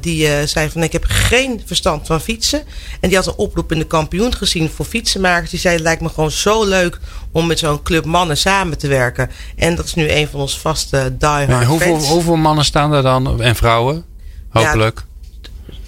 die 0.00 0.46
zei 0.46 0.70
van 0.70 0.82
ik 0.82 0.92
heb 0.92 1.04
geen 1.08 1.62
verstand 1.66 2.06
van 2.06 2.20
fietsen. 2.20 2.62
En 3.00 3.08
die 3.08 3.16
had 3.16 3.26
een 3.26 3.34
oproep 3.36 3.72
in 3.72 3.78
de 3.78 3.86
kampioen 3.86 4.34
gezien 4.34 4.70
voor 4.74 4.84
fietsenmakers. 4.84 5.50
Die 5.50 5.58
zei 5.58 5.74
het 5.74 5.82
lijkt 5.82 6.00
me 6.02 6.08
gewoon 6.08 6.30
zo 6.30 6.64
leuk 6.64 6.98
om 7.32 7.46
met 7.46 7.58
zo'n 7.58 7.82
club 7.82 8.04
mannen 8.04 8.36
samen 8.36 8.78
te 8.78 8.88
werken. 8.88 9.30
En 9.56 9.74
dat 9.74 9.84
is 9.84 9.94
nu 9.94 10.10
een 10.10 10.28
van 10.28 10.40
onze 10.40 10.60
vaste 10.60 11.14
diehard 11.18 11.48
En 11.48 11.64
hoeveel, 11.64 11.96
hoeveel 11.98 12.36
mannen 12.36 12.64
staan 12.64 12.90
daar 12.90 13.02
dan? 13.02 13.42
En 13.42 13.56
vrouwen? 13.56 14.04
Hopelijk. 14.48 15.04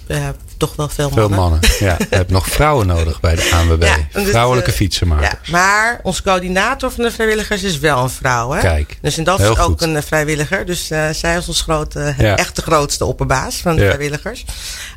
Eh, 0.07 0.27
toch 0.57 0.75
wel 0.75 0.89
veel, 0.89 1.09
Veel 1.09 1.29
mannen. 1.29 1.39
mannen. 1.39 1.59
Ja, 1.79 1.95
je 2.09 2.15
hebt 2.15 2.31
nog 2.31 2.47
vrouwen 2.47 2.87
nodig 2.87 3.19
bij 3.19 3.35
de 3.35 3.49
ANWB. 3.53 3.83
Ja, 3.83 3.97
dus, 4.13 4.29
Vrouwelijke 4.29 4.69
eh, 4.71 4.75
fietsenmakers. 4.75 5.29
Ja, 5.43 5.51
maar 5.51 5.99
onze 6.03 6.23
coördinator 6.23 6.91
van 6.91 7.03
de 7.03 7.11
vrijwilligers 7.11 7.63
is 7.63 7.79
wel 7.79 8.03
een 8.03 8.09
vrouw. 8.09 8.51
Hè? 8.51 8.59
Kijk, 8.59 8.97
Dus 9.01 9.17
en 9.17 9.23
dat 9.23 9.39
is 9.39 9.45
ook 9.45 9.57
goed. 9.59 9.81
een 9.81 9.95
eh, 9.95 10.01
vrijwilliger. 10.03 10.65
Dus 10.65 10.87
zij 11.11 11.37
is 11.37 11.47
ons 11.47 11.61
grote, 11.61 12.13
Ja. 12.17 12.37
echt 12.37 12.55
de 12.55 12.61
grootste 12.61 13.05
opperbaas 13.05 13.55
van 13.55 13.75
de 13.75 13.81
Ja. 13.81 13.87
vrijwilligers. 13.87 14.45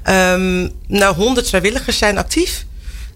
Ehm 0.03 0.69
nou, 0.87 1.15
100 1.15 1.49
vrijwilligers 1.49 1.99
zijn 1.99 2.19
actief 2.19 2.65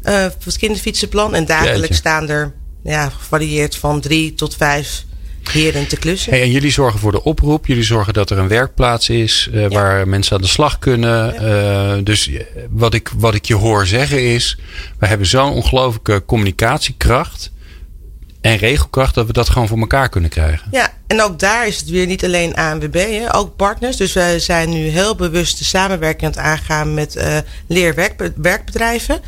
eh, 0.03 0.21
voor 0.23 0.31
het 0.45 0.57
kinderfietsenplan. 0.59 1.35
En 1.35 1.45
dagelijks 1.45 1.79
Jeetje. 1.81 1.95
staan 1.95 2.29
er 2.29 2.53
ja, 2.83 3.09
gevarieerd 3.19 3.77
van 3.77 4.01
drie 4.01 4.35
tot 4.35 4.57
vijf 4.57 5.05
heren 5.49 5.87
te 5.87 5.97
klussen. 5.97 6.33
Hey, 6.33 6.43
en 6.43 6.51
jullie 6.51 6.71
zorgen 6.71 7.01
voor 7.01 7.13
de 7.13 7.25
oproep. 7.25 7.67
Jullie 7.67 7.83
zorgen 7.83 8.13
dat 8.13 8.31
er 8.31 8.39
een 8.39 8.49
werkplaats 8.49 9.09
is 9.09 9.49
eh, 9.53 9.67
waar 9.69 10.09
mensen 10.09 10.37
aan 10.37 10.43
de 10.43 10.49
slag 10.49 10.79
kunnen. 10.79 11.37
Eh, 11.37 12.05
dus 12.05 12.29
eh, 12.29 12.43
wat 12.71 12.95
ik, 12.95 13.11
wat 13.17 13.35
ik 13.35 13.45
je 13.45 13.55
hoor 13.55 13.87
zeggen 13.87 14.23
is: 14.35 14.59
we 14.99 15.07
hebben 15.07 15.27
zo'n 15.27 15.53
ongelooflijke 15.53 16.23
communicatiekracht 16.27 17.53
en 18.41 18.57
regelkracht 18.57 19.15
dat 19.15 19.27
we 19.27 19.33
dat 19.33 19.49
gewoon 19.49 19.69
voor 19.69 19.79
elkaar 19.79 20.09
kunnen 20.09 20.31
krijgen. 20.31 20.69
Ja, 20.71 20.93
en 21.07 21.23
ook 21.23 21.39
daar 21.39 21.67
is 21.67 21.81
het 21.81 21.91
weer 21.91 22.07
niet 22.07 22.25
alleen 22.25 22.55
ANWB, 22.55 22.95
hè, 22.95 23.35
ook 23.35 23.57
partners. 23.57 23.97
Dus 23.97 24.13
wij 24.13 24.39
zijn 24.39 24.71
nu 24.71 24.89
heel 24.89 25.15
bewust 25.15 25.59
de 25.59 25.65
samenwerking 25.65 26.23
aan 26.23 26.43
het 26.43 26.53
aangaan 26.53 26.95
met 26.95 27.17
eh 27.17 27.39
leerwerkbedrijven 27.67 29.21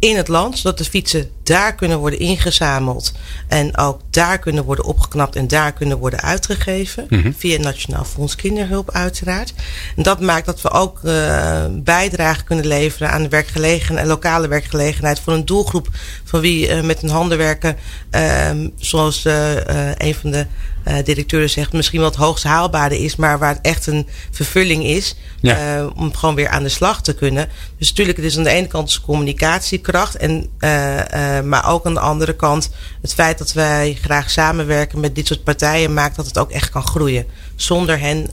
in 0.00 0.16
het 0.16 0.28
land, 0.28 0.58
zodat 0.58 0.78
de 0.78 0.84
fietsen 0.84 1.30
daar 1.42 1.74
kunnen 1.74 1.98
worden 1.98 2.18
ingezameld 2.18 3.12
en 3.48 3.76
ook 3.76 4.00
daar 4.10 4.38
kunnen 4.38 4.64
worden 4.64 4.84
opgeknapt 4.84 5.36
en 5.36 5.48
daar 5.48 5.72
kunnen 5.72 5.98
worden 5.98 6.20
uitgegeven. 6.20 7.06
Mhm. 7.08 7.32
Via 7.36 7.52
het 7.52 7.62
Nationaal 7.62 8.04
Fonds 8.04 8.36
Kinderhulp 8.36 8.90
uiteraard. 8.90 9.52
En 9.96 10.02
dat 10.02 10.20
maakt 10.20 10.46
dat 10.46 10.62
we 10.62 10.70
ook 10.70 11.00
eh 11.04 11.64
bijdrage 11.70 12.44
kunnen 12.44 12.66
leveren 12.66 13.10
aan 13.10 13.22
de 13.22 13.28
werkgelegenheid, 13.28 14.06
lokale 14.06 14.48
werkgelegenheid 14.48 15.20
voor 15.20 15.32
een 15.32 15.44
doelgroep 15.44 15.88
van 16.24 16.40
wie 16.40 16.68
eh, 16.68 16.82
met 16.82 17.02
een 17.02 17.08
handen 17.08 17.38
werken, 17.38 17.76
ehm, 18.10 18.68
zoals 18.76 19.24
eh, 19.24 19.54
een 19.96 20.14
van 20.14 20.30
de 20.30 20.46
eh, 20.84 21.04
directeuren 21.04 21.50
zegt, 21.50 21.72
misschien 21.72 22.00
het 22.02 22.14
hoogst 22.14 22.44
haalbare 22.44 22.98
is, 22.98 23.16
maar 23.16 23.38
waar 23.38 23.54
het 23.54 23.62
echt 23.66 23.86
een 23.86 24.06
vervulling 24.30 24.84
is 24.84 25.14
Ja. 25.40 25.76
eh, 25.78 25.86
om 25.96 26.14
gewoon 26.14 26.34
weer 26.34 26.48
aan 26.48 26.62
de 26.62 26.68
slag 26.68 27.02
te 27.02 27.14
kunnen. 27.14 27.48
Dus 27.78 27.88
natuurlijk, 27.88 28.16
het 28.16 28.26
is 28.26 28.36
aan 28.36 28.42
de 28.44 28.50
ene 28.50 28.66
kant 28.66 28.86
dus 28.86 29.00
communicatiekracht, 29.00 30.16
en, 30.16 30.46
eh, 30.58 31.40
maar 31.40 31.68
ook 31.68 31.86
aan 31.86 31.94
de 31.94 32.00
andere 32.00 32.36
kant 32.36 32.70
het 33.02 33.14
feit 33.14 33.38
dat 33.38 33.52
wij 33.52 33.98
graag 34.02 34.30
samenwerken 34.30 35.00
met 35.00 35.14
dit 35.14 35.26
soort 35.26 35.44
partijen 35.44 35.94
maakt 35.94 36.16
dat 36.16 36.26
het 36.26 36.38
ook 36.38 36.50
echt 36.50 36.70
kan 36.70 36.82
groeien. 36.86 37.26
Zonder 37.56 37.98
hen 38.00 38.26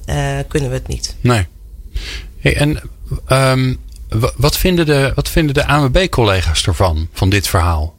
kunnen 0.47 0.69
we 0.69 0.75
het 0.75 0.87
niet. 0.87 1.15
Nee. 1.21 1.45
Hey, 2.39 2.55
en 2.57 2.81
ehm, 3.27 3.73
wa- 4.09 4.31
wat 4.37 4.57
vinden 4.57 4.85
de, 4.85 5.11
wat 5.15 5.29
vinden 5.29 5.53
de 5.53 5.65
ANWB-collega's 5.67 6.65
ervan, 6.67 7.07
van 7.13 7.29
dit 7.29 7.47
verhaal? 7.47 7.95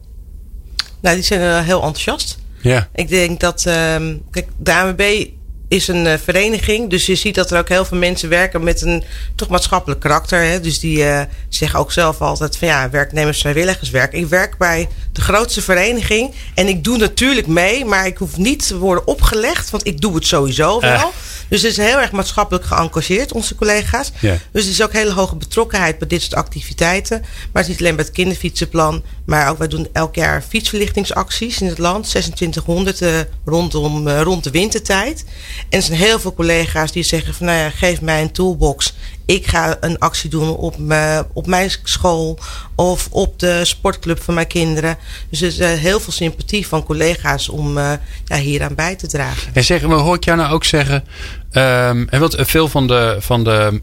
Nou, 1.00 1.14
die 1.14 1.24
zijn 1.24 1.64
heel 1.64 1.82
enthousiast. 1.82 2.38
Ja. 2.60 2.88
Ik 2.94 3.08
denk 3.08 3.40
dat, 3.40 3.66
ehm, 3.66 4.16
kijk, 4.30 4.46
de 4.56 4.74
ANWB 4.74 5.26
is 5.68 5.88
een 5.88 6.04
uh, 6.04 6.14
vereniging. 6.22 6.90
Dus 6.90 7.06
je 7.06 7.14
ziet 7.14 7.34
dat 7.34 7.50
er 7.50 7.58
ook 7.58 7.68
heel 7.68 7.84
veel 7.84 7.98
mensen 7.98 8.28
werken 8.28 8.64
met 8.64 8.82
een 8.82 9.04
toch 9.34 9.48
maatschappelijk 9.48 10.00
karakter. 10.00 10.42
Hè? 10.42 10.60
Dus 10.60 10.78
die 10.78 10.98
uh, 10.98 11.20
zeggen 11.48 11.78
ook 11.78 11.92
zelf 11.92 12.20
altijd 12.20 12.56
van 12.56 12.68
ja, 12.68 12.90
werknemers 12.90 13.40
vrijwilligerswerk. 13.40 14.12
Ik 14.12 14.26
werk 14.26 14.56
bij 14.58 14.88
de 15.12 15.20
grootste 15.20 15.62
vereniging 15.62 16.34
en 16.54 16.68
ik 16.68 16.84
doe 16.84 16.96
natuurlijk 16.96 17.46
mee, 17.46 17.84
maar 17.84 18.06
ik 18.06 18.16
hoef 18.16 18.36
niet 18.36 18.66
te 18.66 18.78
worden 18.78 19.06
opgelegd, 19.06 19.70
want 19.70 19.86
ik 19.86 20.00
doe 20.00 20.14
het 20.14 20.26
sowieso 20.26 20.80
wel. 20.80 20.90
Uh. 20.90 21.04
Dus 21.48 21.62
het 21.62 21.70
is 21.70 21.76
heel 21.76 21.98
erg 21.98 22.12
maatschappelijk 22.12 22.64
geëngageerd, 22.64 23.32
onze 23.32 23.54
collega's. 23.54 24.12
Yeah. 24.20 24.36
Dus 24.52 24.64
er 24.64 24.70
is 24.70 24.82
ook 24.82 24.92
hele 24.92 25.12
hoge 25.12 25.36
betrokkenheid 25.36 25.98
bij 25.98 26.08
dit 26.08 26.22
soort 26.22 26.34
activiteiten. 26.34 27.20
Maar 27.20 27.30
het 27.52 27.62
is 27.62 27.68
niet 27.68 27.78
alleen 27.78 27.96
bij 27.96 28.04
het 28.04 28.14
kinderfietsenplan, 28.14 29.02
maar 29.24 29.50
ook 29.50 29.58
wij 29.58 29.68
doen 29.68 29.88
elk 29.92 30.14
jaar 30.14 30.42
fietsverlichtingsacties 30.48 31.60
in 31.60 31.66
het 31.66 31.78
land. 31.78 32.08
2600 32.08 33.00
uh, 33.00 33.18
rondom, 33.44 34.08
rond 34.08 34.44
de 34.44 34.50
wintertijd. 34.50 35.24
En 35.68 35.78
er 35.78 35.82
zijn 35.82 35.98
heel 35.98 36.20
veel 36.20 36.34
collega's 36.34 36.92
die 36.92 37.02
zeggen 37.02 37.34
van 37.34 37.46
nou 37.46 37.58
ja, 37.58 37.70
geef 37.70 38.00
mij 38.00 38.22
een 38.22 38.32
toolbox. 38.32 38.94
Ik 39.28 39.46
ga 39.46 39.76
een 39.80 39.98
actie 39.98 40.30
doen 40.30 40.56
op, 40.56 40.78
me, 40.78 41.26
op 41.32 41.46
mijn 41.46 41.70
school 41.82 42.38
of 42.74 43.08
op 43.10 43.38
de 43.38 43.64
sportclub 43.64 44.22
van 44.22 44.34
mijn 44.34 44.46
kinderen. 44.46 44.96
Dus 45.30 45.40
er 45.40 45.46
is 45.46 45.58
uh, 45.58 45.68
heel 45.68 46.00
veel 46.00 46.12
sympathie 46.12 46.66
van 46.66 46.84
collega's 46.84 47.48
om 47.48 47.78
uh, 47.78 47.92
ja, 48.24 48.36
hieraan 48.36 48.74
bij 48.74 48.96
te 48.96 49.06
dragen. 49.06 49.54
En 49.54 49.64
zeggen, 49.64 49.88
maar 49.88 49.98
hoor 49.98 50.14
ik 50.14 50.24
jou 50.24 50.38
nou 50.38 50.52
ook 50.52 50.64
zeggen. 50.64 51.04
Um, 51.52 52.08
en 52.08 52.20
wat 52.20 52.36
veel 52.38 52.68
van 52.68 52.86
de, 52.86 53.16
van 53.20 53.44
de 53.44 53.80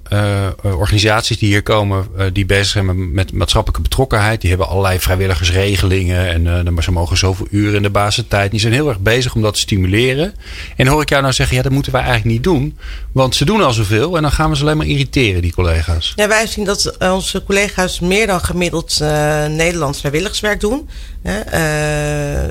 organisaties 0.62 1.38
die 1.38 1.49
hier 1.49 1.63
komen, 1.63 2.08
die 2.34 2.45
bezig 2.45 2.67
zijn 2.67 3.13
met 3.13 3.34
maatschappelijke 3.34 3.84
betrokkenheid, 3.84 4.41
die 4.41 4.49
hebben 4.49 4.67
allerlei 4.67 4.99
vrijwilligersregelingen 4.99 6.47
en 6.47 6.84
ze 6.84 6.91
mogen 6.91 7.17
zoveel 7.17 7.47
uren 7.49 7.75
in 7.75 7.81
de 7.81 7.89
basistijd. 7.89 8.51
Die 8.51 8.60
zijn 8.60 8.73
heel 8.73 8.89
erg 8.89 8.99
bezig 8.99 9.36
om 9.36 9.41
dat 9.41 9.53
te 9.53 9.60
stimuleren. 9.60 10.34
En 10.75 10.88
hoor 10.88 11.01
ik 11.01 11.10
jou 11.10 11.21
nou 11.21 11.34
zeggen, 11.34 11.55
ja, 11.55 11.62
dat 11.62 11.71
moeten 11.71 11.91
wij 11.91 12.01
eigenlijk 12.01 12.31
niet 12.31 12.43
doen, 12.43 12.77
want 13.12 13.36
ze 13.36 13.45
doen 13.45 13.62
al 13.62 13.73
zoveel 13.73 14.15
en 14.15 14.21
dan 14.21 14.31
gaan 14.31 14.49
we 14.49 14.55
ze 14.55 14.62
alleen 14.62 14.77
maar 14.77 14.88
irriteren, 14.88 15.35
die 15.41 15.54
collega's. 15.54 16.13
Ja, 16.15 16.28
wij 16.28 16.48
zien 16.48 16.65
dat 16.65 16.98
onze 17.00 17.43
collega's 17.43 18.00
meer 18.00 18.28
dan 18.28 18.41
gemiddeld 18.41 19.00
uh, 19.02 19.45
Nederlands 19.45 20.00
vrijwilligerswerk 20.00 20.60
doen. 20.60 20.89
Uh, 21.24 21.34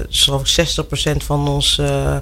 Zo'n 0.08 0.46
60% 0.46 1.16
van 1.16 1.48
ons 1.48 1.78
uh, 1.80 2.16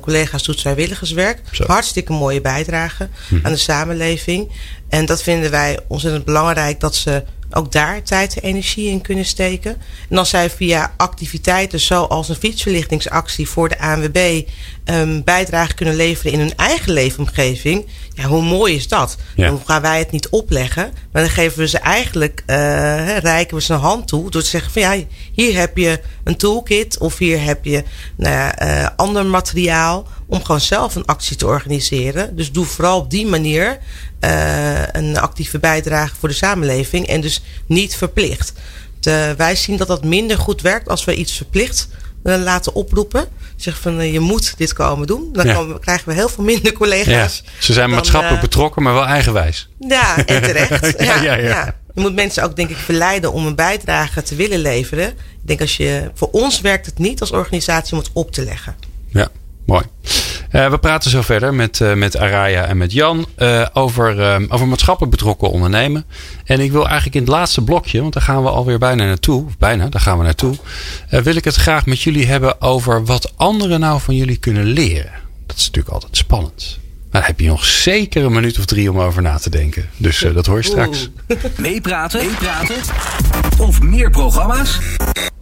collega's 0.00 0.42
doet 0.42 0.60
vrijwilligerswerk. 0.60 1.40
Zo. 1.52 1.64
Hartstikke 1.66 2.12
mooie 2.12 2.40
bijdrage 2.40 3.08
hm. 3.28 3.38
aan 3.42 3.52
de 3.52 3.58
samenleving. 3.58 4.50
En 4.88 5.06
dat 5.06 5.22
vinden 5.22 5.50
wij 5.50 5.78
ontzettend 5.88 6.24
belangrijk 6.24 6.80
dat 6.80 6.94
ze 6.94 7.24
ook 7.54 7.72
daar 7.72 8.02
tijd 8.02 8.34
en 8.34 8.42
energie 8.42 8.90
in 8.90 9.00
kunnen 9.00 9.24
steken. 9.24 9.76
En 10.08 10.18
als 10.18 10.30
zij 10.30 10.50
via 10.50 10.94
activiteiten 10.96 11.80
zoals 11.80 12.28
een 12.28 12.34
fietsverlichtingsactie 12.34 13.48
voor 13.48 13.68
de 13.68 13.78
ANWB 13.78 14.42
um, 14.84 15.24
bijdrage 15.24 15.74
kunnen 15.74 15.94
leveren 15.94 16.32
in 16.32 16.38
hun 16.38 16.56
eigen 16.56 16.92
leefomgeving. 16.92 17.86
Ja, 18.14 18.24
hoe 18.24 18.42
mooi 18.42 18.74
is 18.74 18.88
dat? 18.88 19.16
Ja. 19.36 19.46
Dan 19.46 19.60
gaan 19.64 19.82
wij 19.82 19.98
het 19.98 20.10
niet 20.10 20.28
opleggen, 20.28 20.92
maar 21.12 21.22
dan 21.22 21.30
geven 21.30 21.58
we 21.58 21.68
ze 21.68 21.78
eigenlijk, 21.78 22.42
uh, 22.46 23.18
reiken 23.18 23.56
we 23.56 23.62
ze 23.62 23.72
een 23.72 23.78
hand 23.78 24.08
toe 24.08 24.30
door 24.30 24.42
te 24.42 24.48
zeggen 24.48 24.72
van 24.72 24.82
ja, 24.82 24.96
hier 25.32 25.58
heb 25.58 25.76
je 25.76 26.00
een 26.24 26.36
toolkit 26.36 26.98
of 26.98 27.18
hier 27.18 27.42
heb 27.42 27.64
je 27.64 27.84
nou 28.16 28.34
ja, 28.34 28.62
uh, 28.62 28.88
ander 28.96 29.26
materiaal 29.26 30.06
om 30.32 30.44
gewoon 30.44 30.60
zelf 30.60 30.94
een 30.94 31.04
actie 31.04 31.36
te 31.36 31.46
organiseren. 31.46 32.36
Dus 32.36 32.52
doe 32.52 32.64
vooral 32.64 32.98
op 32.98 33.10
die 33.10 33.26
manier 33.26 33.78
uh, 34.20 34.86
een 34.92 35.18
actieve 35.18 35.58
bijdrage 35.58 36.14
voor 36.18 36.28
de 36.28 36.34
samenleving 36.34 37.06
en 37.06 37.20
dus 37.20 37.42
niet 37.66 37.96
verplicht. 37.96 38.52
De, 39.00 39.34
wij 39.36 39.56
zien 39.56 39.76
dat 39.76 39.88
dat 39.88 40.04
minder 40.04 40.38
goed 40.38 40.60
werkt 40.60 40.88
als 40.88 41.04
we 41.04 41.14
iets 41.14 41.36
verplicht 41.36 41.88
laten 42.22 42.74
oproepen. 42.74 43.28
Zeg 43.56 43.80
van 43.80 44.00
uh, 44.00 44.12
je 44.12 44.20
moet 44.20 44.54
dit 44.56 44.72
komen 44.72 45.06
doen. 45.06 45.28
Dan 45.32 45.46
Ja. 45.46 45.54
komen, 45.54 45.80
krijgen 45.80 46.08
we 46.08 46.14
heel 46.14 46.28
veel 46.28 46.44
minder 46.44 46.72
collega's. 46.72 47.42
Ja, 47.44 47.50
ze 47.58 47.72
zijn 47.72 47.86
dan, 47.86 47.96
maatschappelijk 47.96 48.42
eh, 48.42 48.48
betrokken, 48.48 48.82
maar 48.82 48.94
wel 48.94 49.06
eigenwijs. 49.06 49.68
Ja, 49.78 50.26
en 50.26 50.42
terecht. 50.42 50.94
Ja, 51.04 51.22
ja. 51.22 51.34
ja. 51.34 51.76
Je 51.94 52.00
moet 52.00 52.14
mensen 52.14 52.42
ook 52.42 52.56
denk 52.56 52.70
ik 52.70 52.76
verleiden 52.76 53.32
om 53.32 53.46
een 53.46 53.54
bijdrage 53.54 54.22
te 54.22 54.34
willen 54.34 54.58
leveren. 54.58 55.08
Ik 55.08 55.46
denk 55.46 55.60
als 55.60 55.76
je, 55.76 56.10
voor 56.14 56.28
ons 56.30 56.60
werkt 56.60 56.86
het 56.86 56.98
niet 56.98 57.20
als 57.20 57.30
organisatie 57.30 57.92
om 57.92 57.98
het 57.98 58.10
op 58.12 58.32
te 58.32 58.44
leggen. 58.44 58.76
Ja, 59.08 59.28
mooi. 59.66 59.82
Uh, 60.52 60.70
we 60.70 60.78
praten 60.78 61.10
zo 61.10 61.22
verder 61.22 61.54
met, 61.54 61.80
uh, 61.80 61.94
met 61.94 62.16
Araya 62.16 62.64
en 62.64 62.76
met 62.76 62.92
Jan 62.92 63.26
uh, 63.38 63.66
over, 63.72 64.18
uh, 64.18 64.36
over 64.48 64.68
maatschappelijk 64.68 65.16
betrokken 65.16 65.50
ondernemen. 65.50 66.04
En 66.44 66.60
ik 66.60 66.72
wil 66.72 66.84
eigenlijk 66.84 67.14
in 67.14 67.20
het 67.20 67.30
laatste 67.30 67.62
blokje, 67.62 68.00
want 68.00 68.12
daar 68.12 68.22
gaan 68.22 68.42
we 68.42 68.48
alweer 68.48 68.78
bijna 68.78 69.04
naartoe, 69.04 69.46
bijna, 69.58 69.88
daar 69.88 70.00
gaan 70.00 70.18
we 70.18 70.24
naartoe. 70.24 70.56
Wil 71.08 71.36
ik 71.36 71.44
het 71.44 71.54
graag 71.54 71.86
met 71.86 72.00
jullie 72.00 72.26
hebben 72.26 72.60
over 72.60 73.04
wat 73.04 73.32
anderen 73.36 73.80
nou 73.80 74.00
van 74.00 74.16
jullie 74.16 74.36
kunnen 74.36 74.64
leren. 74.64 75.12
Dat 75.46 75.56
is 75.56 75.64
natuurlijk 75.64 75.94
altijd 75.94 76.16
spannend. 76.16 76.78
Maar 77.10 77.20
daar 77.20 77.30
heb 77.30 77.40
je 77.40 77.48
nog 77.48 77.64
zeker 77.64 78.24
een 78.24 78.32
minuut 78.32 78.58
of 78.58 78.64
drie 78.64 78.90
om 78.90 79.00
over 79.00 79.22
na 79.22 79.38
te 79.38 79.50
denken. 79.50 79.88
Dus 79.96 80.26
dat 80.34 80.46
hoor 80.46 80.56
je 80.56 80.64
straks. 80.64 81.08
Meepraten? 81.56 82.26
Meepraten? 82.26 82.76
Of 83.58 83.82
meer 83.82 84.10
programma's? 84.10 84.78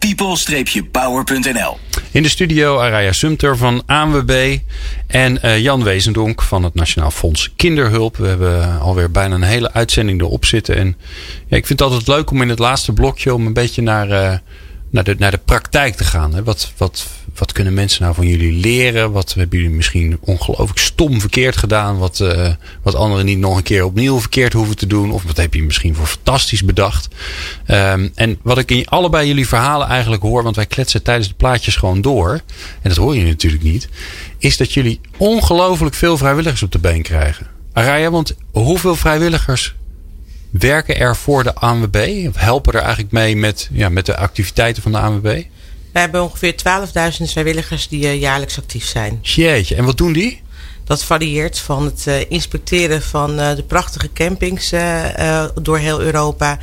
people-power.nl 0.01 1.77
In 2.11 2.23
de 2.23 2.29
studio 2.29 2.79
Araya 2.79 3.11
Sumter 3.11 3.57
van 3.57 3.83
ANWB 3.85 4.57
en 5.07 5.39
uh, 5.45 5.59
Jan 5.59 5.83
Wezendonk 5.83 6.41
van 6.41 6.63
het 6.63 6.73
Nationaal 6.73 7.11
Fonds 7.11 7.53
Kinderhulp. 7.55 8.17
We 8.17 8.27
hebben 8.27 8.79
alweer 8.79 9.11
bijna 9.11 9.35
een 9.35 9.41
hele 9.41 9.73
uitzending 9.73 10.21
erop 10.21 10.45
zitten. 10.45 10.75
En 10.75 10.97
ja, 11.47 11.57
ik 11.57 11.65
vind 11.65 11.79
het 11.79 11.81
altijd 11.81 12.07
leuk 12.07 12.31
om 12.31 12.41
in 12.41 12.49
het 12.49 12.59
laatste 12.59 12.93
blokje 12.93 13.33
om 13.33 13.45
een 13.45 13.53
beetje 13.53 13.81
naar, 13.81 14.09
uh, 14.09 14.37
naar, 14.89 15.03
de, 15.03 15.15
naar 15.17 15.31
de 15.31 15.41
praktijk 15.45 15.95
te 15.95 16.03
gaan. 16.03 16.33
Hè. 16.33 16.43
Wat, 16.43 16.71
wat, 16.77 17.07
wat 17.41 17.51
kunnen 17.51 17.73
mensen 17.73 18.03
nou 18.03 18.15
van 18.15 18.27
jullie 18.27 18.51
leren? 18.51 19.11
Wat 19.11 19.33
hebben 19.33 19.59
jullie 19.59 19.75
misschien 19.75 20.17
ongelooflijk 20.21 20.79
stom 20.79 21.19
verkeerd 21.19 21.57
gedaan? 21.57 21.97
Wat, 21.97 22.19
uh, 22.19 22.49
wat 22.81 22.95
anderen 22.95 23.25
niet 23.25 23.37
nog 23.37 23.57
een 23.57 23.63
keer 23.63 23.85
opnieuw 23.85 24.19
verkeerd 24.19 24.53
hoeven 24.53 24.75
te 24.75 24.87
doen? 24.87 25.11
Of 25.11 25.23
wat 25.23 25.37
heb 25.37 25.53
je 25.53 25.63
misschien 25.63 25.95
voor 25.95 26.05
fantastisch 26.05 26.63
bedacht? 26.63 27.07
Um, 27.67 28.11
en 28.15 28.39
wat 28.41 28.57
ik 28.57 28.71
in 28.71 28.87
allebei 28.87 29.27
jullie 29.27 29.47
verhalen 29.47 29.87
eigenlijk 29.87 30.21
hoor, 30.21 30.43
want 30.43 30.55
wij 30.55 30.65
kletsen 30.65 31.03
tijdens 31.03 31.27
de 31.27 31.33
plaatjes 31.33 31.75
gewoon 31.75 32.01
door. 32.01 32.31
En 32.81 32.89
dat 32.89 32.97
hoor 32.97 33.15
je 33.15 33.23
natuurlijk 33.23 33.63
niet. 33.63 33.89
Is 34.37 34.57
dat 34.57 34.73
jullie 34.73 34.99
ongelooflijk 35.17 35.95
veel 35.95 36.17
vrijwilligers 36.17 36.63
op 36.63 36.71
de 36.71 36.79
been 36.79 37.01
krijgen. 37.01 37.47
Araya, 37.73 38.11
want 38.11 38.35
hoeveel 38.51 38.95
vrijwilligers 38.95 39.75
werken 40.49 40.99
er 40.99 41.15
voor 41.15 41.43
de 41.43 41.55
ANWB? 41.55 42.25
Of 42.27 42.35
helpen 42.35 42.73
er 42.73 42.81
eigenlijk 42.81 43.11
mee 43.11 43.35
met, 43.35 43.69
ja, 43.71 43.89
met 43.89 44.05
de 44.05 44.17
activiteiten 44.17 44.83
van 44.83 44.91
de 44.91 44.99
ANWB? 44.99 45.43
We 45.91 45.99
hebben 45.99 46.23
ongeveer 46.23 46.55
12.000 47.19 47.23
vrijwilligers 47.23 47.87
die 47.87 48.03
uh, 48.03 48.19
jaarlijks 48.19 48.57
actief 48.57 48.85
zijn. 48.85 49.19
Jeetje, 49.21 49.75
en 49.75 49.85
wat 49.85 49.97
doen 49.97 50.13
die? 50.13 50.41
Dat 50.83 51.03
varieert 51.03 51.59
van 51.59 51.85
het 51.85 52.05
uh, 52.07 52.31
inspecteren 52.31 53.01
van 53.01 53.39
uh, 53.39 53.55
de 53.55 53.63
prachtige 53.63 54.09
campings 54.13 54.69
door 55.61 55.77
heel 55.77 56.01
Europa. 56.01 56.57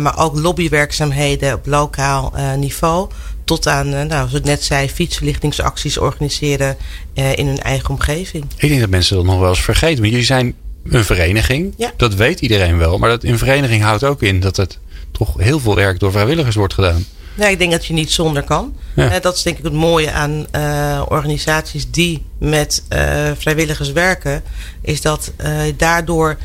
maar 0.00 0.18
ook 0.18 0.38
lobbywerkzaamheden 0.38 1.54
op 1.54 1.66
lokaal 1.66 2.32
niveau. 2.56 3.10
Tot 3.44 3.66
aan, 3.66 3.88
nou, 3.88 4.08
zoals 4.08 4.32
ik 4.34 4.44
net 4.44 4.64
zei, 4.64 4.88
fietsverlichtingsacties 4.88 5.98
organiseren 5.98 6.76
in 7.14 7.46
hun 7.46 7.60
eigen 7.60 7.90
omgeving. 7.90 8.44
Ik 8.56 8.68
denk 8.68 8.80
dat 8.80 8.90
mensen 8.90 9.16
dat 9.16 9.24
nog 9.24 9.38
wel 9.38 9.48
eens 9.48 9.60
vergeten. 9.60 9.98
Want 9.98 10.10
jullie 10.10 10.24
zijn 10.24 10.54
een 10.84 11.04
vereniging. 11.04 11.74
Ja. 11.76 11.92
Dat 11.96 12.14
weet 12.14 12.40
iedereen 12.40 12.78
wel. 12.78 12.98
Maar 12.98 13.10
dat 13.10 13.24
een 13.24 13.38
vereniging 13.38 13.82
houdt 13.82 14.04
ook 14.04 14.22
in 14.22 14.40
dat 14.40 14.56
het 14.56 14.78
toch 15.12 15.34
heel 15.36 15.60
veel 15.60 15.74
werk 15.74 16.00
door 16.00 16.12
vrijwilligers 16.12 16.56
wordt 16.56 16.74
gedaan. 16.74 17.04
Ja, 17.38 17.46
ik 17.46 17.58
denk 17.58 17.72
dat 17.72 17.86
je 17.86 17.92
niet 17.92 18.10
zonder 18.10 18.42
kan. 18.42 18.76
Ja. 18.94 19.14
Uh, 19.14 19.20
dat 19.20 19.36
is 19.36 19.42
denk 19.42 19.58
ik 19.58 19.64
het 19.64 19.72
mooie 19.72 20.12
aan 20.12 20.46
uh, 20.56 21.02
organisaties 21.08 21.90
die 21.90 22.24
met 22.38 22.84
uh, 22.92 23.30
vrijwilligers 23.38 23.92
werken. 23.92 24.42
Is 24.80 25.00
dat 25.00 25.32
daardoor 25.76 26.36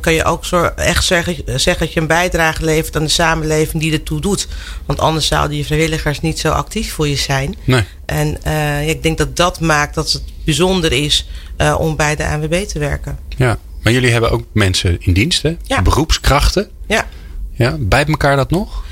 kan 0.00 0.12
je 0.12 0.24
ook 0.24 0.44
zo 0.44 0.64
echt 0.64 1.04
zeggen, 1.04 1.36
zeggen 1.46 1.78
dat 1.78 1.92
je 1.92 2.00
een 2.00 2.06
bijdrage 2.06 2.64
levert 2.64 2.96
aan 2.96 3.02
de 3.02 3.08
samenleving 3.08 3.82
die 3.82 3.92
ertoe 3.92 4.20
doet. 4.20 4.48
Want 4.86 5.00
anders 5.00 5.26
zouden 5.26 5.56
je 5.56 5.64
vrijwilligers 5.64 6.20
niet 6.20 6.38
zo 6.38 6.50
actief 6.50 6.92
voor 6.92 7.08
je 7.08 7.16
zijn. 7.16 7.56
Nee. 7.64 7.84
En 8.06 8.38
ja, 8.44 8.76
ik 8.78 9.02
denk 9.02 9.18
dat 9.18 9.36
dat 9.36 9.60
maakt 9.60 9.94
dat 9.94 10.12
het 10.12 10.22
bijzonder 10.44 10.92
is 10.92 11.28
om 11.78 11.96
bij 11.96 12.16
de 12.16 12.26
ANWB 12.26 12.66
te 12.66 12.78
werken. 12.78 13.18
Ja, 13.36 13.58
maar 13.82 13.92
jullie 13.92 14.10
hebben 14.10 14.30
ook 14.30 14.44
mensen 14.52 14.96
in 15.00 15.12
dienst, 15.12 15.42
hè? 15.42 15.56
Ja. 15.62 15.82
Beroepskrachten. 15.82 16.70
Ja. 16.86 17.08
Ja, 17.52 17.76
bijt 17.78 18.08
elkaar 18.08 18.36
dat 18.36 18.50
nog? 18.50 18.84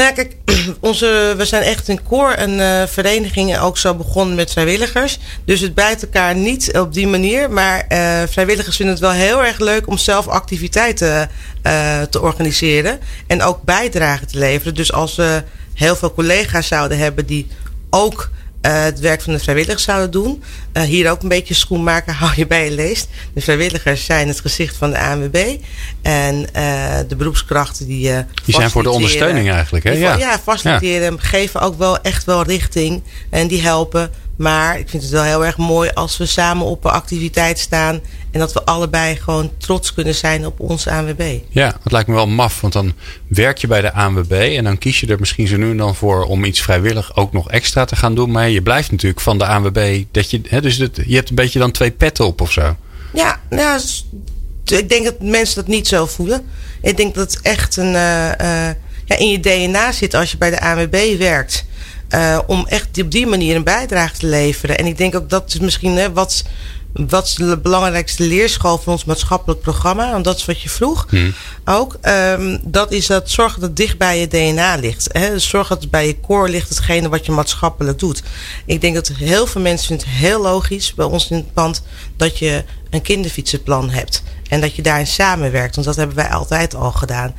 Nou 0.00 0.12
ja, 0.12 0.22
kijk, 0.22 0.36
onze, 0.90 1.34
we 1.36 1.44
zijn 1.44 1.62
echt 1.62 1.88
een 1.88 2.02
koor 2.02 2.30
en 2.30 2.58
uh, 2.58 2.82
vereniging 2.86 3.58
ook 3.58 3.78
zo 3.78 3.94
begonnen 3.94 4.36
met 4.36 4.50
vrijwilligers. 4.50 5.18
Dus 5.44 5.60
het 5.60 5.74
bijt 5.74 6.02
elkaar 6.02 6.34
niet 6.34 6.78
op 6.78 6.92
die 6.92 7.06
manier. 7.06 7.50
Maar 7.50 7.84
uh, 7.88 8.22
vrijwilligers 8.28 8.76
vinden 8.76 8.94
het 8.94 9.04
wel 9.04 9.12
heel 9.12 9.44
erg 9.44 9.58
leuk 9.58 9.86
om 9.86 9.98
zelf 9.98 10.28
activiteiten 10.28 11.30
uh, 11.62 12.02
te 12.02 12.20
organiseren. 12.20 12.98
En 13.26 13.42
ook 13.42 13.62
bijdragen 13.62 14.26
te 14.26 14.38
leveren. 14.38 14.74
Dus 14.74 14.92
als 14.92 15.16
we 15.16 15.42
heel 15.74 15.96
veel 15.96 16.14
collega's 16.14 16.66
zouden 16.66 16.98
hebben 16.98 17.26
die 17.26 17.46
ook 17.90 18.30
uh, 18.62 18.82
het 18.82 19.00
werk 19.00 19.20
van 19.20 19.32
de 19.32 19.38
vrijwilligers 19.38 19.82
zouden 19.82 20.10
doen. 20.10 20.42
Uh, 20.72 20.82
hier 20.82 21.10
ook 21.10 21.22
een 21.22 21.28
beetje 21.28 21.54
schoenmaker, 21.54 22.12
hou 22.22 22.32
je 22.36 22.46
bij 22.46 22.64
je 22.64 22.70
leest. 22.70 23.08
De 23.34 23.40
vrijwilligers 23.40 24.04
zijn 24.04 24.28
het 24.28 24.40
gezicht 24.40 24.76
van 24.76 24.90
de 24.90 24.98
ANWB. 24.98 25.56
En 26.02 26.34
uh, 26.56 26.98
de 27.08 27.16
beroepskrachten 27.16 27.86
die. 27.86 28.12
die 28.44 28.54
zijn 28.54 28.70
voor 28.70 28.82
de 28.82 28.90
ondersteuning 28.90 29.50
eigenlijk, 29.50 29.84
hè? 29.84 29.90
Ja. 29.90 30.16
ja, 30.16 30.38
faciliteren, 30.38 31.12
ja. 31.12 31.18
geven 31.18 31.60
ook 31.60 31.78
wel 31.78 32.00
echt 32.00 32.24
wel 32.24 32.42
richting. 32.42 33.02
En 33.30 33.48
die 33.48 33.62
helpen. 33.62 34.10
Maar 34.36 34.78
ik 34.78 34.88
vind 34.88 35.02
het 35.02 35.12
wel 35.12 35.22
heel 35.22 35.44
erg 35.44 35.56
mooi 35.56 35.90
als 35.94 36.16
we 36.16 36.26
samen 36.26 36.66
op 36.66 36.84
een 36.84 36.90
activiteit 36.90 37.58
staan. 37.58 38.00
En 38.30 38.40
dat 38.40 38.52
we 38.52 38.64
allebei 38.64 39.16
gewoon 39.16 39.50
trots 39.58 39.94
kunnen 39.94 40.14
zijn 40.14 40.46
op 40.46 40.60
onze 40.60 40.90
ANWB. 40.90 41.38
Ja, 41.48 41.76
het 41.82 41.92
lijkt 41.92 42.08
me 42.08 42.14
wel 42.14 42.26
maf. 42.26 42.60
Want 42.60 42.72
dan 42.72 42.92
werk 43.26 43.58
je 43.58 43.66
bij 43.66 43.80
de 43.80 43.92
ANWB. 43.92 44.32
En 44.56 44.64
dan 44.64 44.78
kies 44.78 45.00
je 45.00 45.06
er 45.06 45.20
misschien 45.20 45.46
zo 45.46 45.56
nu 45.56 45.70
en 45.70 45.76
dan 45.76 45.94
voor 45.94 46.24
om 46.24 46.44
iets 46.44 46.60
vrijwillig 46.60 47.16
ook 47.16 47.32
nog 47.32 47.50
extra 47.50 47.84
te 47.84 47.96
gaan 47.96 48.14
doen. 48.14 48.30
Maar 48.30 48.48
je 48.48 48.62
blijft 48.62 48.90
natuurlijk 48.90 49.20
van 49.20 49.38
de 49.38 49.46
ANWB. 49.46 50.04
Dat 50.10 50.30
je, 50.30 50.40
hè, 50.48 50.60
dus 50.60 50.76
je 50.76 51.14
hebt 51.14 51.28
een 51.28 51.34
beetje 51.34 51.58
dan 51.58 51.70
twee 51.70 51.90
petten 51.90 52.26
op 52.26 52.40
of 52.40 52.52
zo. 52.52 52.76
Ja, 53.12 53.40
ja 53.50 53.78
ik 54.64 54.88
denk 54.88 55.04
dat 55.04 55.20
mensen 55.20 55.54
dat 55.54 55.66
niet 55.66 55.88
zo 55.88 56.06
voelen. 56.06 56.42
Ik 56.82 56.96
denk 56.96 57.14
dat 57.14 57.32
het 57.32 57.42
echt 57.42 57.76
een, 57.76 57.94
uh, 57.94 58.26
uh, 58.40 58.68
ja, 59.04 59.16
in 59.18 59.30
je 59.30 59.40
DNA 59.40 59.92
zit 59.92 60.14
als 60.14 60.30
je 60.30 60.36
bij 60.36 60.50
de 60.50 60.60
ANWB 60.60 61.18
werkt. 61.18 61.64
Uh, 62.14 62.38
om 62.46 62.66
echt 62.68 63.02
op 63.02 63.10
die 63.10 63.26
manier 63.26 63.56
een 63.56 63.64
bijdrage 63.64 64.16
te 64.16 64.26
leveren. 64.26 64.78
En 64.78 64.86
ik 64.86 64.98
denk 64.98 65.14
ook 65.14 65.30
dat 65.30 65.48
is 65.48 65.60
misschien 65.60 65.96
hè, 65.96 66.12
wat, 66.12 66.44
wat 66.92 67.26
is 67.26 67.34
de 67.34 67.58
belangrijkste 67.58 68.22
leerschool 68.22 68.78
van 68.78 68.92
ons 68.92 69.04
maatschappelijk 69.04 69.60
programma. 69.60 70.10
Want 70.10 70.24
dat 70.24 70.36
is 70.36 70.44
wat 70.44 70.60
je 70.60 70.68
vroeg 70.68 71.06
hmm. 71.08 71.34
ook. 71.64 71.96
Um, 72.02 72.60
dat 72.62 72.92
is 72.92 73.06
dat 73.06 73.30
zorgen 73.30 73.60
dat 73.60 73.68
het 73.68 73.78
dicht 73.78 73.98
bij 73.98 74.20
je 74.20 74.28
DNA 74.28 74.76
ligt. 74.76 75.08
Hè? 75.12 75.30
Dus 75.30 75.48
zorg 75.48 75.68
dat 75.68 75.80
het 75.80 75.90
bij 75.90 76.06
je 76.06 76.20
core 76.20 76.50
ligt 76.50 76.68
hetgene 76.68 77.08
wat 77.08 77.26
je 77.26 77.32
maatschappelijk 77.32 77.98
doet. 77.98 78.22
Ik 78.66 78.80
denk 78.80 78.94
dat 78.94 79.08
heel 79.08 79.46
veel 79.46 79.60
mensen 79.60 79.86
vinden 79.86 80.06
het 80.06 80.16
heel 80.16 80.42
logisch 80.42 80.94
bij 80.94 81.06
ons 81.06 81.30
in 81.30 81.36
het 81.36 81.52
pand 81.52 81.82
dat 82.16 82.38
je 82.38 82.64
een 82.90 83.02
kinderfietsenplan 83.02 83.90
hebt. 83.90 84.22
En 84.48 84.60
dat 84.60 84.76
je 84.76 84.82
daarin 84.82 85.06
samenwerkt. 85.06 85.74
Want 85.74 85.86
dat 85.86 85.96
hebben 85.96 86.16
wij 86.16 86.28
altijd 86.28 86.74
al 86.74 86.92
gedaan. 86.92 87.34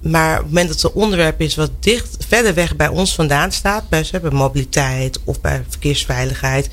Maar 0.00 0.32
op 0.32 0.38
het 0.38 0.46
moment 0.46 0.68
dat 0.68 0.82
het 0.82 0.92
een 0.92 1.02
onderwerp 1.02 1.40
is 1.40 1.54
wat 1.54 1.70
dicht, 1.80 2.16
verder 2.28 2.54
weg 2.54 2.76
bij 2.76 2.88
ons 2.88 3.14
vandaan 3.14 3.52
staat. 3.52 3.88
Bij, 3.88 4.06
bij 4.10 4.30
mobiliteit 4.30 5.20
of 5.24 5.40
bij 5.40 5.64
verkeersveiligheid. 5.68 6.70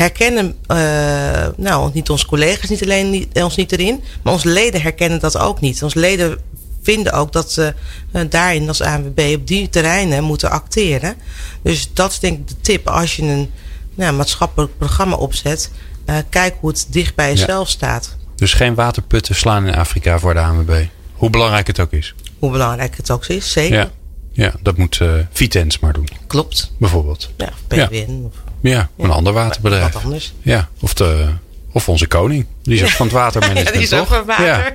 Herkennen, 0.00 0.56
uh, 0.68 1.46
nou 1.56 1.90
niet 1.94 2.10
onze 2.10 2.26
collega's 2.26 2.68
niet 2.68 2.82
alleen 2.82 3.10
niet, 3.10 3.42
ons 3.42 3.56
niet 3.56 3.72
erin. 3.72 4.02
Maar 4.22 4.32
onze 4.32 4.48
leden 4.48 4.82
herkennen 4.82 5.20
dat 5.20 5.38
ook 5.38 5.60
niet. 5.60 5.82
Onze 5.82 5.98
leden 5.98 6.38
vinden 6.82 7.12
ook 7.12 7.32
dat 7.32 7.52
ze 7.52 7.74
uh, 8.12 8.22
daarin 8.28 8.68
als 8.68 8.80
ANWB 8.80 9.34
op 9.36 9.46
die 9.46 9.68
terreinen 9.68 10.24
moeten 10.24 10.50
acteren. 10.50 11.14
Dus 11.62 11.90
dat 11.92 12.10
is 12.10 12.18
denk 12.18 12.38
ik 12.38 12.48
de 12.48 12.54
tip. 12.60 12.88
Als 12.88 13.16
je 13.16 13.22
een 13.22 13.50
nou, 13.94 14.12
maatschappelijk 14.12 14.78
programma 14.78 15.16
opzet. 15.16 15.70
Uh, 16.06 16.16
kijk 16.28 16.54
hoe 16.60 16.70
het 16.70 16.86
dicht 16.90 17.14
bij 17.14 17.30
jezelf 17.30 17.66
ja. 17.66 17.72
staat. 17.72 18.16
Dus 18.36 18.52
geen 18.52 18.74
waterputten 18.74 19.34
slaan 19.34 19.66
in 19.66 19.74
Afrika 19.74 20.18
voor 20.18 20.34
de 20.34 20.40
ANWB. 20.40 20.84
Hoe 21.12 21.30
belangrijk 21.30 21.66
het 21.66 21.80
ook 21.80 21.92
is. 21.92 22.14
Hoe 22.38 22.50
belangrijk 22.50 22.96
het 22.96 23.10
ook 23.10 23.26
is, 23.26 23.52
zeker. 23.52 23.76
Ja, 23.76 23.90
ja 24.32 24.54
dat 24.62 24.76
moet 24.76 24.98
uh, 25.02 25.12
Vitens 25.30 25.78
maar 25.78 25.92
doen. 25.92 26.08
Klopt. 26.26 26.72
Bijvoorbeeld. 26.78 27.30
Ja, 27.36 27.52
PWN. 27.66 28.30
Ja, 28.32 28.49
ja 28.60 28.88
een 28.98 29.10
ander 29.10 29.32
waterbedrijf. 29.32 29.92
Wat 29.92 30.04
anders. 30.04 30.32
Ja, 30.42 30.68
of, 30.80 30.94
de, 30.94 31.28
of 31.72 31.88
onze 31.88 32.06
koning. 32.06 32.46
Die 32.70 32.78
is 32.78 32.84
ook 32.84 32.96
van 32.96 33.06
het 33.06 33.14
watermanagement, 33.14 33.68
ja, 33.72 33.72
die 33.72 33.82
is 33.82 33.92
ook 33.92 33.98
toch? 33.98 34.16
van 34.16 34.24
water. 34.26 34.46
Ja. 34.46 34.72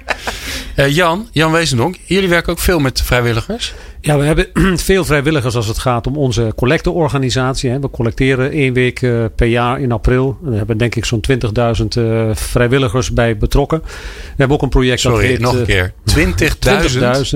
Uh, 0.75 0.95
Jan, 0.95 1.27
Jan 1.31 1.51
Wezendonk, 1.51 1.95
jullie 2.03 2.29
werken 2.29 2.51
ook 2.51 2.59
veel 2.59 2.79
met 2.79 3.01
vrijwilligers. 3.01 3.73
Ja, 4.05 4.17
we 4.17 4.25
hebben 4.25 4.47
veel 4.79 5.05
vrijwilligers 5.05 5.55
als 5.55 5.67
het 5.67 5.77
gaat 5.77 6.07
om 6.07 6.17
onze 6.17 6.53
collecteorganisatie. 6.55 7.79
We 7.79 7.89
collecteren 7.89 8.51
één 8.51 8.73
week 8.73 9.01
uh, 9.01 9.25
per 9.35 9.47
jaar 9.47 9.79
in 9.79 9.91
april. 9.91 10.37
We 10.41 10.55
hebben 10.55 10.77
denk 10.77 10.95
ik 10.95 11.05
zo'n 11.05 11.23
20.000 11.31 11.85
uh, 11.97 12.29
vrijwilligers 12.33 13.13
bij 13.13 13.37
betrokken. 13.37 13.81
We 13.81 13.89
hebben 14.35 14.57
ook 14.57 14.63
een 14.63 14.69
project 14.69 14.99
Sorry, 14.99 15.17
dat 15.17 15.27
heet... 15.27 15.39
nog 15.39 15.53
een 15.53 15.65
keer. 15.65 15.93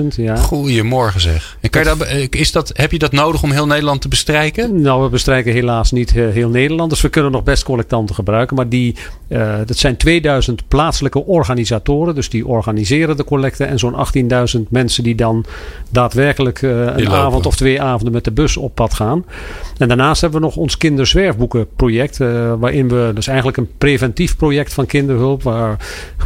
20.000, 0.00 0.06
ja. 0.16 0.36
Goedemorgen 0.36 1.20
zeg. 1.20 1.56
En 1.60 1.70
kan 1.70 1.82
je 1.82 1.88
dat, 1.96 2.08
is 2.30 2.52
dat, 2.52 2.70
heb 2.74 2.92
je 2.92 2.98
dat 2.98 3.12
nodig 3.12 3.42
om 3.42 3.50
heel 3.50 3.66
Nederland 3.66 4.00
te 4.00 4.08
bestrijken? 4.08 4.80
Nou, 4.80 5.02
we 5.02 5.08
bestrijken 5.08 5.52
helaas 5.52 5.90
niet 5.92 6.10
heel 6.10 6.48
Nederland. 6.48 6.90
Dus 6.90 7.00
we 7.00 7.08
kunnen 7.08 7.32
nog 7.32 7.42
best 7.42 7.62
collectanten 7.62 8.14
gebruiken. 8.14 8.56
Maar 8.56 8.68
die, 8.68 8.96
uh, 9.28 9.54
dat 9.66 9.76
zijn 9.76 9.96
2000 9.96 10.49
plaatselijke 10.68 11.24
organisatoren. 11.24 12.14
Dus 12.14 12.30
die 12.30 12.46
organiseren 12.46 13.16
de 13.16 13.24
collecten. 13.24 13.68
En 13.68 13.78
zo'n 13.78 13.94
18.000 14.56 14.60
mensen 14.68 15.02
die 15.02 15.14
dan 15.14 15.44
daadwerkelijk 15.90 16.62
uh, 16.62 16.70
een 16.96 17.08
avond 17.08 17.46
of 17.46 17.56
twee 17.56 17.82
avonden 17.82 18.12
met 18.12 18.24
de 18.24 18.32
bus 18.32 18.56
op 18.56 18.74
pad 18.74 18.94
gaan. 18.94 19.24
En 19.78 19.88
daarnaast 19.88 20.20
hebben 20.20 20.40
we 20.40 20.46
nog 20.46 20.56
ons 20.56 20.76
kinderzwerfboekenproject. 20.76 22.20
Uh, 22.20 22.52
waarin 22.58 22.88
we, 22.88 23.10
dus 23.14 23.26
eigenlijk 23.26 23.56
een 23.56 23.68
preventief 23.78 24.36
project 24.36 24.72
van 24.72 24.86
kinderhulp. 24.86 25.42
Waar 25.42 25.76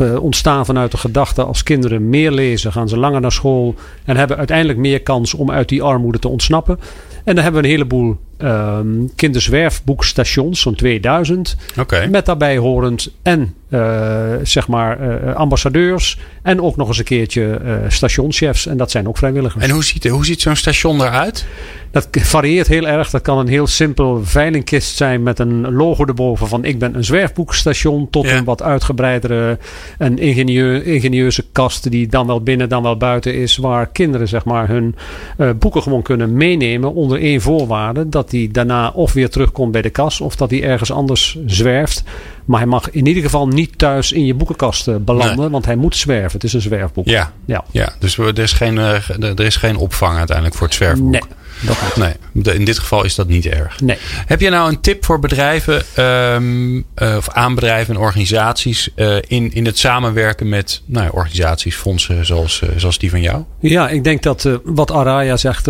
uh, 0.01 0.23
ontstaan 0.23 0.67
vanuit 0.67 0.91
de 0.91 0.97
gedachte 0.97 1.43
als 1.43 1.63
kinderen 1.63 2.09
meer 2.09 2.31
lezen, 2.31 2.73
gaan 2.73 2.89
ze 2.89 2.99
langer 2.99 3.21
naar 3.21 3.33
school. 3.33 3.75
En 4.05 4.17
hebben 4.17 4.37
uiteindelijk 4.37 4.79
meer 4.79 5.03
kans 5.03 5.35
om 5.35 5.51
uit 5.51 5.69
die 5.69 5.83
armoede 5.83 6.19
te 6.19 6.29
ontsnappen. 6.29 6.79
En 7.25 7.35
dan 7.35 7.45
hebben 7.45 7.63
we 7.63 7.69
een 7.69 7.75
heleboel 7.75 8.17
um, 8.39 9.11
kinderzwerfboekstations, 9.15 10.61
zo'n 10.61 10.75
2000. 10.75 11.57
Okay. 11.79 12.07
Met 12.07 12.27
daarbij 12.27 12.57
horend 12.57 13.11
en 13.23 13.55
uh, 13.69 14.33
zeg 14.43 14.69
maar 14.69 15.25
uh, 15.25 15.35
ambassadeurs. 15.35 16.19
En 16.43 16.61
ook 16.61 16.77
nog 16.77 16.89
eens 16.89 16.99
een 16.99 17.05
keertje 17.05 17.61
uh, 17.65 17.77
stationschefs. 17.89 18.67
En 18.67 18.77
dat 18.77 18.91
zijn 18.91 19.09
ook 19.09 19.17
vrijwilligers. 19.17 19.65
En 19.65 19.71
hoe 19.71 19.85
ziet, 19.85 20.09
hoe 20.09 20.25
ziet 20.25 20.41
zo'n 20.41 20.57
station 20.57 21.01
eruit? 21.01 21.47
Dat 21.95 22.09
varieert 22.11 22.67
heel 22.67 22.87
erg. 22.87 23.11
Dat 23.11 23.23
kan 23.23 23.39
een 23.39 23.49
heel 23.49 23.67
simpel 23.67 24.21
veilingkist 24.25 24.97
zijn 24.97 25.23
met 25.23 25.39
een 25.39 25.73
logo 25.73 26.05
erboven 26.05 26.49
van 26.49 26.65
ik 26.65 26.79
ben 26.79 26.95
een 26.95 27.05
zwerfboekstation. 27.05 28.11
Tot 28.11 28.25
ja. 28.25 28.37
een 28.37 28.45
wat 28.45 28.63
uitgebreidere, 28.63 29.59
een 29.99 30.19
ingenieur, 30.19 30.87
ingenieuze 30.87 31.45
kast 31.53 31.91
die 31.91 32.07
dan 32.07 32.27
wel 32.27 32.41
binnen 32.41 32.69
dan 32.69 32.83
wel 32.83 32.97
buiten 32.97 33.35
is. 33.35 33.57
Waar 33.57 33.87
kinderen 33.87 34.29
zeg 34.29 34.45
maar 34.45 34.69
hun 34.69 34.95
uh, 35.39 35.51
boeken 35.59 35.83
gewoon 35.83 36.03
kunnen 36.03 36.33
meenemen 36.33 36.95
onder 36.95 37.21
één 37.21 37.41
voorwaarde. 37.41 38.09
Dat 38.09 38.31
die 38.31 38.51
daarna 38.51 38.89
of 38.89 39.13
weer 39.13 39.31
terugkomt 39.31 39.73
bij 39.73 39.83
de 39.83 39.91
kas 39.91 40.21
of 40.21 40.37
dat 40.37 40.51
hij 40.51 40.63
ergens 40.63 40.93
anders 40.93 41.39
zwerft. 41.47 42.03
Maar 42.45 42.61
hij 42.61 42.69
mag 42.69 42.91
in 42.91 43.07
ieder 43.07 43.23
geval 43.23 43.49
niet 43.49 43.79
thuis 43.79 44.13
in 44.13 44.27
je 44.27 44.35
boekenkast 44.35 44.89
uh, 44.89 44.97
belanden, 44.97 45.39
nee. 45.39 45.49
want 45.49 45.65
hij 45.65 45.77
moet 45.77 45.97
zwerven. 45.97 46.33
Het 46.33 46.45
is 46.45 46.53
een 46.53 46.61
zwerfboek. 46.61 47.07
Ja, 47.07 47.33
ja. 47.45 47.65
ja 47.71 47.93
dus 47.99 48.19
er 48.19 48.39
is, 48.39 48.53
geen, 48.53 48.75
uh, 48.75 49.09
er 49.21 49.41
is 49.41 49.57
geen 49.57 49.77
opvang 49.77 50.17
uiteindelijk 50.17 50.57
voor 50.57 50.67
het 50.67 50.77
zwerfboek. 50.77 51.11
Nee. 51.11 51.23
Dat 51.61 51.97
nee, 51.97 52.55
in 52.55 52.65
dit 52.65 52.79
geval 52.79 53.05
is 53.05 53.15
dat 53.15 53.29
niet 53.29 53.47
erg. 53.47 53.81
Nee. 53.81 53.97
Heb 54.27 54.41
je 54.41 54.51
nou 54.51 54.69
een 54.69 54.81
tip 54.81 55.05
voor 55.05 55.19
bedrijven 55.19 56.05
um, 56.05 56.77
uh, 56.77 57.17
of 57.17 57.29
aan 57.29 57.55
bedrijven 57.55 57.95
en 57.95 58.01
organisaties 58.01 58.89
uh, 58.97 59.17
in, 59.27 59.53
in 59.53 59.67
het 59.67 59.79
samenwerken 59.79 60.49
met 60.49 60.83
nou, 60.87 61.11
organisaties, 61.13 61.77
fondsen 61.77 62.27
zoals, 62.27 62.61
uh, 62.65 62.71
zoals 62.77 62.99
die 62.99 63.11
van 63.11 63.21
jou? 63.21 63.43
Ja, 63.61 63.89
ik 63.89 64.05
denk 64.05 64.23
dat 64.23 64.49
wat 64.65 64.91
Araya 64.91 65.37
zegt, 65.37 65.69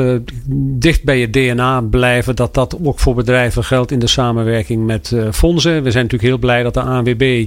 dicht 0.78 1.04
bij 1.04 1.18
je 1.18 1.30
DNA 1.30 1.80
blijven, 1.80 2.36
dat 2.36 2.54
dat 2.54 2.76
ook 2.82 2.98
voor 2.98 3.14
bedrijven 3.14 3.64
geldt 3.64 3.90
in 3.90 3.98
de 3.98 4.06
samenwerking 4.06 4.86
met 4.86 5.12
fondsen. 5.32 5.82
We 5.82 5.90
zijn 5.90 6.04
natuurlijk 6.04 6.30
heel 6.30 6.38
blij 6.38 6.62
dat 6.62 6.74
de 6.74 6.80
ANWB 6.80 7.46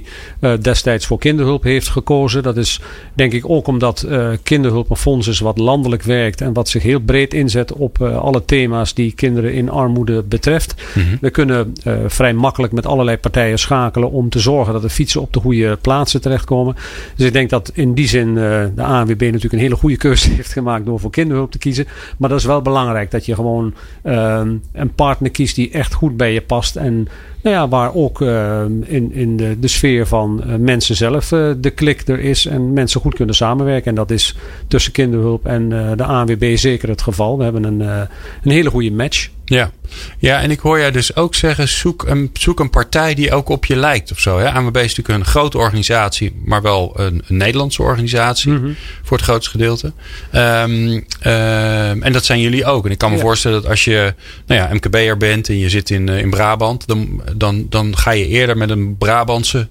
destijds 0.60 1.06
voor 1.06 1.18
kinderhulp 1.18 1.62
heeft 1.62 1.88
gekozen. 1.88 2.42
Dat 2.42 2.56
is 2.56 2.80
denk 3.14 3.32
ik 3.32 3.50
ook 3.50 3.66
omdat 3.66 4.06
kinderhulp 4.42 4.90
een 4.90 4.96
fonds 4.96 5.26
is 5.26 5.40
wat 5.40 5.58
landelijk 5.58 6.02
werkt 6.02 6.40
en 6.40 6.52
wat 6.52 6.68
zich 6.68 6.82
heel 6.82 7.00
breed 7.00 7.34
inzet 7.34 7.72
op 7.72 7.98
alle 8.28 8.44
thema's 8.44 8.94
die 8.94 9.12
kinderen 9.12 9.52
in 9.52 9.70
armoede 9.70 10.22
betreft. 10.22 10.74
Mm-hmm. 10.94 11.18
We 11.20 11.30
kunnen 11.30 11.74
uh, 11.84 11.94
vrij 12.06 12.32
makkelijk 12.32 12.72
met 12.72 12.86
allerlei 12.86 13.16
partijen 13.16 13.58
schakelen 13.58 14.10
om 14.10 14.28
te 14.28 14.38
zorgen 14.38 14.72
dat 14.72 14.82
de 14.82 14.88
fietsen 14.88 15.20
op 15.20 15.32
de 15.32 15.40
goede 15.40 15.76
plaatsen 15.80 16.20
terechtkomen. 16.20 16.76
Dus 17.16 17.26
ik 17.26 17.32
denk 17.32 17.50
dat 17.50 17.70
in 17.74 17.94
die 17.94 18.08
zin 18.08 18.28
uh, 18.28 18.34
de 18.74 18.82
ANWB 18.82 19.20
natuurlijk 19.20 19.52
een 19.52 19.58
hele 19.58 19.76
goede 19.76 19.96
keuze 19.96 20.30
heeft 20.34 20.52
gemaakt 20.52 20.86
door 20.86 21.00
voor 21.00 21.10
kinderhulp 21.10 21.50
te 21.50 21.58
kiezen. 21.58 21.86
Maar 22.18 22.28
dat 22.28 22.38
is 22.38 22.44
wel 22.44 22.62
belangrijk 22.62 23.10
dat 23.10 23.26
je 23.26 23.34
gewoon 23.34 23.74
uh, 24.04 24.40
een 24.72 24.94
partner 24.94 25.30
kiest 25.30 25.54
die 25.54 25.70
echt 25.70 25.94
goed 25.94 26.16
bij 26.16 26.32
je 26.32 26.40
past. 26.40 26.76
En 26.76 27.08
nou 27.42 27.56
ja, 27.56 27.68
waar 27.68 27.94
ook 27.94 28.20
uh, 28.20 28.62
in, 28.84 29.12
in 29.12 29.36
de, 29.36 29.58
de 29.58 29.68
sfeer 29.68 30.06
van 30.06 30.42
uh, 30.46 30.54
mensen 30.54 30.96
zelf 30.96 31.32
uh, 31.32 31.52
de 31.58 31.70
klik 31.70 32.08
er 32.08 32.20
is 32.20 32.46
en 32.46 32.72
mensen 32.72 33.00
goed 33.00 33.14
kunnen 33.14 33.34
samenwerken. 33.34 33.88
En 33.88 33.94
dat 33.94 34.10
is 34.10 34.36
tussen 34.68 34.92
kinderhulp 34.92 35.46
en 35.46 35.68
de 35.96 36.04
ANWB 36.04 36.56
zeker 36.56 36.88
het 36.88 37.02
geval. 37.02 37.38
We 37.38 37.44
hebben 37.44 37.64
een, 37.64 37.80
een 37.80 38.50
hele 38.50 38.70
goede 38.70 38.92
match. 38.92 39.28
Ja. 39.48 39.70
ja, 40.18 40.40
en 40.40 40.50
ik 40.50 40.58
hoor 40.58 40.78
jij 40.78 40.90
dus 40.90 41.16
ook 41.16 41.34
zeggen: 41.34 41.68
zoek 41.68 42.04
een, 42.06 42.30
zoek 42.32 42.60
een 42.60 42.70
partij 42.70 43.14
die 43.14 43.32
ook 43.32 43.48
op 43.48 43.64
je 43.64 43.76
lijkt 43.76 44.12
of 44.12 44.18
zo. 44.18 44.38
Hè? 44.38 44.50
ANWB 44.50 44.76
is 44.76 44.96
natuurlijk 44.96 45.08
een 45.08 45.24
grote 45.24 45.58
organisatie, 45.58 46.32
maar 46.44 46.62
wel 46.62 46.92
een, 46.96 47.22
een 47.26 47.36
Nederlandse 47.36 47.82
organisatie 47.82 48.50
mm-hmm. 48.50 48.76
voor 49.02 49.16
het 49.16 49.26
grootste 49.26 49.50
gedeelte. 49.50 49.92
Um, 50.32 50.72
um, 50.92 52.02
en 52.02 52.12
dat 52.12 52.24
zijn 52.24 52.40
jullie 52.40 52.64
ook. 52.64 52.84
En 52.84 52.90
ik 52.90 52.98
kan 52.98 53.10
me 53.10 53.16
Ja. 53.16 53.22
voorstellen 53.22 53.62
dat 53.62 53.70
als 53.70 53.84
je 53.84 54.14
nou 54.46 54.60
ja, 54.60 54.74
MKB'er 54.74 55.16
bent 55.16 55.48
en 55.48 55.58
je 55.58 55.68
zit 55.68 55.90
in, 55.90 56.06
uh, 56.06 56.18
in 56.18 56.30
Brabant, 56.30 56.86
dan, 56.86 57.22
dan, 57.36 57.66
dan 57.68 57.96
ga 57.96 58.10
je 58.10 58.26
eerder 58.26 58.56
met 58.56 58.70
een 58.70 58.96
Brabantse. 58.98 59.68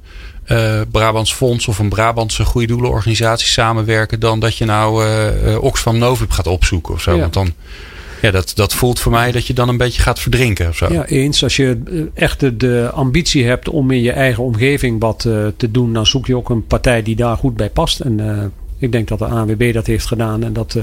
Uh, 0.47 0.81
Brabants 0.91 1.33
Fonds 1.33 1.67
of 1.67 1.79
een 1.79 1.89
Brabantse 1.89 2.45
goede 2.45 2.67
doelenorganisatie 2.67 3.47
samenwerken 3.47 4.19
dan 4.19 4.39
dat 4.39 4.57
je 4.57 4.65
nou 4.65 5.05
uh, 5.05 5.43
uh, 5.45 5.63
Oxfam 5.63 5.97
Novib 5.97 6.31
gaat 6.31 6.47
opzoeken 6.47 6.93
of 6.93 7.01
zo. 7.01 7.13
Ja. 7.13 7.19
Want 7.19 7.33
dan, 7.33 7.53
ja, 8.21 8.31
dat, 8.31 8.51
dat 8.55 8.73
voelt 8.73 8.99
voor 8.99 9.11
mij 9.11 9.31
dat 9.31 9.47
je 9.47 9.53
dan 9.53 9.69
een 9.69 9.77
beetje 9.77 10.01
gaat 10.01 10.19
verdrinken 10.19 10.67
of 10.67 10.77
zo. 10.77 10.93
Ja, 10.93 11.05
eens. 11.05 11.43
Als 11.43 11.55
je 11.55 11.81
eh, 11.85 12.23
echt 12.23 12.39
de, 12.39 12.57
de 12.57 12.89
ambitie 12.93 13.45
hebt 13.45 13.69
om 13.69 13.91
in 13.91 14.01
je 14.01 14.11
eigen 14.11 14.43
omgeving 14.43 15.01
wat 15.01 15.25
uh, 15.27 15.47
te 15.57 15.71
doen, 15.71 15.93
dan 15.93 16.05
zoek 16.05 16.27
je 16.27 16.35
ook 16.35 16.49
een 16.49 16.67
partij 16.67 17.03
die 17.03 17.15
daar 17.15 17.37
goed 17.37 17.55
bij 17.55 17.69
past. 17.69 17.99
En 17.99 18.19
uh, 18.19 18.43
Ik 18.77 18.91
denk 18.91 19.07
dat 19.07 19.19
de 19.19 19.25
ANWB 19.25 19.73
dat 19.73 19.87
heeft 19.87 20.05
gedaan. 20.05 20.43
En 20.43 20.53
dat 20.53 20.77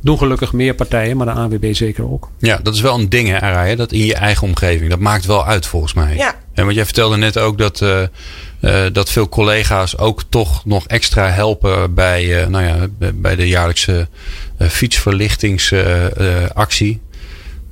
doen 0.00 0.18
gelukkig 0.18 0.52
meer 0.52 0.74
partijen, 0.74 1.16
maar 1.16 1.26
de 1.26 1.32
ANWB 1.32 1.74
zeker 1.74 2.10
ook. 2.10 2.30
Ja, 2.38 2.60
dat 2.62 2.74
is 2.74 2.80
wel 2.80 2.98
een 2.98 3.08
ding, 3.08 3.28
hè, 3.28 3.40
Araya, 3.40 3.74
dat 3.74 3.92
in 3.92 4.04
je 4.04 4.14
eigen 4.14 4.46
omgeving. 4.46 4.90
Dat 4.90 4.98
maakt 4.98 5.26
wel 5.26 5.46
uit 5.46 5.66
volgens 5.66 5.94
mij. 5.94 6.16
Ja. 6.16 6.34
En 6.52 6.64
want 6.64 6.76
jij 6.76 6.84
vertelde 6.84 7.16
net 7.16 7.38
ook 7.38 7.58
dat, 7.58 7.84
dat 8.92 9.10
veel 9.10 9.28
collega's 9.28 9.98
ook 9.98 10.22
toch 10.28 10.64
nog 10.64 10.86
extra 10.86 11.30
helpen 11.30 11.94
bij, 11.94 12.46
nou 12.48 12.64
ja, 12.64 12.86
bij 13.14 13.36
de 13.36 13.48
jaarlijkse 13.48 14.08
fietsverlichtingsactie. 14.58 17.00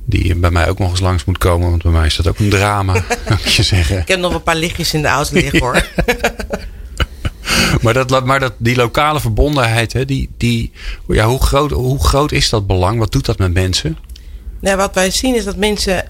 Die 0.07 0.35
bij 0.35 0.51
mij 0.51 0.69
ook 0.69 0.79
nog 0.79 0.91
eens 0.91 1.01
langs 1.01 1.25
moet 1.25 1.39
komen. 1.39 1.71
Want 1.71 1.83
bij 1.83 1.93
mij 1.93 2.07
is 2.07 2.17
dat 2.17 2.29
ook 2.29 2.39
een 2.39 2.49
drama. 2.49 2.93
moet 3.29 3.53
je 3.53 3.63
zeggen. 3.63 3.99
Ik 3.99 4.09
heb 4.09 4.19
nog 4.19 4.35
een 4.35 4.43
paar 4.43 4.57
lichtjes 4.57 4.95
in 4.95 5.03
de 5.03 5.09
auto 5.09 5.35
liggen 5.35 5.59
hoor. 5.59 5.83
maar 7.83 7.95
dat, 7.95 8.25
maar 8.25 8.41
dat, 8.41 8.53
die 8.59 8.77
lokale 8.77 9.21
verbondenheid, 9.21 9.93
hè, 9.93 10.05
die, 10.05 10.31
die, 10.37 10.73
ja, 11.09 11.27
hoe, 11.27 11.43
groot, 11.43 11.71
hoe 11.71 12.05
groot 12.05 12.33
is 12.33 12.49
dat 12.49 12.67
belang? 12.67 12.99
Wat 12.99 13.13
doet 13.13 13.25
dat 13.25 13.39
met 13.39 13.53
mensen? 13.53 13.99
Nou, 14.61 14.77
wat 14.77 14.95
wij 14.95 15.11
zien 15.11 15.35
is 15.35 15.45
dat 15.45 15.57
mensen 15.57 16.05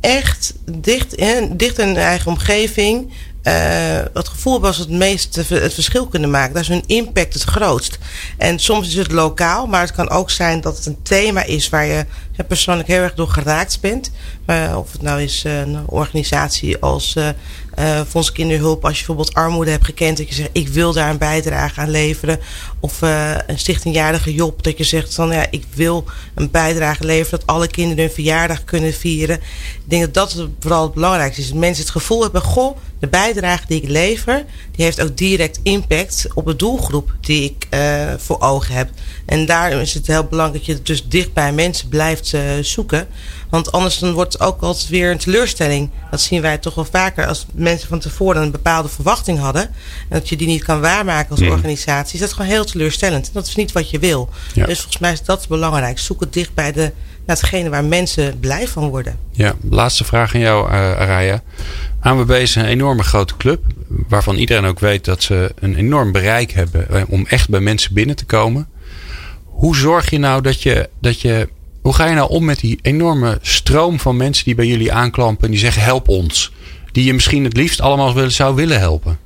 echt 0.00 0.54
dicht, 0.70 1.18
dicht 1.58 1.78
in 1.78 1.86
hun 1.86 1.96
eigen 1.96 2.30
omgeving 2.30 3.12
uh, 3.44 4.02
het 4.12 4.28
gevoel 4.28 4.60
was 4.60 4.76
het 4.76 4.90
meest 4.90 5.34
het 5.34 5.74
verschil 5.74 6.06
kunnen 6.06 6.30
maken. 6.30 6.54
Daar 6.54 6.62
is 6.62 6.68
hun 6.68 6.86
impact 6.86 7.34
het 7.34 7.42
grootst. 7.42 7.98
En 8.38 8.58
soms 8.58 8.88
is 8.88 8.94
het 8.94 9.12
lokaal, 9.12 9.66
maar 9.66 9.80
het 9.80 9.92
kan 9.92 10.10
ook 10.10 10.30
zijn 10.30 10.60
dat 10.60 10.76
het 10.76 10.86
een 10.86 11.02
thema 11.02 11.42
is 11.42 11.68
waar 11.68 11.86
je 11.86 12.06
persoonlijk 12.48 12.88
heel 12.88 13.02
erg 13.02 13.14
door 13.14 13.28
geraakt 13.28 13.80
bent. 13.80 14.10
Maar 14.46 14.78
of 14.78 14.92
het 14.92 15.02
nou 15.02 15.22
is 15.22 15.44
een 15.44 15.78
organisatie 15.86 16.78
als 16.78 17.14
uh, 17.78 18.22
Kinderhulp, 18.32 18.84
als 18.84 18.98
je 18.98 19.06
bijvoorbeeld 19.06 19.34
armoede 19.34 19.70
hebt 19.70 19.84
gekend, 19.84 20.16
dat 20.16 20.28
je 20.28 20.34
zegt 20.34 20.50
ik 20.52 20.68
wil 20.68 20.92
daar 20.92 21.10
een 21.10 21.18
bijdrage 21.18 21.80
aan 21.80 21.90
leveren. 21.90 22.38
Of 22.80 23.00
een 23.00 23.58
stichtingjarige 23.58 24.34
Job, 24.34 24.62
dat 24.62 24.78
je 24.78 24.84
zegt 24.84 25.14
van 25.14 25.28
ja, 25.28 25.46
ik 25.50 25.64
wil 25.74 26.04
een 26.34 26.50
bijdrage 26.50 27.04
leveren 27.04 27.38
dat 27.38 27.48
alle 27.48 27.66
kinderen 27.66 28.04
hun 28.04 28.12
verjaardag 28.12 28.64
kunnen 28.64 28.92
vieren. 28.92 29.36
Ik 29.74 29.82
denk 29.84 30.02
dat 30.02 30.14
dat 30.14 30.48
vooral 30.60 30.82
het 30.82 30.94
belangrijkste 30.94 31.40
is. 31.40 31.48
Dat 31.48 31.58
mensen 31.58 31.82
het 31.82 31.92
gevoel 31.92 32.22
hebben, 32.22 32.42
goh, 32.42 32.76
de 32.98 33.08
bijdrage 33.08 33.66
die 33.66 33.82
ik 33.82 33.88
lever, 33.88 34.44
die 34.76 34.84
heeft 34.84 35.02
ook 35.02 35.16
direct 35.16 35.60
impact 35.62 36.26
op 36.34 36.46
de 36.46 36.56
doelgroep 36.56 37.12
die 37.20 37.44
ik 37.44 37.68
voor 38.18 38.40
ogen 38.40 38.74
heb. 38.74 38.90
En 39.26 39.46
daarom 39.46 39.80
is 39.80 39.94
het 39.94 40.06
heel 40.06 40.24
belangrijk 40.24 40.66
dat 40.66 40.76
je 40.76 40.82
dus 40.82 41.08
dicht 41.08 41.32
bij 41.32 41.52
mensen 41.52 41.88
blijft 41.88 42.34
zoeken. 42.60 43.06
Want 43.54 43.72
anders 43.72 43.98
dan 43.98 44.12
wordt 44.12 44.32
het 44.32 44.42
ook 44.42 44.60
altijd 44.60 44.88
weer 44.88 45.10
een 45.10 45.18
teleurstelling. 45.18 45.90
Dat 46.10 46.20
zien 46.20 46.42
wij 46.42 46.58
toch 46.58 46.74
wel 46.74 46.84
vaker 46.84 47.26
als 47.26 47.46
mensen 47.52 47.88
van 47.88 47.98
tevoren 47.98 48.42
een 48.42 48.50
bepaalde 48.50 48.88
verwachting 48.88 49.38
hadden. 49.38 49.62
En 49.62 49.72
dat 50.08 50.28
je 50.28 50.36
die 50.36 50.46
niet 50.46 50.64
kan 50.64 50.80
waarmaken 50.80 51.30
als 51.30 51.40
mm. 51.40 51.50
organisatie. 51.50 52.14
Is 52.14 52.20
dat 52.20 52.32
gewoon 52.32 52.50
heel 52.50 52.64
teleurstellend. 52.64 53.30
Dat 53.32 53.46
is 53.46 53.54
niet 53.54 53.72
wat 53.72 53.90
je 53.90 53.98
wil. 53.98 54.28
Ja. 54.54 54.66
Dus 54.66 54.78
volgens 54.78 54.98
mij 54.98 55.12
is 55.12 55.22
dat 55.22 55.48
belangrijk. 55.48 55.98
Zoek 55.98 56.20
het 56.20 56.32
dicht 56.32 56.54
bij 56.54 56.72
de, 56.72 56.92
naar 57.26 57.36
hetgene 57.36 57.68
waar 57.68 57.84
mensen 57.84 58.38
blij 58.40 58.68
van 58.68 58.88
worden. 58.88 59.18
Ja, 59.30 59.54
laatste 59.70 60.04
vraag 60.04 60.34
aan 60.34 60.40
jou, 60.40 60.68
uh, 60.68 60.74
Araya. 60.74 61.42
ANWB 62.00 62.30
is 62.30 62.54
een 62.54 62.64
enorme 62.64 63.02
grote 63.02 63.36
club. 63.36 63.64
Waarvan 63.88 64.36
iedereen 64.36 64.64
ook 64.64 64.80
weet 64.80 65.04
dat 65.04 65.22
ze 65.22 65.54
een 65.58 65.76
enorm 65.76 66.12
bereik 66.12 66.50
hebben. 66.52 67.06
Om 67.08 67.26
echt 67.26 67.48
bij 67.48 67.60
mensen 67.60 67.94
binnen 67.94 68.16
te 68.16 68.24
komen. 68.24 68.68
Hoe 69.44 69.76
zorg 69.76 70.10
je 70.10 70.18
nou 70.18 70.42
dat 70.42 70.62
je, 70.62 70.88
dat 71.00 71.20
je 71.20 71.48
hoe 71.84 71.94
ga 71.94 72.06
je 72.06 72.14
nou 72.14 72.28
om 72.28 72.44
met 72.44 72.60
die 72.60 72.78
enorme 72.82 73.38
stroom 73.42 74.00
van 74.00 74.16
mensen 74.16 74.44
die 74.44 74.54
bij 74.54 74.66
jullie 74.66 74.92
aanklampen 74.92 75.44
en 75.44 75.50
die 75.50 75.60
zeggen 75.60 75.82
help 75.82 76.08
ons? 76.08 76.52
Die 76.92 77.04
je 77.04 77.14
misschien 77.14 77.44
het 77.44 77.56
liefst 77.56 77.80
allemaal 77.80 78.30
zou 78.30 78.54
willen 78.54 78.78
helpen? 78.78 79.18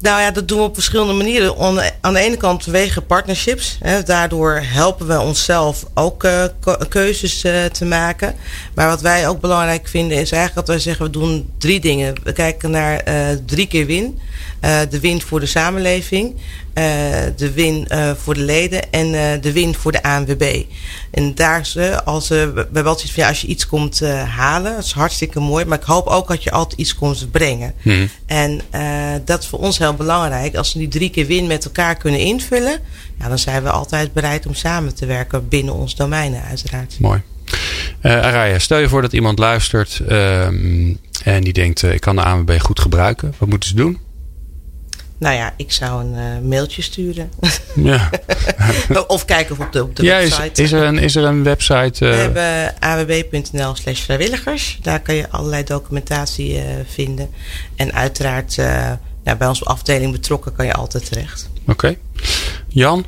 Nou 0.00 0.20
ja, 0.20 0.30
dat 0.30 0.48
doen 0.48 0.58
we 0.58 0.64
op 0.64 0.74
verschillende 0.74 1.12
manieren. 1.12 1.56
Aan 2.00 2.12
de 2.12 2.20
ene 2.20 2.36
kant 2.36 2.64
wegen 2.64 3.06
partnerships. 3.06 3.78
Hè, 3.80 4.02
daardoor 4.02 4.60
helpen 4.62 5.06
we 5.06 5.20
onszelf 5.20 5.84
ook 5.94 6.24
uh, 6.24 6.44
keuzes 6.88 7.44
uh, 7.44 7.64
te 7.64 7.84
maken. 7.84 8.34
Maar 8.74 8.88
wat 8.88 9.00
wij 9.00 9.28
ook 9.28 9.40
belangrijk 9.40 9.88
vinden 9.88 10.18
is 10.18 10.32
eigenlijk 10.32 10.66
dat 10.66 10.76
wij 10.76 10.78
zeggen 10.78 11.04
we 11.04 11.10
doen 11.10 11.50
drie 11.58 11.80
dingen. 11.80 12.14
We 12.22 12.32
kijken 12.32 12.70
naar 12.70 13.08
uh, 13.08 13.28
drie 13.46 13.66
keer 13.66 13.86
win. 13.86 14.18
De 14.60 15.00
win 15.00 15.20
voor 15.20 15.40
de 15.40 15.46
samenleving. 15.46 16.34
de 17.36 17.52
win 17.54 17.88
voor 18.16 18.34
de 18.34 18.40
leden 18.40 18.92
en 18.92 19.40
de 19.40 19.52
win 19.52 19.74
voor 19.74 19.92
de 19.92 20.02
ANWB. 20.02 20.62
En 21.10 21.34
daar 21.34 21.66
als, 22.04 22.28
we 22.28 22.34
hebben 22.54 22.86
altijd 22.86 23.10
van 23.10 23.22
ja, 23.22 23.28
als 23.28 23.40
je 23.40 23.46
iets 23.46 23.66
komt 23.66 24.00
halen, 24.24 24.74
dat 24.74 24.84
is 24.84 24.92
hartstikke 24.92 25.40
mooi. 25.40 25.64
Maar 25.64 25.78
ik 25.78 25.84
hoop 25.84 26.06
ook 26.06 26.28
dat 26.28 26.42
je 26.42 26.50
altijd 26.50 26.80
iets 26.80 26.94
komt 26.94 27.30
brengen. 27.30 27.74
Hmm. 27.82 28.08
En 28.26 28.60
dat 29.24 29.42
is 29.42 29.48
voor 29.48 29.58
ons 29.58 29.78
heel 29.78 29.94
belangrijk. 29.94 30.56
Als 30.56 30.72
we 30.72 30.78
die 30.78 30.88
drie 30.88 31.10
keer 31.10 31.26
win 31.26 31.46
met 31.46 31.64
elkaar 31.64 31.96
kunnen 31.96 32.20
invullen, 32.20 32.80
ja, 33.18 33.28
dan 33.28 33.38
zijn 33.38 33.62
we 33.62 33.70
altijd 33.70 34.12
bereid 34.12 34.46
om 34.46 34.54
samen 34.54 34.94
te 34.94 35.06
werken 35.06 35.48
binnen 35.48 35.74
ons 35.74 35.94
domeinen, 35.94 36.42
uiteraard. 36.42 36.96
Mooi. 37.00 37.22
Uh, 38.02 38.12
Araya, 38.12 38.58
stel 38.58 38.78
je 38.78 38.88
voor 38.88 39.02
dat 39.02 39.12
iemand 39.12 39.38
luistert 39.38 40.00
ehm, 40.08 40.94
en 41.24 41.42
die 41.42 41.52
denkt: 41.52 41.82
uh, 41.82 41.92
ik 41.92 42.00
kan 42.00 42.16
de 42.16 42.22
ANWB 42.22 42.58
goed 42.60 42.80
gebruiken. 42.80 43.34
Wat 43.38 43.48
moeten 43.48 43.68
ze 43.68 43.74
doen? 43.74 43.98
Nou 45.18 45.34
ja, 45.34 45.54
ik 45.56 45.72
zou 45.72 46.04
een 46.04 46.14
uh, 46.14 46.48
mailtje 46.48 46.82
sturen. 46.82 47.30
Ja. 47.74 48.10
of 49.06 49.24
kijken 49.24 49.56
op 49.58 49.72
de, 49.72 49.82
op 49.82 49.96
de 49.96 50.02
ja, 50.02 50.18
website. 50.18 50.50
Is, 50.52 50.58
is, 50.58 50.72
er 50.72 50.82
een, 50.82 50.98
is 50.98 51.16
er 51.16 51.24
een 51.24 51.42
website? 51.42 52.04
Uh... 52.04 52.10
We 52.10 52.16
hebben 52.16 52.74
awb.nl 52.80 53.74
slash 53.74 54.00
vrijwilligers. 54.00 54.78
Daar 54.82 55.00
kan 55.00 55.14
je 55.14 55.30
allerlei 55.30 55.64
documentatie 55.64 56.54
uh, 56.54 56.62
vinden. 56.86 57.30
En 57.76 57.92
uiteraard 57.92 58.56
bij 59.38 59.48
onze 59.48 59.64
afdeling 59.64 60.12
betrokken 60.12 60.54
kan 60.54 60.66
je 60.66 60.72
altijd 60.72 61.06
terecht. 61.08 61.50
Oké. 61.66 61.96
Jan, 62.68 63.04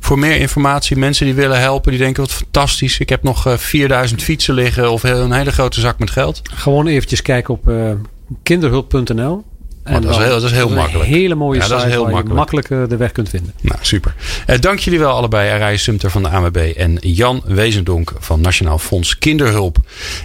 voor 0.00 0.18
meer 0.18 0.36
informatie, 0.36 0.96
mensen 0.96 1.26
die 1.26 1.34
willen 1.34 1.60
helpen, 1.60 1.90
die 1.90 2.00
denken 2.00 2.22
wat 2.22 2.32
fantastisch. 2.32 2.98
Ik 2.98 3.08
heb 3.08 3.22
nog 3.22 3.54
4000 3.56 4.22
fietsen 4.22 4.54
liggen 4.54 4.90
of 4.90 5.02
een 5.02 5.32
hele 5.32 5.52
grote 5.52 5.80
zak 5.80 5.98
met 5.98 6.10
geld. 6.10 6.40
Gewoon 6.42 6.86
eventjes 6.86 7.22
kijken 7.22 7.54
op 7.54 7.68
uh, 7.68 7.92
kinderhulp.nl. 8.42 9.44
Dat, 9.84 10.04
is 10.04 10.16
heel, 10.16 10.28
dat 10.28 10.42
is 10.42 10.52
heel 10.52 10.68
makkelijk. 10.68 11.08
Een 11.08 11.14
hele 11.14 11.34
mooie 11.34 11.58
ja, 11.58 11.62
site 11.64 11.74
dat 11.74 11.86
is 11.86 11.92
heel 11.92 12.02
waar 12.02 12.12
makkelijk. 12.12 12.68
je 12.68 12.74
makkelijk 12.74 12.90
de 12.90 12.96
weg 12.96 13.12
kunt 13.12 13.28
vinden. 13.28 13.52
Nou, 13.60 13.78
super. 13.80 14.14
Uh, 14.46 14.58
dank 14.58 14.78
jullie 14.78 14.98
wel 14.98 15.12
allebei. 15.12 15.50
Arij 15.50 15.76
Sumter 15.76 16.10
van 16.10 16.22
de 16.22 16.28
AMB 16.28 16.56
en 16.56 16.98
Jan 17.00 17.42
Wezendonk 17.44 18.12
van 18.18 18.40
Nationaal 18.40 18.78
Fonds 18.78 19.18
Kinderhulp. 19.18 19.76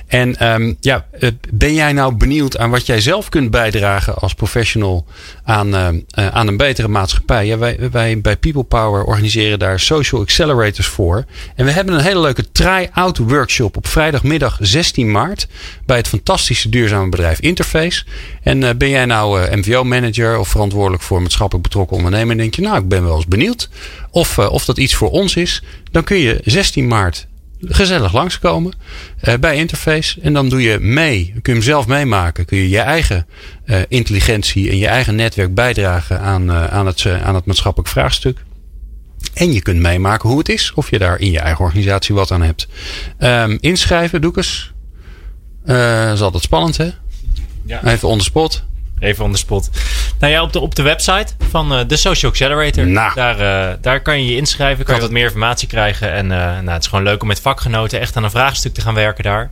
En 0.08 0.54
um, 0.54 0.78
ja, 0.80 1.06
uh, 1.20 1.30
ben 1.54 1.74
jij 1.74 1.94
nou 1.94 2.16
benieuwd 2.16 2.58
aan 2.58 2.70
wat 2.70 2.86
jij 2.86 3.02
zelf 3.02 3.30
kunt 3.30 3.52
bijdragen 3.52 4.16
als 4.16 4.34
professional 4.34 5.06
aan, 5.44 5.68
uh, 5.68 5.88
aan 6.28 6.48
een 6.48 6.58
betere 6.58 6.88
maatschappij? 6.88 7.46
Ja, 7.46 7.58
wij, 7.58 7.78
wij 7.92 8.22
bij 8.22 8.38
People 8.38 8.64
Power 8.64 9.04
organiseren 9.04 9.60
daar 9.60 9.80
social 9.80 10.22
accelerators 10.22 10.88
voor. 10.88 11.26
En 11.56 11.66
we 11.66 11.72
hebben 11.72 11.94
een 11.94 12.02
hele 12.02 12.20
leuke 12.22 12.52
try-out 12.52 13.18
workshop 13.18 13.78
op 13.78 13.88
vrijdagmiddag 13.88 14.58
16 14.60 15.12
maart 15.12 15.48
bij 15.86 15.98
het 15.98 16.08
fantastische 16.08 16.70
duurzame 16.70 17.10
bedrijf 17.10 17.40
Interface. 17.40 18.04
En 18.42 18.78
ben 18.78 18.90
jij 18.90 19.06
nou 19.06 19.45
MVO-manager 19.52 20.38
of 20.40 20.48
verantwoordelijk 20.48 21.04
voor 21.04 21.22
maatschappelijk 21.22 21.68
betrokken 21.68 21.98
ondernemer. 21.98 22.32
En 22.32 22.38
denk 22.38 22.56
je, 22.56 22.62
nou, 22.62 22.78
ik 22.78 22.88
ben 22.88 23.04
wel 23.04 23.16
eens 23.16 23.28
benieuwd 23.28 23.70
of, 24.12 24.38
uh, 24.38 24.52
of 24.52 24.66
dat 24.66 24.78
iets 24.78 24.96
voor 24.96 25.10
ons 25.10 25.36
is. 25.36 25.64
Dan 25.92 26.04
kun 26.04 26.18
je 26.18 26.42
16 26.44 26.88
maart 26.88 27.28
gezellig 27.62 28.14
langskomen 28.14 28.74
uh, 29.24 29.34
bij 29.40 29.56
Interface. 29.56 30.22
En 30.22 30.34
dan 30.34 30.50
doe 30.50 30.62
je 30.62 30.80
mee, 30.80 31.26
kun 31.26 31.54
je 31.54 31.60
hem 31.60 31.62
zelf 31.62 31.88
meemaken. 31.88 32.46
Kun 32.46 32.58
je 32.58 32.70
je 32.70 32.80
eigen 32.80 33.28
uh, 33.66 33.80
intelligentie 33.88 34.70
en 34.70 34.78
je 34.78 34.88
eigen 34.88 35.16
netwerk 35.16 35.54
bijdragen 35.54 36.20
aan, 36.20 36.52
aan, 36.52 36.86
het, 36.86 37.06
aan 37.24 37.36
het 37.36 37.46
maatschappelijk 37.46 37.92
vraagstuk. 37.92 38.44
En 39.34 39.54
je 39.54 39.62
kunt 39.62 39.80
meemaken 39.80 40.30
hoe 40.30 40.38
het 40.38 40.50
is. 40.50 40.72
Of 40.76 40.90
je 40.90 41.00
daar 41.00 41.20
in 41.20 41.32
je 41.32 41.40
eigen 41.40 41.66
organisatie 41.66 42.16
wat 42.16 42.32
aan 42.32 42.42
hebt. 42.42 42.68
Um, 43.20 43.58
inschrijven, 43.62 44.22
doe 44.22 44.34
eens. 44.36 44.74
Uh, 45.66 46.12
is 46.12 46.22
altijd 46.22 46.44
spannend, 46.44 46.78
hè? 46.78 46.90
Ja. 47.66 47.84
Even 47.84 48.08
on 48.08 48.18
the 48.18 48.24
spot. 48.24 48.64
Even 49.00 49.24
on 49.24 49.32
the 49.32 49.38
spot. 49.38 49.70
Nou 50.20 50.34
ja, 50.34 50.42
op 50.42 50.54
de, 50.54 50.60
op 50.60 50.76
de 50.76 50.82
website 50.82 51.28
van 51.50 51.74
uh, 51.74 51.80
de 51.88 51.96
Social 51.96 52.32
Accelerator. 52.32 52.88
Nou. 52.88 53.14
Daar, 53.16 53.40
uh, 53.40 53.74
daar 53.82 54.02
kan 54.02 54.24
je 54.24 54.30
je 54.30 54.36
inschrijven. 54.36 54.86
Kan 54.86 54.96
je 54.96 55.02
wat 55.02 55.12
meer 55.12 55.24
informatie 55.24 55.68
krijgen. 55.68 56.12
En 56.12 56.26
uh, 56.26 56.38
nou, 56.38 56.70
het 56.70 56.82
is 56.82 56.88
gewoon 56.90 57.04
leuk 57.04 57.22
om 57.22 57.28
met 57.28 57.42
vakgenoten 57.42 58.00
echt 58.00 58.16
aan 58.16 58.24
een 58.24 58.32
vraagstuk 58.32 58.74
te 58.74 58.82
gaan 58.82 58.94
werken 58.94 59.24
daar. 59.24 59.52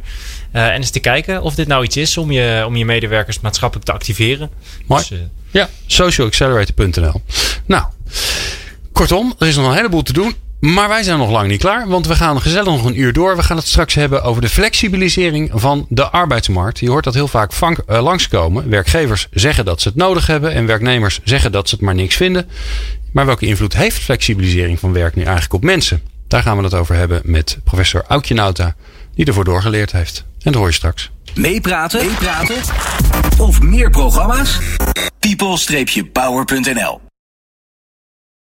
en 0.51 0.71
eens 0.71 0.89
te 0.89 0.99
kijken 0.99 1.41
of 1.41 1.55
dit 1.55 1.67
nou 1.67 1.83
iets 1.83 1.97
is 1.97 2.17
om 2.17 2.31
je, 2.31 2.63
om 2.65 2.75
je 2.75 2.85
medewerkers 2.85 3.39
maatschappelijk 3.39 3.85
te 3.87 3.93
activeren. 3.93 4.49
Mooi. 4.85 5.03
Dus, 5.09 5.19
ja, 5.51 5.69
socialaccelerator.nl. 5.85 7.21
Nou, 7.65 7.83
kortom, 8.91 9.35
er 9.39 9.47
is 9.47 9.55
nog 9.55 9.67
een 9.67 9.75
heleboel 9.75 10.03
te 10.03 10.13
doen. 10.13 10.35
Maar 10.63 10.89
wij 10.89 11.03
zijn 11.03 11.17
nog 11.17 11.31
lang 11.31 11.47
niet 11.47 11.59
klaar, 11.59 11.87
want 11.87 12.07
we 12.07 12.15
gaan 12.15 12.41
gezellig 12.41 12.65
nog 12.65 12.85
een 12.85 12.99
uur 12.99 13.13
door. 13.13 13.35
We 13.35 13.43
gaan 13.43 13.57
het 13.57 13.67
straks 13.67 13.93
hebben 13.93 14.23
over 14.23 14.41
de 14.41 14.49
flexibilisering 14.49 15.51
van 15.53 15.85
de 15.89 16.09
arbeidsmarkt. 16.09 16.79
Je 16.79 16.89
hoort 16.89 17.03
dat 17.03 17.13
heel 17.13 17.27
vaak 17.27 17.53
vank, 17.53 17.77
uh, 17.89 18.03
langskomen. 18.03 18.69
Werkgevers 18.69 19.27
zeggen 19.31 19.65
dat 19.65 19.81
ze 19.81 19.87
het 19.87 19.97
nodig 19.97 20.27
hebben 20.27 20.53
en 20.53 20.65
werknemers 20.65 21.19
zeggen 21.23 21.51
dat 21.51 21.69
ze 21.69 21.75
het 21.75 21.83
maar 21.83 21.95
niks 21.95 22.15
vinden. 22.15 22.49
Maar 23.11 23.25
welke 23.25 23.45
invloed 23.45 23.73
heeft 23.73 23.97
flexibilisering 23.97 24.79
van 24.79 24.93
werk 24.93 25.15
nu 25.15 25.21
eigenlijk 25.21 25.53
op 25.53 25.63
mensen? 25.63 26.01
Daar 26.27 26.41
gaan 26.41 26.57
we 26.57 26.63
het 26.63 26.73
over 26.73 26.95
hebben 26.95 27.21
met 27.23 27.57
professor 27.63 28.03
Aukje 28.07 28.33
Nauta, 28.33 28.75
die 29.15 29.25
ervoor 29.25 29.45
doorgeleerd 29.45 29.91
heeft. 29.91 30.17
En 30.17 30.51
dat 30.51 30.55
hoor 30.55 30.67
je 30.67 30.73
straks. 30.73 31.11
Meepraten? 31.35 32.05
Meepraten? 32.05 32.55
Of 33.37 33.61
meer 33.61 33.89
programma's? 33.89 34.59
people-power.nl 35.19 37.12